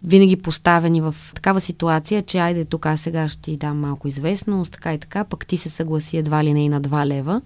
винаги 0.05 0.37
поставени 0.37 1.01
в 1.01 1.15
такава 1.35 1.61
ситуация, 1.61 2.23
че 2.23 2.39
айде 2.39 2.65
тук 2.65 2.87
сега 2.97 3.29
ще 3.29 3.43
ти 3.43 3.57
дам 3.57 3.81
малко 3.81 4.09
известност, 4.09 4.73
така 4.73 4.95
и 4.95 4.99
така, 4.99 5.25
пък 5.25 5.47
ти 5.47 5.57
се 5.57 5.69
съгласи 5.69 6.17
едва 6.17 6.45
ли 6.45 6.53
не 6.53 6.65
и 6.65 6.69
на 6.69 6.81
2 6.81 7.07
лева. 7.07 7.43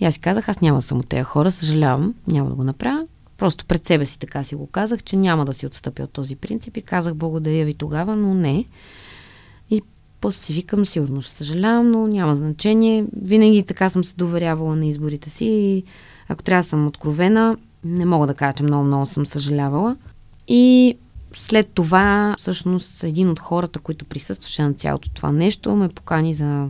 И 0.00 0.04
аз 0.04 0.14
си 0.14 0.20
казах, 0.20 0.48
аз 0.48 0.60
няма 0.60 0.82
съм 0.82 0.98
от 0.98 1.08
тези 1.08 1.22
хора, 1.22 1.50
съжалявам, 1.50 2.14
няма 2.26 2.50
да 2.50 2.56
го 2.56 2.64
направя. 2.64 3.06
Просто 3.38 3.64
пред 3.64 3.86
себе 3.86 4.06
си 4.06 4.18
така 4.18 4.44
си 4.44 4.54
го 4.54 4.66
казах, 4.66 5.02
че 5.02 5.16
няма 5.16 5.44
да 5.44 5.54
си 5.54 5.66
отстъпя 5.66 6.02
от 6.02 6.12
този 6.12 6.36
принцип 6.36 6.76
и 6.76 6.82
казах 6.82 7.14
благодаря 7.14 7.64
ви 7.64 7.74
тогава, 7.74 8.16
но 8.16 8.34
не. 8.34 8.64
После 10.20 10.38
си 10.38 10.52
викам, 10.52 10.86
сигурно 10.86 11.22
ще 11.22 11.34
съжалявам, 11.34 11.90
но 11.90 12.06
няма 12.06 12.36
значение. 12.36 13.04
Винаги 13.22 13.62
така 13.62 13.90
съм 13.90 14.04
се 14.04 14.16
доверявала 14.16 14.76
на 14.76 14.86
изборите 14.86 15.30
си 15.30 15.44
и 15.44 15.84
ако 16.28 16.42
трябва 16.42 16.62
да 16.62 16.68
съм 16.68 16.86
откровена, 16.86 17.56
не 17.84 18.04
мога 18.04 18.26
да 18.26 18.34
кажа, 18.34 18.52
че 18.52 18.62
много-много 18.62 19.06
съм 19.06 19.26
съжалявала. 19.26 19.96
И 20.48 20.96
след 21.36 21.68
това, 21.68 22.34
всъщност, 22.38 23.04
един 23.04 23.30
от 23.30 23.38
хората, 23.38 23.78
които 23.78 24.04
присъстваше 24.04 24.62
на 24.62 24.74
цялото 24.74 25.10
това 25.10 25.32
нещо, 25.32 25.76
ме 25.76 25.88
покани 25.88 26.34
за 26.34 26.68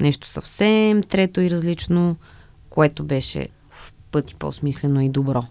нещо 0.00 0.28
съвсем 0.28 1.02
трето 1.02 1.40
и 1.40 1.50
различно, 1.50 2.16
което 2.70 3.04
беше 3.04 3.48
в 3.70 3.92
пъти 4.10 4.34
по-смислено 4.34 5.00
и 5.00 5.08
добро, 5.08 5.44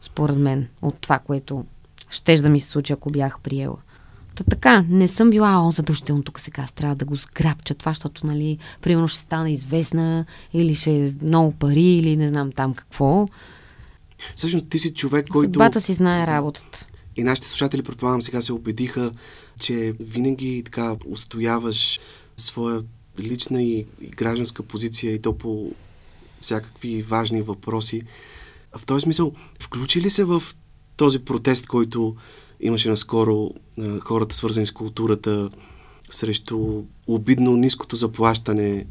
според 0.00 0.36
мен, 0.36 0.68
от 0.82 1.00
това, 1.00 1.18
което 1.18 1.64
щеш 2.10 2.40
да 2.40 2.48
ми 2.48 2.60
се 2.60 2.68
случи, 2.68 2.92
ако 2.92 3.10
бях 3.10 3.40
приела. 3.40 3.76
Та 4.34 4.44
така, 4.44 4.84
не 4.88 5.08
съм 5.08 5.30
била, 5.30 5.66
о, 5.66 5.70
задължително 5.70 6.22
тук 6.22 6.40
сега 6.40 6.66
трябва 6.74 6.96
да 6.96 7.04
го 7.04 7.16
сграбча 7.16 7.74
това, 7.74 7.90
защото, 7.90 8.26
нали, 8.26 8.58
примерно 8.82 9.08
ще 9.08 9.20
стана 9.20 9.50
известна 9.50 10.24
или 10.52 10.74
ще 10.74 11.06
е 11.06 11.12
много 11.22 11.52
пари 11.52 11.82
или 11.82 12.16
не 12.16 12.28
знам 12.28 12.52
там 12.52 12.74
какво. 12.74 13.28
Всъщност 14.36 14.68
ти 14.68 14.78
си 14.78 14.94
човек, 14.94 15.28
който... 15.28 15.46
Съдбата 15.46 15.80
си 15.80 15.92
знае 15.92 16.26
работата. 16.26 16.86
И 17.16 17.24
нашите 17.24 17.48
слушатели, 17.48 17.82
предполагам, 17.82 18.22
сега 18.22 18.40
се 18.40 18.52
убедиха, 18.52 19.12
че 19.60 19.94
винаги 20.00 20.62
така 20.64 20.96
устояваш 21.06 22.00
своя 22.36 22.82
лична 23.20 23.62
и, 23.62 23.86
и 24.00 24.06
гражданска 24.06 24.62
позиция 24.62 25.14
и 25.14 25.22
то 25.22 25.38
по 25.38 25.72
всякакви 26.40 27.02
важни 27.02 27.42
въпроси. 27.42 28.02
В 28.78 28.86
този 28.86 29.02
смисъл, 29.02 29.32
включи 29.60 30.00
ли 30.00 30.10
се 30.10 30.24
в 30.24 30.42
този 30.96 31.18
протест, 31.18 31.66
който 31.66 32.16
имаше 32.62 32.88
наскоро 32.88 33.50
хората 34.00 34.36
свързани 34.36 34.66
с 34.66 34.70
културата 34.70 35.50
срещу 36.10 36.82
обидно 37.06 37.56
ниското 37.56 37.96
заплащане 37.96 38.86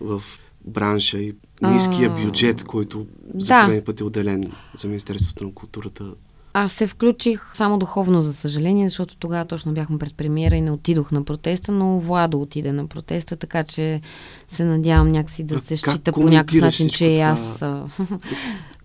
в 0.00 0.22
бранша 0.64 1.18
и 1.18 1.34
ниския 1.62 2.10
бюджет, 2.10 2.64
който 2.64 3.06
да. 3.34 3.44
за 3.44 3.54
първи 3.66 3.84
път 3.84 4.00
е 4.00 4.04
отделен 4.04 4.52
за 4.74 4.88
Министерството 4.88 5.44
на 5.44 5.54
културата 5.54 6.14
аз 6.52 6.72
се 6.72 6.86
включих 6.86 7.42
само 7.54 7.78
духовно, 7.78 8.22
за 8.22 8.32
съжаление, 8.32 8.88
защото 8.88 9.16
тогава 9.16 9.44
точно 9.44 9.72
бяхме 9.72 9.98
пред 9.98 10.14
премиера 10.14 10.56
и 10.56 10.60
не 10.60 10.70
отидох 10.70 11.12
на 11.12 11.24
протеста, 11.24 11.72
но 11.72 12.00
Владо 12.00 12.42
отиде 12.42 12.72
на 12.72 12.86
протеста, 12.86 13.36
така 13.36 13.64
че 13.64 14.00
се 14.48 14.64
надявам 14.64 15.12
някакси 15.12 15.44
да 15.44 15.58
се 15.58 15.76
счита 15.76 16.12
по 16.12 16.28
някакъв 16.28 16.60
начин, 16.60 16.88
че 16.88 17.04
и 17.04 17.20
аз 17.20 17.58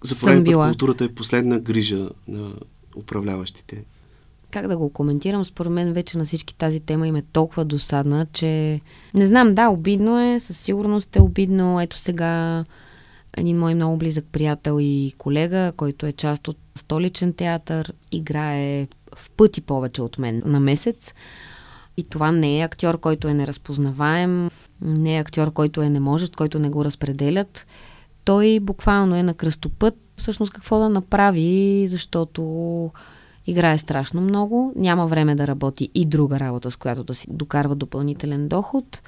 За 0.03 0.15
съм 0.15 0.43
била. 0.43 0.67
културата 0.67 1.03
е 1.03 1.09
последна 1.09 1.59
грижа 1.59 2.09
на 2.27 2.53
управляващите. 2.95 3.83
Как 4.55 4.67
да 4.67 4.77
го 4.77 4.89
коментирам? 4.89 5.45
Според 5.45 5.71
мен 5.71 5.93
вече 5.93 6.17
на 6.17 6.25
всички 6.25 6.55
тази 6.55 6.79
тема 6.79 7.07
им 7.07 7.15
е 7.15 7.21
толкова 7.21 7.65
досадна, 7.65 8.25
че 8.33 8.81
не 9.13 9.27
знам, 9.27 9.55
да, 9.55 9.69
обидно 9.69 10.19
е, 10.19 10.39
със 10.39 10.57
сигурност 10.57 11.15
е 11.15 11.21
обидно. 11.21 11.81
Ето 11.81 11.97
сега 11.97 12.65
един 13.37 13.59
мой 13.59 13.75
много 13.75 13.97
близък 13.97 14.25
приятел 14.31 14.77
и 14.81 15.13
колега, 15.17 15.73
който 15.77 16.05
е 16.05 16.11
част 16.11 16.47
от 16.47 16.57
столичен 16.75 17.33
театър, 17.33 17.93
играе 18.11 18.87
в 19.15 19.31
пъти 19.31 19.61
повече 19.61 20.01
от 20.01 20.17
мен 20.17 20.41
на 20.45 20.59
месец. 20.59 21.13
И 21.97 22.03
това 22.03 22.31
не 22.31 22.59
е 22.59 22.63
актьор, 22.63 22.99
който 22.99 23.27
е 23.27 23.33
неразпознаваем, 23.33 24.49
не 24.81 25.15
е 25.15 25.19
актьор, 25.19 25.53
който 25.53 25.81
е 25.81 25.89
неможещ, 25.89 26.35
който 26.35 26.59
не 26.59 26.69
го 26.69 26.85
разпределят. 26.85 27.67
Той 28.25 28.59
буквално 28.61 29.15
е 29.15 29.23
на 29.23 29.33
кръстопът. 29.33 29.95
Всъщност 30.17 30.53
какво 30.53 30.79
да 30.79 30.89
направи, 30.89 31.87
защото 31.89 32.41
играе 33.47 33.77
страшно 33.77 34.21
много, 34.21 34.73
няма 34.75 35.07
време 35.07 35.35
да 35.35 35.47
работи 35.47 35.89
и 35.95 36.05
друга 36.05 36.39
работа, 36.39 36.71
с 36.71 36.75
която 36.75 37.03
да 37.03 37.15
си 37.15 37.27
докарва 37.29 37.75
допълнителен 37.75 38.47
доход, 38.47 39.01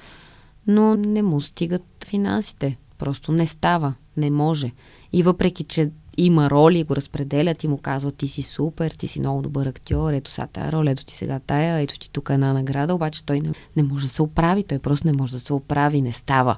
но 0.66 0.96
не 0.96 1.22
му 1.22 1.40
стигат 1.40 1.84
финансите. 2.06 2.78
Просто 2.98 3.32
не 3.32 3.46
става, 3.46 3.94
не 4.16 4.30
може. 4.30 4.72
И 5.12 5.22
въпреки, 5.22 5.64
че 5.64 5.90
има 6.16 6.50
роли, 6.50 6.84
го 6.84 6.96
разпределят 6.96 7.64
и 7.64 7.68
му 7.68 7.78
казват 7.78 8.16
ти 8.16 8.28
си 8.28 8.42
супер, 8.42 8.90
ти 8.90 9.08
си 9.08 9.20
много 9.20 9.42
добър 9.42 9.66
актьор, 9.66 10.12
ето 10.12 10.30
сега 10.30 10.46
тая 10.46 10.72
роля, 10.72 10.90
ето 10.90 11.04
ти 11.04 11.16
сега 11.16 11.38
тая, 11.38 11.80
ето 11.80 11.98
ти 11.98 12.10
тук 12.10 12.30
една 12.30 12.52
награда, 12.52 12.94
обаче 12.94 13.24
той 13.24 13.40
не, 13.40 13.52
не 13.76 13.82
може 13.82 14.06
да 14.06 14.12
се 14.12 14.22
оправи, 14.22 14.62
той 14.62 14.78
просто 14.78 15.06
не 15.06 15.12
може 15.12 15.32
да 15.32 15.40
се 15.40 15.52
оправи, 15.52 16.02
не 16.02 16.12
става. 16.12 16.56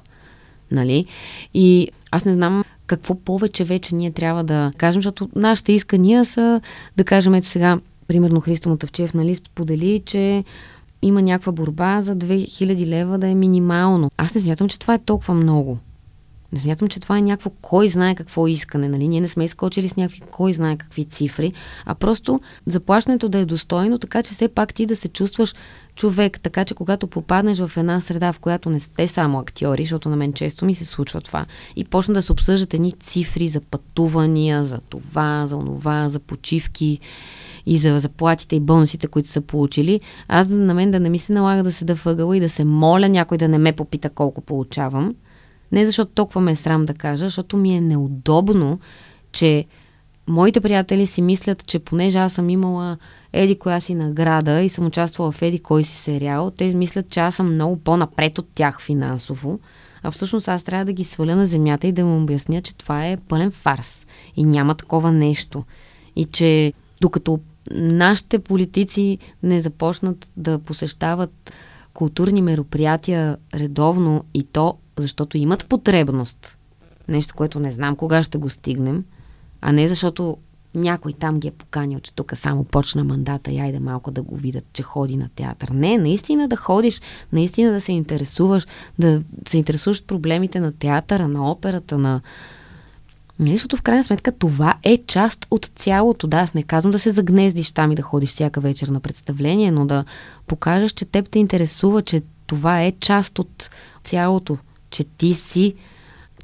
Нали? 0.71 1.05
И 1.53 1.87
аз 2.11 2.25
не 2.25 2.33
знам 2.33 2.63
какво 2.87 3.15
повече 3.15 3.63
вече 3.63 3.95
ние 3.95 4.11
трябва 4.11 4.43
да 4.43 4.71
кажем, 4.77 5.01
защото 5.01 5.29
нашите 5.35 5.71
искания 5.71 6.25
са 6.25 6.61
да 6.97 7.03
кажем, 7.03 7.33
ето 7.33 7.47
сега, 7.47 7.79
примерно 8.07 8.41
Христо 8.41 8.69
Мотавчев, 8.69 9.13
нали, 9.13 9.35
сподели, 9.35 10.01
че 10.05 10.43
има 11.01 11.21
някаква 11.21 11.51
борба 11.51 12.01
за 12.01 12.15
2000 12.15 12.85
лева 12.85 13.17
да 13.17 13.27
е 13.27 13.35
минимално. 13.35 14.09
Аз 14.17 14.35
не 14.35 14.41
смятам, 14.41 14.69
че 14.69 14.79
това 14.79 14.93
е 14.93 14.99
толкова 14.99 15.33
много. 15.33 15.77
Не 16.53 16.59
смятам, 16.59 16.87
че 16.87 16.99
това 16.99 17.17
е 17.17 17.21
някакво 17.21 17.49
кой 17.49 17.89
знае 17.89 18.15
какво 18.15 18.47
искане. 18.47 18.89
Нали? 18.89 19.07
Ние 19.07 19.21
не 19.21 19.27
сме 19.27 19.43
изкочили 19.43 19.89
с 19.89 19.95
някакви 19.95 20.21
кой 20.31 20.53
знае 20.53 20.77
какви 20.77 21.05
цифри, 21.05 21.53
а 21.85 21.95
просто 21.95 22.41
заплащането 22.65 23.29
да 23.29 23.37
е 23.37 23.45
достойно, 23.45 23.99
така 23.99 24.23
че 24.23 24.33
все 24.33 24.47
пак 24.47 24.73
ти 24.73 24.85
да 24.85 24.95
се 24.95 25.07
чувстваш 25.07 25.55
човек. 25.95 26.39
Така 26.41 26.65
че 26.65 26.73
когато 26.73 27.07
попаднеш 27.07 27.59
в 27.59 27.71
една 27.77 28.01
среда, 28.01 28.31
в 28.31 28.39
която 28.39 28.69
не 28.69 28.79
сте 28.79 29.07
само 29.07 29.39
актьори, 29.39 29.83
защото 29.83 30.09
на 30.09 30.15
мен 30.15 30.33
често 30.33 30.65
ми 30.65 30.75
се 30.75 30.85
случва 30.85 31.21
това, 31.21 31.45
и 31.75 31.83
почна 31.83 32.13
да 32.13 32.21
се 32.21 32.31
обсъждат 32.31 32.73
едни 32.73 32.91
цифри 32.91 33.47
за 33.47 33.61
пътувания, 33.61 34.65
за 34.65 34.79
това, 34.89 35.43
за 35.47 35.55
онова, 35.57 36.09
за 36.09 36.19
почивки 36.19 36.99
и 37.65 37.77
за 37.77 37.99
заплатите 37.99 38.55
и 38.55 38.59
бонусите, 38.59 39.07
които 39.07 39.29
са 39.29 39.41
получили, 39.41 40.01
аз 40.27 40.47
на 40.47 40.73
мен 40.73 40.91
да 40.91 40.99
не 40.99 41.09
ми 41.09 41.19
се 41.19 41.33
налага 41.33 41.63
да 41.63 41.71
се 41.71 41.85
да 41.85 41.97
и 42.35 42.39
да 42.39 42.49
се 42.49 42.63
моля 42.63 43.09
някой 43.09 43.37
да 43.37 43.47
не 43.47 43.57
ме 43.57 43.73
попита 43.73 44.09
колко 44.09 44.41
получавам, 44.41 45.15
не 45.71 45.85
защото 45.85 46.11
толкова 46.11 46.41
ме 46.41 46.51
е 46.51 46.55
срам 46.55 46.85
да 46.85 46.93
кажа, 46.93 47.23
защото 47.25 47.57
ми 47.57 47.75
е 47.75 47.81
неудобно, 47.81 48.79
че 49.31 49.65
моите 50.27 50.61
приятели 50.61 51.05
си 51.05 51.21
мислят, 51.21 51.67
че 51.67 51.79
понеже 51.79 52.17
аз 52.17 52.33
съм 52.33 52.49
имала 52.49 52.97
еди 53.33 53.59
коя 53.59 53.79
си 53.79 53.95
награда 53.95 54.61
и 54.61 54.69
съм 54.69 54.85
участвала 54.85 55.31
в 55.31 55.41
еди 55.41 55.59
кой 55.59 55.83
си 55.83 55.95
сериал, 55.95 56.51
те 56.51 56.75
мислят, 56.75 57.09
че 57.09 57.19
аз 57.19 57.35
съм 57.35 57.53
много 57.53 57.77
по-напред 57.77 58.39
от 58.39 58.47
тях 58.55 58.81
финансово. 58.81 59.59
А 60.03 60.11
всъщност 60.11 60.47
аз 60.47 60.63
трябва 60.63 60.85
да 60.85 60.93
ги 60.93 61.03
сваля 61.03 61.35
на 61.35 61.45
земята 61.45 61.87
и 61.87 61.91
да 61.91 62.05
му 62.05 62.21
обясня, 62.21 62.61
че 62.61 62.75
това 62.75 63.07
е 63.07 63.17
пълен 63.17 63.51
фарс 63.51 64.07
и 64.35 64.43
няма 64.43 64.75
такова 64.75 65.11
нещо. 65.11 65.63
И 66.15 66.25
че 66.25 66.73
докато 67.01 67.39
нашите 67.71 68.39
политици 68.39 69.17
не 69.43 69.61
започнат 69.61 70.31
да 70.37 70.59
посещават 70.59 71.53
културни 71.93 72.41
мероприятия 72.41 73.37
редовно 73.53 74.23
и 74.33 74.43
то 74.43 74.77
защото 74.97 75.37
имат 75.37 75.65
потребност. 75.65 76.57
Нещо, 77.07 77.35
което 77.35 77.59
не 77.59 77.71
знам 77.71 77.95
кога 77.95 78.23
ще 78.23 78.37
го 78.37 78.49
стигнем, 78.49 79.03
а 79.61 79.71
не 79.71 79.87
защото 79.87 80.37
някой 80.75 81.13
там 81.13 81.39
ги 81.39 81.47
е 81.47 81.51
поканил, 81.51 81.99
че 81.99 82.13
тук 82.13 82.33
само 82.35 82.63
почна 82.63 83.03
мандата 83.03 83.51
и 83.51 83.59
айде 83.59 83.79
малко 83.79 84.11
да 84.11 84.21
го 84.21 84.35
видят, 84.35 84.65
че 84.73 84.83
ходи 84.83 85.17
на 85.17 85.29
театър. 85.35 85.69
Не, 85.69 85.97
наистина 85.97 86.47
да 86.47 86.55
ходиш, 86.55 87.01
наистина 87.33 87.71
да 87.71 87.81
се 87.81 87.91
интересуваш, 87.91 88.67
да 88.99 89.21
се 89.47 89.57
интересуваш 89.57 90.03
проблемите 90.03 90.59
на 90.59 90.71
театъра, 90.71 91.27
на 91.27 91.51
операта, 91.51 91.97
на... 91.97 92.21
Не, 93.39 93.51
защото 93.51 93.77
в 93.77 93.81
крайна 93.81 94.03
сметка 94.03 94.31
това 94.31 94.75
е 94.83 94.97
част 95.07 95.47
от 95.51 95.71
цялото. 95.75 96.27
Да, 96.27 96.37
аз 96.37 96.53
не 96.53 96.63
казвам 96.63 96.91
да 96.91 96.99
се 96.99 97.11
загнездиш 97.11 97.71
там 97.71 97.91
и 97.91 97.95
да 97.95 98.01
ходиш 98.01 98.29
всяка 98.29 98.61
вечер 98.61 98.87
на 98.87 98.99
представление, 98.99 99.71
но 99.71 99.85
да 99.85 100.05
покажеш, 100.47 100.91
че 100.91 101.05
теб 101.05 101.29
те 101.29 101.39
интересува, 101.39 102.01
че 102.01 102.21
това 102.47 102.83
е 102.83 102.93
част 102.99 103.39
от 103.39 103.69
цялото 104.03 104.57
че 104.91 105.03
ти 105.03 105.33
си 105.33 105.73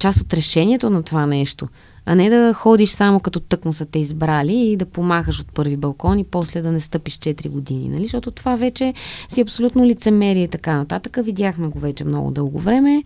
част 0.00 0.20
от 0.20 0.34
решението 0.34 0.90
на 0.90 1.02
това 1.02 1.26
нещо, 1.26 1.68
а 2.06 2.14
не 2.14 2.30
да 2.30 2.54
ходиш 2.54 2.90
само 2.90 3.20
като 3.20 3.40
тъкмо 3.40 3.72
са 3.72 3.86
те 3.86 3.98
избрали 3.98 4.54
и 4.54 4.76
да 4.76 4.86
помахаш 4.86 5.40
от 5.40 5.52
първи 5.52 5.76
балкон 5.76 6.18
и 6.18 6.24
после 6.24 6.62
да 6.62 6.72
не 6.72 6.80
стъпиш 6.80 7.18
4 7.18 7.48
години, 7.48 7.88
нали? 7.88 8.02
Защото 8.02 8.30
това 8.30 8.56
вече 8.56 8.94
си 9.28 9.40
абсолютно 9.40 9.86
лицемерие 9.86 10.44
и 10.44 10.48
така 10.48 10.76
нататък. 10.76 11.18
Видяхме 11.22 11.68
го 11.68 11.78
вече 11.78 12.04
много 12.04 12.30
дълго 12.30 12.58
време. 12.58 13.02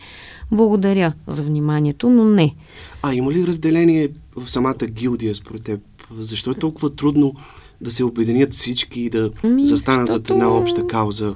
Благодаря 0.52 1.12
за 1.26 1.42
вниманието, 1.42 2.10
но 2.10 2.24
не. 2.24 2.54
А 3.02 3.14
има 3.14 3.32
ли 3.32 3.46
разделение 3.46 4.08
в 4.36 4.50
самата 4.50 4.86
гилдия 4.86 5.34
според 5.34 5.62
теб? 5.62 5.80
Защо 6.18 6.50
е 6.50 6.54
толкова 6.54 6.90
трудно 6.90 7.34
да 7.80 7.90
се 7.90 8.04
обединят 8.04 8.52
всички 8.52 9.00
и 9.00 9.10
да 9.10 9.30
ами, 9.44 9.66
застанат 9.66 10.06
защото... 10.06 10.28
за 10.28 10.34
една 10.34 10.56
обща 10.56 10.86
кауза? 10.86 11.34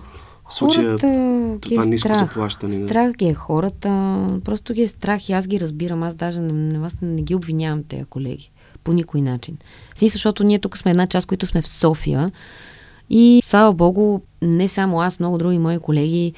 Случая 0.50 0.86
хората 0.86 1.58
това 1.60 1.84
е 1.84 1.86
ниско 1.86 2.08
страх. 2.08 2.18
заплащане. 2.18 2.74
Страх 2.74 3.12
ги 3.12 3.26
е 3.26 3.34
хората, 3.34 3.90
просто 4.44 4.72
ги 4.72 4.82
е 4.82 4.88
страх 4.88 5.28
и 5.28 5.32
аз 5.32 5.46
ги 5.46 5.60
разбирам. 5.60 6.02
Аз 6.02 6.14
даже 6.14 6.40
не, 6.40 6.52
не, 6.52 6.78
вас 6.78 7.00
не, 7.02 7.08
не 7.08 7.22
ги 7.22 7.34
обвинявам 7.34 7.82
тези 7.82 8.04
колеги. 8.04 8.50
По 8.84 8.92
никой 8.92 9.20
начин. 9.20 9.56
Смисъл, 9.96 10.14
защото 10.14 10.44
ние 10.44 10.58
тук 10.58 10.78
сме 10.78 10.90
една 10.90 11.06
част, 11.06 11.26
които 11.26 11.46
сме 11.46 11.62
в 11.62 11.68
София 11.68 12.32
и 13.10 13.42
слава 13.44 13.72
Богу, 13.72 14.20
не 14.42 14.68
само 14.68 15.00
аз, 15.00 15.18
много 15.18 15.38
други 15.38 15.58
мои 15.58 15.78
колеги 15.78 16.32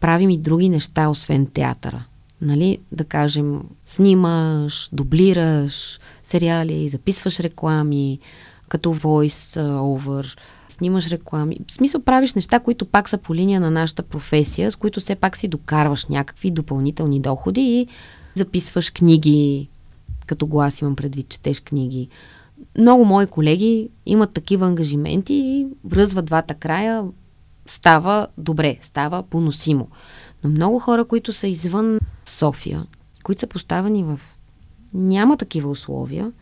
правим 0.00 0.30
и 0.30 0.38
други 0.38 0.68
неща, 0.68 1.08
освен 1.08 1.46
театъра. 1.46 2.04
Нали, 2.42 2.78
да 2.92 3.04
кажем, 3.04 3.60
снимаш, 3.86 4.88
дублираш 4.92 6.00
сериали, 6.22 6.88
записваш 6.88 7.40
реклами, 7.40 8.18
като 8.68 8.94
voice 8.94 9.60
over, 9.68 10.36
снимаш 10.76 11.10
реклами. 11.10 11.56
В 11.68 11.72
смисъл 11.72 12.00
правиш 12.00 12.34
неща, 12.34 12.60
които 12.60 12.86
пак 12.86 13.08
са 13.08 13.18
по 13.18 13.34
линия 13.34 13.60
на 13.60 13.70
нашата 13.70 14.02
професия, 14.02 14.70
с 14.70 14.76
които 14.76 15.00
все 15.00 15.14
пак 15.14 15.36
си 15.36 15.48
докарваш 15.48 16.06
някакви 16.06 16.50
допълнителни 16.50 17.20
доходи 17.20 17.60
и 17.60 17.86
записваш 18.34 18.90
книги, 18.90 19.68
като 20.26 20.46
глас 20.46 20.80
имам 20.80 20.96
предвид, 20.96 21.28
четеш 21.28 21.60
книги. 21.60 22.08
Много 22.78 23.04
мои 23.04 23.26
колеги 23.26 23.88
имат 24.06 24.32
такива 24.32 24.66
ангажименти 24.66 25.34
и 25.34 25.66
връзват 25.84 26.24
двата 26.24 26.54
края, 26.54 27.04
става 27.66 28.26
добре, 28.38 28.76
става 28.82 29.22
поносимо. 29.22 29.88
Но 30.44 30.50
много 30.50 30.78
хора, 30.78 31.04
които 31.04 31.32
са 31.32 31.48
извън 31.48 31.98
София, 32.24 32.86
които 33.22 33.40
са 33.40 33.46
поставени 33.46 34.04
в... 34.04 34.20
Няма 34.94 35.36
такива 35.36 35.70
условия. 35.70 36.32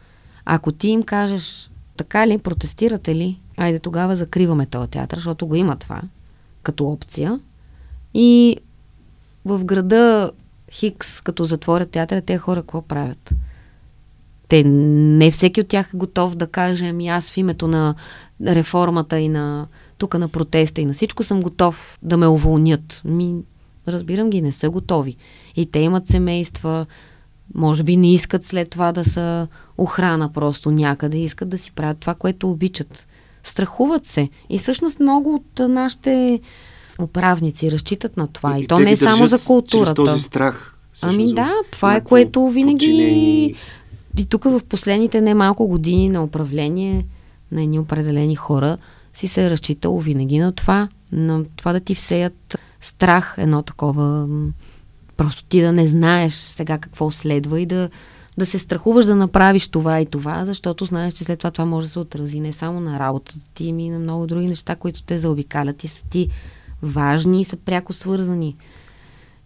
Ако 0.44 0.72
ти 0.72 0.88
им 0.88 1.02
кажеш, 1.02 1.70
така 1.96 2.26
ли, 2.26 2.38
протестирате 2.38 3.14
ли, 3.14 3.40
айде 3.56 3.78
тогава 3.78 4.16
закриваме 4.16 4.66
този 4.66 4.90
театър, 4.90 5.16
защото 5.16 5.46
го 5.46 5.54
има 5.54 5.76
това 5.76 6.02
като 6.62 6.88
опция. 6.88 7.40
И 8.14 8.56
в 9.44 9.64
града 9.64 10.32
Хикс, 10.72 11.20
като 11.20 11.44
затворят 11.44 11.90
театъра, 11.90 12.20
те 12.20 12.38
хора 12.38 12.60
какво 12.60 12.82
правят? 12.82 13.34
Те, 14.48 14.62
не 14.64 15.30
всеки 15.30 15.60
от 15.60 15.68
тях 15.68 15.90
е 15.94 15.96
готов 15.96 16.34
да 16.34 16.46
каже, 16.46 16.86
ами 16.86 17.08
аз 17.08 17.30
в 17.30 17.36
името 17.36 17.68
на 17.68 17.94
реформата 18.46 19.20
и 19.20 19.28
на 19.28 19.66
тук 19.98 20.18
на 20.18 20.28
протеста 20.28 20.80
и 20.80 20.84
на 20.84 20.92
всичко 20.92 21.22
съм 21.22 21.40
готов 21.40 21.98
да 22.02 22.16
ме 22.16 22.26
уволнят. 22.26 23.02
Ми, 23.04 23.36
разбирам 23.88 24.30
ги, 24.30 24.42
не 24.42 24.52
са 24.52 24.70
готови. 24.70 25.16
И 25.56 25.66
те 25.66 25.78
имат 25.78 26.08
семейства, 26.08 26.86
може 27.54 27.82
би 27.82 27.96
не 27.96 28.12
искат 28.12 28.44
след 28.44 28.70
това 28.70 28.92
да 28.92 29.04
са 29.04 29.48
охрана 29.78 30.32
просто 30.32 30.70
някъде, 30.70 31.18
искат 31.18 31.48
да 31.48 31.58
си 31.58 31.72
правят 31.72 31.98
това, 31.98 32.14
което 32.14 32.50
обичат. 32.50 33.06
Страхуват 33.44 34.06
се. 34.06 34.28
И 34.50 34.58
всъщност 34.58 35.00
много 35.00 35.34
от 35.34 35.68
нашите 35.68 36.40
управници 37.00 37.70
разчитат 37.70 38.16
на 38.16 38.26
това. 38.26 38.58
И, 38.58 38.62
и 38.62 38.66
то 38.66 38.78
не 38.78 38.92
е 38.92 38.96
само 38.96 39.26
за 39.26 39.38
културата. 39.38 39.94
този 39.94 40.22
страх. 40.22 40.76
Ами 41.02 41.34
да, 41.34 41.52
това 41.70 41.96
е 41.96 42.04
което 42.04 42.48
винаги... 42.48 42.86
Подчинени... 42.86 43.54
И 44.18 44.24
тук 44.24 44.44
в 44.44 44.60
последните 44.68 45.20
немалко 45.20 45.66
години 45.66 46.08
на 46.08 46.24
управление 46.24 47.06
на 47.52 47.62
едни 47.62 47.78
определени 47.78 48.36
хора 48.36 48.78
си 49.14 49.28
се 49.28 49.44
е 49.44 49.50
разчитало 49.50 50.00
винаги 50.00 50.38
на 50.38 50.52
това, 50.52 50.88
на 51.12 51.44
това 51.56 51.72
да 51.72 51.80
ти 51.80 51.94
всеят 51.94 52.58
страх, 52.80 53.34
едно 53.38 53.62
такова 53.62 54.28
Просто 55.16 55.44
ти 55.44 55.60
да 55.60 55.72
не 55.72 55.88
знаеш 55.88 56.34
сега 56.34 56.78
какво 56.78 57.10
следва 57.10 57.60
и 57.60 57.66
да, 57.66 57.88
да 58.38 58.46
се 58.46 58.58
страхуваш 58.58 59.06
да 59.06 59.16
направиш 59.16 59.68
това 59.68 60.00
и 60.00 60.06
това, 60.06 60.44
защото 60.44 60.84
знаеш, 60.84 61.14
че 61.14 61.24
след 61.24 61.38
това 61.38 61.50
това 61.50 61.64
може 61.64 61.86
да 61.86 61.90
се 61.90 61.98
отрази 61.98 62.40
не 62.40 62.52
само 62.52 62.80
на 62.80 62.98
работата 62.98 63.38
ти, 63.54 63.70
ами 63.70 63.90
на 63.90 63.98
много 63.98 64.26
други 64.26 64.46
неща, 64.46 64.76
които 64.76 65.02
те 65.02 65.18
заобикалят 65.18 65.84
и 65.84 65.88
са 65.88 66.04
ти 66.04 66.28
важни 66.82 67.40
и 67.40 67.44
са 67.44 67.56
пряко 67.56 67.92
свързани. 67.92 68.56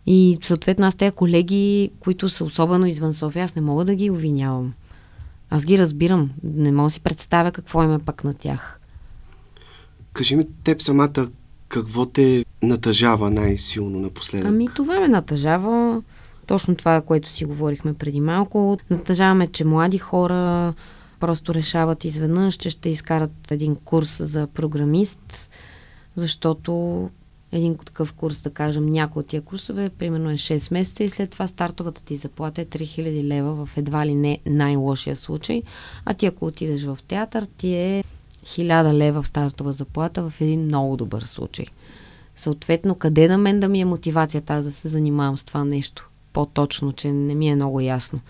И 0.06 0.38
съответно 0.42 0.86
аз 0.86 0.94
тези 0.94 1.10
колеги, 1.10 1.90
които 2.00 2.28
са 2.28 2.44
особено 2.44 2.86
извън 2.86 3.14
София, 3.14 3.44
аз 3.44 3.54
не 3.54 3.62
мога 3.62 3.84
да 3.84 3.94
ги 3.94 4.10
обвинявам. 4.10 4.72
Аз 5.50 5.64
ги 5.64 5.78
разбирам. 5.78 6.30
Не 6.42 6.72
мога 6.72 6.86
да 6.86 6.90
си 6.90 7.00
представя 7.00 7.52
какво 7.52 7.82
има 7.82 7.98
пък 7.98 8.24
на 8.24 8.34
тях. 8.34 8.80
Кажи 10.12 10.36
ми 10.36 10.44
теб 10.64 10.82
самата, 10.82 11.28
какво 11.68 12.06
те 12.06 12.44
натъжава 12.62 13.30
най-силно 13.30 14.00
напоследък? 14.00 14.48
Ами 14.48 14.68
това 14.74 15.00
ме 15.00 15.08
натъжава 15.08 16.02
точно 16.48 16.76
това, 16.76 17.00
което 17.00 17.28
си 17.28 17.44
говорихме 17.44 17.94
преди 17.94 18.20
малко. 18.20 18.78
Натъжаваме, 18.90 19.46
че 19.46 19.64
млади 19.64 19.98
хора 19.98 20.74
просто 21.20 21.54
решават 21.54 22.04
изведнъж, 22.04 22.54
че 22.54 22.70
ще 22.70 22.88
изкарат 22.88 23.50
един 23.50 23.76
курс 23.76 24.22
за 24.22 24.46
програмист, 24.46 25.50
защото 26.16 27.10
един 27.52 27.76
такъв 27.76 28.12
курс, 28.12 28.42
да 28.42 28.50
кажем, 28.50 28.86
някой 28.86 29.20
от 29.20 29.26
тия 29.26 29.42
курсове, 29.42 29.88
примерно 29.88 30.30
е 30.30 30.34
6 30.34 30.72
месеца 30.72 31.04
и 31.04 31.08
след 31.08 31.30
това 31.30 31.46
стартовата 31.48 32.04
ти 32.04 32.16
заплата 32.16 32.60
е 32.60 32.64
3000 32.64 33.24
лева 33.24 33.66
в 33.66 33.76
едва 33.76 34.06
ли 34.06 34.14
не 34.14 34.38
най-лошия 34.46 35.16
случай, 35.16 35.62
а 36.04 36.14
ти 36.14 36.26
ако 36.26 36.46
отидеш 36.46 36.84
в 36.84 36.98
театър, 37.08 37.46
ти 37.56 37.74
е 37.74 38.04
1000 38.44 38.92
лева 38.92 39.22
в 39.22 39.26
стартова 39.26 39.72
заплата 39.72 40.30
в 40.30 40.40
един 40.40 40.64
много 40.64 40.96
добър 40.96 41.22
случай. 41.22 41.66
Съответно, 42.36 42.94
къде 42.94 43.28
на 43.28 43.38
мен 43.38 43.60
да 43.60 43.68
ми 43.68 43.80
е 43.80 43.84
мотивацията 43.84 44.54
аз 44.54 44.64
да 44.64 44.72
се 44.72 44.88
занимавам 44.88 45.38
с 45.38 45.44
това 45.44 45.64
нещо? 45.64 46.07
По-точно, 46.32 46.92
че 46.92 47.12
не 47.12 47.34
ми 47.34 47.48
е 47.48 47.54
много 47.54 47.80
ясно. 47.80 48.20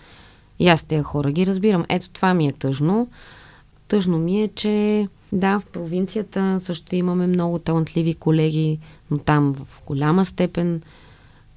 И 0.59 0.67
аз 0.67 0.83
тези 0.83 1.03
хора 1.03 1.31
ги 1.31 1.45
разбирам. 1.45 1.85
Ето 1.89 2.09
това 2.09 2.33
ми 2.33 2.47
е 2.47 2.51
тъжно. 2.51 3.07
Тъжно 3.87 4.17
ми 4.17 4.41
е, 4.41 4.47
че 4.47 5.07
да, 5.31 5.59
в 5.59 5.65
провинцията 5.65 6.57
също 6.59 6.95
имаме 6.95 7.27
много 7.27 7.59
талантливи 7.59 8.13
колеги, 8.13 8.79
но 9.11 9.17
там 9.17 9.53
в 9.53 9.81
голяма 9.85 10.25
степен 10.25 10.81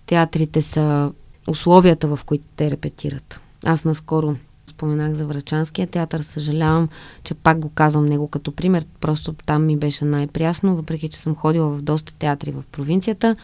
театрите 0.06 0.62
са 0.62 1.12
условията, 1.48 2.08
в 2.08 2.20
които 2.26 2.44
те 2.56 2.70
репетират. 2.70 3.40
Аз 3.64 3.84
наскоро 3.84 4.36
споменах 4.66 5.14
за 5.14 5.26
Врачанския 5.26 5.86
театър, 5.86 6.20
съжалявам, 6.20 6.88
че 7.24 7.34
пак 7.34 7.58
го 7.58 7.68
казвам 7.68 8.06
него 8.06 8.28
като 8.28 8.52
пример, 8.52 8.86
просто 9.00 9.34
там 9.46 9.66
ми 9.66 9.76
беше 9.76 10.04
най-прясно, 10.04 10.76
въпреки 10.76 11.08
че 11.08 11.18
съм 11.18 11.34
ходила 11.34 11.68
в 11.68 11.82
доста 11.82 12.14
театри 12.14 12.50
в 12.50 12.64
провинцията. 12.72 13.36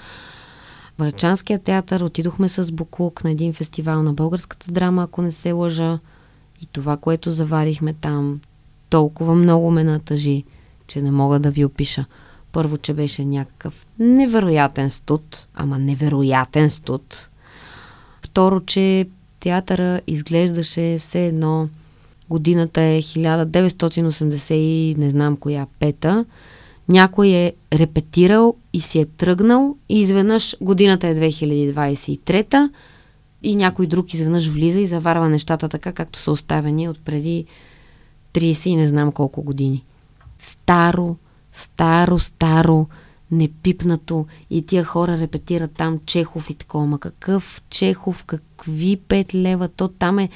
Врачанския 0.98 1.58
театър, 1.58 2.00
отидохме 2.00 2.48
с 2.48 2.72
Буклук 2.72 3.24
на 3.24 3.30
един 3.30 3.52
фестивал 3.52 4.02
на 4.02 4.12
българската 4.12 4.72
драма, 4.72 5.02
ако 5.02 5.22
не 5.22 5.32
се 5.32 5.52
лъжа. 5.52 5.98
И 6.62 6.66
това, 6.66 6.96
което 6.96 7.30
заварихме 7.30 7.92
там, 7.92 8.40
толкова 8.90 9.34
много 9.34 9.70
ме 9.70 9.84
натъжи, 9.84 10.44
че 10.86 11.02
не 11.02 11.10
мога 11.10 11.38
да 11.38 11.50
ви 11.50 11.64
опиша. 11.64 12.04
Първо, 12.52 12.78
че 12.78 12.94
беше 12.94 13.24
някакъв 13.24 13.86
невероятен 13.98 14.90
студ, 14.90 15.48
ама 15.54 15.78
невероятен 15.78 16.70
студ. 16.70 17.28
Второ, 18.22 18.60
че 18.60 19.08
театъра 19.40 20.00
изглеждаше 20.06 20.96
все 20.98 21.26
едно 21.26 21.68
годината 22.30 22.80
е 22.80 23.02
1980 23.02 24.52
и 24.52 24.94
не 24.98 25.10
знам 25.10 25.36
коя 25.36 25.66
пета. 25.78 26.24
Някой 26.88 27.28
е 27.28 27.52
репетирал 27.72 28.56
и 28.72 28.80
си 28.80 28.98
е 28.98 29.04
тръгнал 29.04 29.76
и 29.88 30.00
изведнъж 30.00 30.56
годината 30.60 31.08
е 31.08 31.14
2023 31.14 32.70
и 33.42 33.56
някой 33.56 33.86
друг 33.86 34.14
изведнъж 34.14 34.48
влиза 34.48 34.80
и 34.80 34.86
заварва 34.86 35.28
нещата 35.28 35.68
така, 35.68 35.92
както 35.92 36.18
са 36.18 36.32
оставени 36.32 36.88
от 36.88 37.00
преди 37.04 37.44
30 38.34 38.68
и 38.68 38.76
не 38.76 38.86
знам 38.86 39.12
колко 39.12 39.42
години. 39.42 39.84
Старо, 40.38 41.16
старо, 41.52 42.18
старо, 42.18 42.86
непипнато 43.30 44.26
и 44.50 44.62
тия 44.62 44.84
хора 44.84 45.18
репетират 45.18 45.70
там 45.72 45.98
Чехов 46.06 46.50
и 46.50 46.54
такова. 46.54 46.86
Ма 46.86 46.98
какъв 46.98 47.62
Чехов, 47.70 48.24
какви 48.24 48.96
пет 48.96 49.34
лева? 49.34 49.68
То 49.68 49.88
там 49.88 50.18
е 50.18 50.28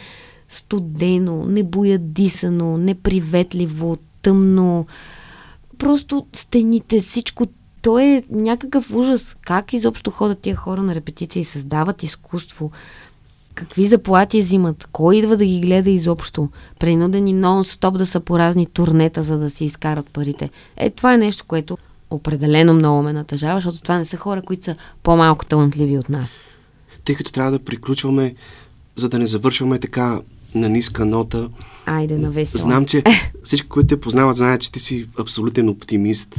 студено, 0.48 1.46
небоядисано, 1.46 2.78
неприветливо, 2.78 3.98
тъмно. 4.22 4.86
Просто 5.82 6.26
стените, 6.32 7.00
всичко 7.00 7.46
то 7.82 7.98
е 7.98 8.22
някакъв 8.30 8.90
ужас. 8.94 9.36
Как 9.40 9.72
изобщо 9.72 10.10
ходят 10.10 10.38
тия 10.38 10.56
хора 10.56 10.82
на 10.82 10.94
репетиции 10.94 11.40
и 11.40 11.44
създават 11.44 12.02
изкуство? 12.02 12.70
Какви 13.54 13.84
заплати 13.84 14.42
взимат? 14.42 14.88
Кой 14.92 15.16
идва 15.16 15.36
да 15.36 15.44
ги 15.44 15.60
гледа 15.60 15.90
изобщо? 15.90 16.48
Принудени 16.80 17.34
нон-стоп 17.34 17.98
да 17.98 18.06
са 18.06 18.20
по 18.20 18.38
разни 18.38 18.66
турнета, 18.66 19.22
за 19.22 19.38
да 19.38 19.50
си 19.50 19.64
изкарат 19.64 20.06
парите. 20.06 20.50
Е, 20.76 20.90
това 20.90 21.14
е 21.14 21.18
нещо, 21.18 21.44
което 21.48 21.78
определено 22.10 22.74
много 22.74 23.02
ме 23.02 23.12
натъжава, 23.12 23.56
защото 23.60 23.82
това 23.82 23.98
не 23.98 24.04
са 24.04 24.16
хора, 24.16 24.42
които 24.42 24.64
са 24.64 24.76
по-малко 25.02 25.44
талантливи 25.44 25.98
от 25.98 26.08
нас. 26.08 26.44
Тъй 27.04 27.14
като 27.14 27.32
трябва 27.32 27.52
да 27.52 27.58
приключваме, 27.58 28.34
за 28.96 29.08
да 29.08 29.18
не 29.18 29.26
завършваме 29.26 29.78
така 29.78 30.20
на 30.54 30.68
ниска 30.68 31.04
нота. 31.04 31.48
Айде, 31.86 32.18
на 32.18 32.30
весело. 32.30 32.62
Знам, 32.62 32.86
че 32.86 33.02
всички, 33.42 33.68
които 33.68 33.86
те 33.86 34.00
познават, 34.00 34.36
знаят, 34.36 34.60
че 34.60 34.72
ти 34.72 34.78
си 34.78 35.08
абсолютен 35.18 35.68
оптимист. 35.68 36.34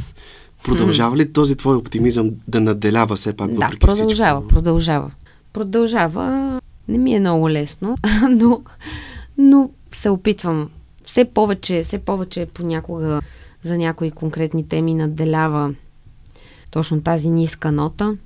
Продължава 0.64 1.16
ли 1.16 1.32
този 1.32 1.56
твой 1.56 1.76
оптимизъм 1.76 2.30
да 2.48 2.60
наделява 2.60 3.16
все 3.16 3.36
пак 3.36 3.50
въпреки 3.50 3.72
Да, 3.72 3.86
продължава, 3.86 4.40
всичко? 4.40 4.54
продължава. 4.54 5.10
Продължава. 5.52 6.60
Не 6.88 6.98
ми 6.98 7.14
е 7.14 7.20
много 7.20 7.50
лесно, 7.50 7.96
но, 8.30 8.62
но 9.38 9.70
се 9.92 10.10
опитвам. 10.10 10.70
Все 11.04 11.24
повече, 11.24 11.82
все 11.82 11.98
повече 11.98 12.46
понякога 12.54 13.20
за 13.62 13.78
някои 13.78 14.10
конкретни 14.10 14.68
теми 14.68 14.94
надделява 14.94 15.74
точно 16.70 17.02
тази 17.02 17.30
ниска 17.30 17.72
нота, 17.72 18.16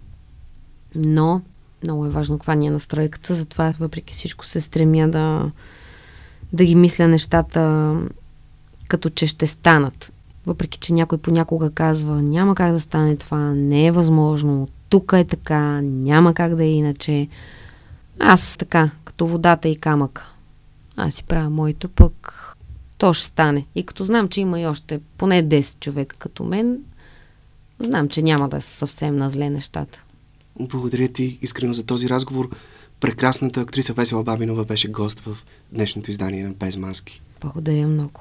но 0.94 1.42
много 1.82 2.06
е 2.06 2.10
важно 2.10 2.38
каква 2.38 2.54
ни 2.54 2.66
е 2.66 2.70
настройката, 2.70 3.34
затова 3.34 3.74
въпреки 3.80 4.14
всичко 4.14 4.46
се 4.46 4.60
стремя 4.60 5.08
да, 5.08 5.50
да 6.52 6.64
ги 6.64 6.74
мисля 6.74 7.08
нещата 7.08 7.94
като 8.88 9.10
че 9.10 9.26
ще 9.26 9.46
станат. 9.46 10.12
Въпреки, 10.46 10.78
че 10.78 10.92
някой 10.92 11.18
понякога 11.18 11.70
казва, 11.70 12.22
няма 12.22 12.54
как 12.54 12.72
да 12.72 12.80
стане 12.80 13.16
това, 13.16 13.38
не 13.38 13.86
е 13.86 13.92
възможно, 13.92 14.68
тук 14.88 15.12
е 15.14 15.24
така, 15.24 15.80
няма 15.82 16.34
как 16.34 16.54
да 16.54 16.64
е 16.64 16.70
иначе. 16.70 17.28
Аз 18.18 18.56
така, 18.56 18.90
като 19.04 19.26
водата 19.26 19.68
и 19.68 19.76
камък. 19.76 20.24
Аз 20.96 21.14
си 21.14 21.24
правя 21.24 21.50
моето, 21.50 21.88
пък 21.88 22.44
то 22.98 23.14
ще 23.14 23.26
стане. 23.26 23.66
И 23.74 23.82
като 23.82 24.04
знам, 24.04 24.28
че 24.28 24.40
има 24.40 24.60
и 24.60 24.66
още 24.66 25.00
поне 25.18 25.48
10 25.48 25.80
човека 25.80 26.16
като 26.16 26.44
мен, 26.44 26.78
знам, 27.78 28.08
че 28.08 28.22
няма 28.22 28.48
да 28.48 28.60
са 28.60 28.70
съвсем 28.70 29.16
на 29.16 29.30
зле 29.30 29.50
нещата. 29.50 30.04
Благодаря 30.60 31.08
ти 31.08 31.38
искрено 31.42 31.74
за 31.74 31.86
този 31.86 32.08
разговор. 32.08 32.50
Прекрасната 33.00 33.60
актриса 33.60 33.92
Весела 33.92 34.22
Бабинова 34.22 34.64
беше 34.64 34.88
гост 34.88 35.20
в 35.20 35.36
днешното 35.72 36.10
издание 36.10 36.46
на 36.46 36.54
Без 36.54 36.76
маски. 36.76 37.22
Благодаря 37.40 37.86
много. 37.86 38.20